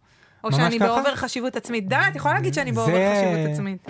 [0.44, 0.88] או ממש שאני ככה?
[0.88, 1.88] ב over חשיבות עצמית.
[1.88, 3.86] דנה, את יכולה להגיד שאני ב over זה- חשיבות עצמית.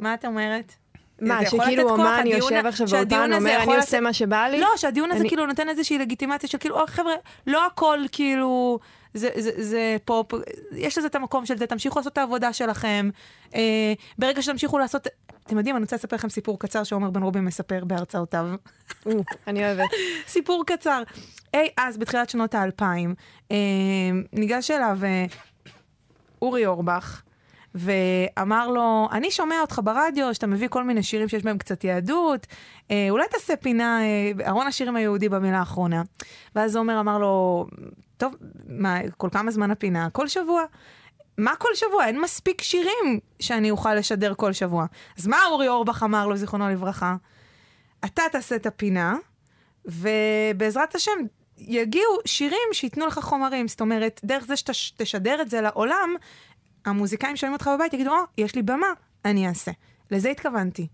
[0.00, 0.74] מה את אומרת?
[1.20, 4.60] מה, שכאילו הדיון- יושב עכשיו הזה אומר, אני עושה מה שבא לי?
[4.60, 7.12] לא, שהדיון הזה כאילו נותן איזושהי לגיטימציה של כאילו, "אה, חבר'ה,
[7.46, 8.78] לא הכל כאילו,
[9.18, 10.32] זה, זה, זה פופ,
[10.72, 13.10] יש לזה את המקום של זה, תמשיכו לעשות את העבודה שלכם.
[13.54, 15.06] אה, ברגע שתמשיכו לעשות,
[15.46, 18.48] אתם יודעים, אני רוצה לספר לכם סיפור קצר שעומר בן רובין מספר בהרצאותיו.
[19.06, 19.12] או,
[19.46, 19.90] אני אוהבת.
[20.26, 21.02] סיפור קצר.
[21.54, 23.14] אי אז, בתחילת שנות האלפיים,
[23.50, 23.56] אה,
[24.32, 25.26] ניגש אליו אה,
[26.42, 27.22] אורי אורבך,
[27.74, 32.46] ואמר לו, אני שומע אותך ברדיו, שאתה מביא כל מיני שירים שיש בהם קצת יהדות,
[32.90, 36.02] אה, אולי תעשה פינה, אה, ארון השירים היהודי במילה האחרונה.
[36.54, 37.66] ואז עומר אמר לו,
[38.18, 38.34] טוב,
[38.68, 40.10] מה, כל כמה זמן הפינה?
[40.10, 40.64] כל שבוע.
[41.38, 42.06] מה כל שבוע?
[42.06, 44.86] אין מספיק שירים שאני אוכל לשדר כל שבוע.
[45.18, 47.16] אז מה אורי אורבך אמר לו, זיכרונו לברכה?
[48.04, 49.16] אתה תעשה את הפינה,
[49.84, 51.18] ובעזרת השם
[51.58, 53.68] יגיעו שירים שייתנו לך חומרים.
[53.68, 56.14] זאת אומרת, דרך זה שתשדר את זה לעולם,
[56.84, 58.86] המוזיקאים שומעים אותך בבית יגידו, או, יש לי במה,
[59.24, 59.70] אני אעשה.
[60.10, 60.88] לזה התכוונתי.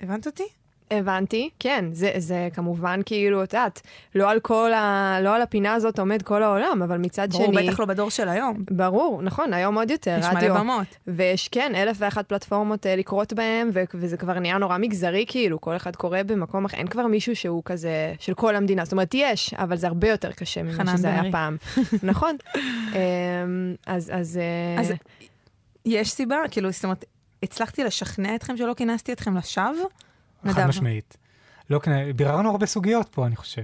[0.00, 0.61] הבנת אותי?
[0.98, 3.80] הבנתי, כן, זה, זה כמובן כאילו, את יודעת,
[4.14, 5.16] לא על כל ה...
[5.22, 7.68] לא על הפינה הזאת עומד כל העולם, אבל מצד ברור, שני...
[7.68, 8.64] בטח לא בדור של היום.
[8.70, 10.54] ברור, נכון, היום עוד יותר, יש רדיו.
[10.54, 10.86] מלא במות.
[11.06, 15.60] ויש, כן, אלף ואחת פלטפורמות אה, לקרות בהם, ו- וזה כבר נהיה נורא מגזרי, כאילו,
[15.60, 18.84] כל אחד קורא במקום אחר, אין כבר מישהו שהוא כזה של כל המדינה.
[18.84, 21.32] זאת אומרת, יש, אבל זה הרבה יותר קשה ממה שזה היה.
[21.32, 21.56] פעם.
[22.02, 22.36] נכון.
[22.92, 22.96] אמ,
[23.86, 24.36] אז, אז...
[24.76, 24.92] אה, אז
[25.86, 26.36] יש סיבה?
[26.50, 27.04] כאילו, זאת אומרת,
[27.42, 29.86] הצלחתי לשכנע אתכם שלא כינסתי אתכם לשווא?
[30.42, 30.68] חד נדב.
[30.68, 31.16] משמעית.
[31.70, 33.62] לא, כנ- ביררנו הרבה סוגיות פה, אני חושב.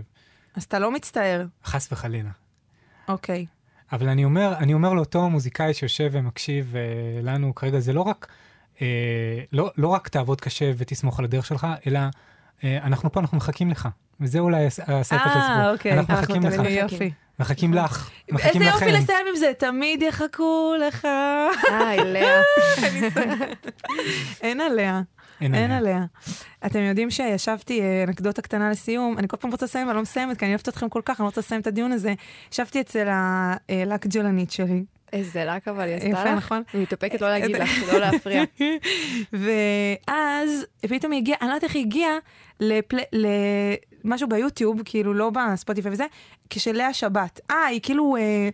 [0.57, 1.47] אז אתה לא מצטער.
[1.65, 2.31] חס וחלילה.
[3.09, 3.47] אוקיי.
[3.93, 8.27] אבל אני אומר, אני אומר לאותו מוזיקאי שיושב ומקשיב uh, לנו כרגע, זה לא רק,
[8.77, 8.81] uh,
[9.53, 12.01] לא, לא רק תעבוד קשה ותסמוך על הדרך שלך, אלא
[12.59, 13.89] uh, אנחנו פה, אנחנו מחכים לך.
[14.21, 15.39] וזה אולי הספר של הסיפור.
[15.39, 15.93] אה, אוקיי.
[15.93, 16.55] אנחנו מחכים לך.
[16.71, 17.11] יופי.
[17.39, 19.03] מחכים לך, איזה מחכים יופי לכם.
[19.03, 21.09] לסיים עם זה, תמיד יחכו לך.
[21.71, 22.41] היי, לאה.
[24.43, 25.01] אין עליה.
[25.41, 25.97] אין אין עליה.
[25.97, 26.07] עליה.
[26.67, 30.39] אתם יודעים שישבתי, אה, אנקדוטה קטנה לסיום, אני כל פעם רוצה לסיים, אבל לא מסיימת,
[30.39, 32.15] כי אני אוהבת אתכם כל כך, אני לא רוצה לסיים את הדיון הזה.
[32.53, 36.29] ישבתי אצל הלק ג'לנית שלי, איזה לק אבל היא עשתה יפה, לך.
[36.29, 36.63] נכון?
[36.75, 38.43] אני מתאפקת לא להגיד לך, לא להפריע.
[39.33, 42.19] ואז פתאום היא הגיעה, אני לא יודעת איך היא הגיעה.
[44.05, 46.07] למשהו ביוטיוב, כאילו לא בספוטיפיי וזה,
[46.51, 47.41] כשלאה שבת.
[47.51, 48.49] אה, היא כאילו, אה,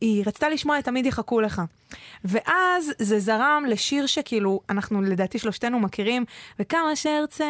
[0.00, 1.62] היא רצתה לשמוע את תמיד יחכו לך.
[2.24, 6.24] ואז זה זרם לשיר שכאילו, אנחנו לדעתי שלושתנו מכירים,
[6.58, 7.44] וכמה שארצה.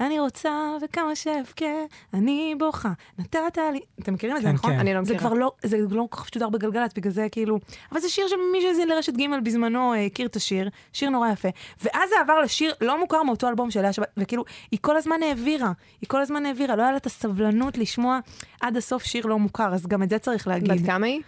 [0.00, 0.50] אני רוצה
[0.82, 1.66] וכמה שאבכה,
[2.14, 3.80] אני בוכה, נתת לי...
[4.00, 4.72] אתם מכירים את זה, כן, נכון?
[4.72, 4.78] כן.
[4.78, 5.30] אני לא זה מכירה.
[5.30, 7.58] כבר לא, זה לא כל כך שודר בגלגלצ, בגלל זה כאילו...
[7.92, 11.48] אבל זה שיר שמי שהאזין לרשת ג' בזמנו אה, הכיר את השיר, שיר נורא יפה.
[11.82, 15.22] ואז זה עבר לשיר לא מוכר מאותו אלבום של לאה שבת, וכאילו, היא כל הזמן
[15.22, 18.18] העבירה, היא כל הזמן העבירה, לא היה לה את הסבלנות לשמוע
[18.60, 20.72] עד הסוף שיר לא מוכר, אז גם את זה צריך להגיד.
[20.72, 21.22] בת כמה היא?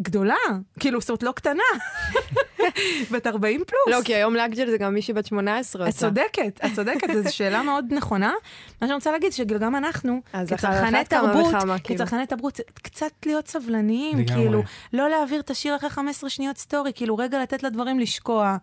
[0.00, 0.34] גדולה,
[0.80, 1.62] כאילו, זאת אומרת, לא קטנה.
[3.12, 3.98] בת 40 פלוס.
[3.98, 7.62] לא, כי היום לאגג'ל זה גם מישהי בת 18 את צודקת, את צודקת, זו שאלה
[7.62, 8.32] מאוד נכונה.
[8.80, 11.54] מה שאני רוצה להגיד, שגם אנחנו, כצרכני תרבות,
[11.84, 11.98] כאילו.
[12.00, 14.26] כצרכני תרבות, קצת להיות סבלניים.
[14.26, 14.62] כאילו,
[14.92, 18.56] לא להעביר את השיר אחרי 15 שניות סטורי, כאילו, רגע לתת לדברים לשקוע,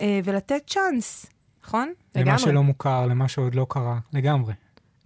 [0.00, 1.26] אה, ולתת צ'אנס,
[1.64, 1.92] נכון?
[2.14, 2.30] לגמרי.
[2.30, 4.52] למה שלא מוכר, למה שעוד לא קרה, לגמרי.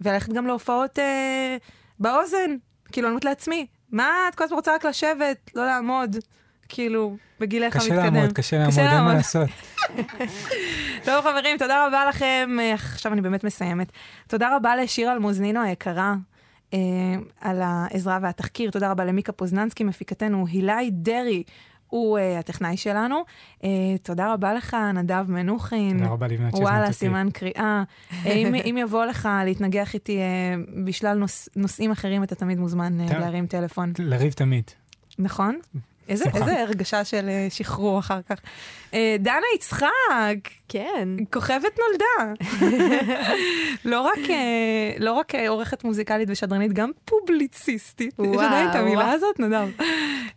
[0.01, 1.57] וללכת גם להופעות אה,
[1.99, 2.55] באוזן,
[2.91, 6.15] כאילו, אני אומרת לעצמי, מה, את כל הזמן רוצה רק לשבת, לא לעמוד,
[6.69, 8.13] כאילו, בגילך קשה המתקדם.
[8.13, 9.49] לעמוד, קשה לעמוד, אין מה לעשות.
[11.05, 12.57] טוב חברים, תודה רבה לכם.
[12.73, 13.91] עכשיו אני באמת מסיימת.
[14.27, 16.15] תודה רבה לשירה אלמוזנינו היקרה.
[16.73, 16.79] אה,
[17.41, 21.43] על העזרה והתחקיר, תודה רבה למיקה פוזננסקי, מפיקתנו, הילי דרעי,
[21.89, 23.23] הוא אה, הטכנאי שלנו.
[23.63, 23.69] אה,
[24.03, 25.97] תודה רבה לך, נדב מנוחין.
[25.97, 26.93] תודה רבה לבנת שהזמנת וואלה, אותי.
[26.93, 27.83] סימן קריאה.
[28.25, 30.23] אה, אם, אם יבוא לך להתנגח איתי אה,
[30.85, 33.17] בשלל נוש, נושאים אחרים, אתה תמיד מוזמן טוב.
[33.17, 33.93] להרים טלפון.
[33.99, 34.63] לריב תמיד.
[35.19, 35.59] נכון?
[36.09, 36.25] איזה.
[36.35, 38.39] איזה הרגשה של אה, שחרור אחר כך.
[38.93, 40.35] אה, דנה יצחק,
[40.67, 41.09] כן.
[41.33, 42.43] כוכבת נולדה.
[43.85, 48.13] לא רק, אה, לא רק עורכת מוזיקלית ושדרנית, גם פובליציסטית.
[48.19, 49.13] יש וואו, עדיין את המילה וואו.
[49.13, 49.69] הזאת, נדב.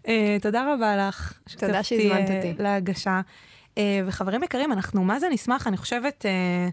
[0.09, 1.33] אה, תודה רבה לך.
[1.59, 2.63] תודה שהזמנת אותי.
[2.63, 3.21] להגשה.
[3.79, 6.69] אה, וחברים יקרים, אנחנו מה זה נשמח, אני חושבת, אה,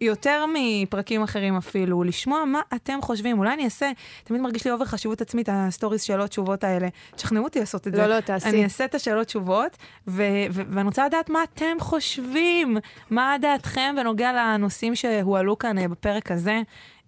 [0.00, 3.38] יותר מפרקים אחרים אפילו, לשמוע מה אתם חושבים.
[3.38, 3.90] אולי אני אעשה,
[4.24, 6.88] תמיד מרגיש לי over חשיבות עצמית, ה stories שאלות תשובות האלה.
[7.16, 8.06] תשכנעו אותי לעשות את זה.
[8.06, 8.48] לא, לא, תעשי.
[8.48, 9.76] אני אעשה את השאלות תשובות,
[10.08, 12.76] ו- ו- ואני רוצה לדעת מה אתם חושבים,
[13.10, 16.60] מה דעתכם בנוגע לנושאים שהועלו כאן אה, בפרק הזה.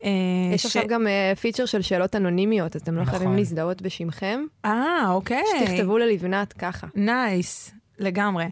[0.04, 0.10] אה,
[0.54, 3.18] יש ש- עכשיו גם אה, פיצ'ר של שאלות אנונימיות, אתם לא נכון.
[3.18, 4.44] חייבים להזדהות בשמכם.
[4.64, 5.42] אה, אוקיי.
[5.60, 6.86] שתכתבו ללבנת ככה.
[6.94, 8.44] nice, לגמרי.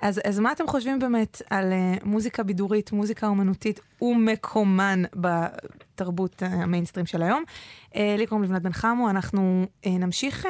[0.00, 6.46] אז, אז מה אתם חושבים באמת על אה, מוזיקה בידורית, מוזיקה אומנותית ומקומן בתרבות אה,
[6.46, 7.44] המיינסטרים של היום?
[7.92, 10.48] אה, לי קוראים לבנת בן חמו, אנחנו אה, נמשיך, אה,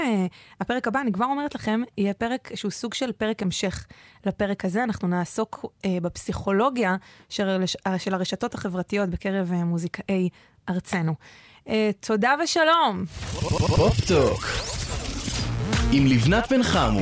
[0.61, 3.87] הפרק הבא, אני כבר אומרת לכם, יהיה פרק שהוא סוג של פרק המשך
[4.27, 4.85] לפרק הזה.
[4.85, 6.97] אנחנו נעסוק אה, בפסיכולוגיה
[7.29, 7.65] של,
[7.99, 10.29] של הרשתות החברתיות בקרב אה, מוזיקאי
[10.69, 11.15] ארצנו.
[11.67, 11.71] אה,
[12.01, 13.05] תודה ושלום.
[13.77, 14.45] פופ-טוק
[15.93, 17.01] עם לבנת בן חמו.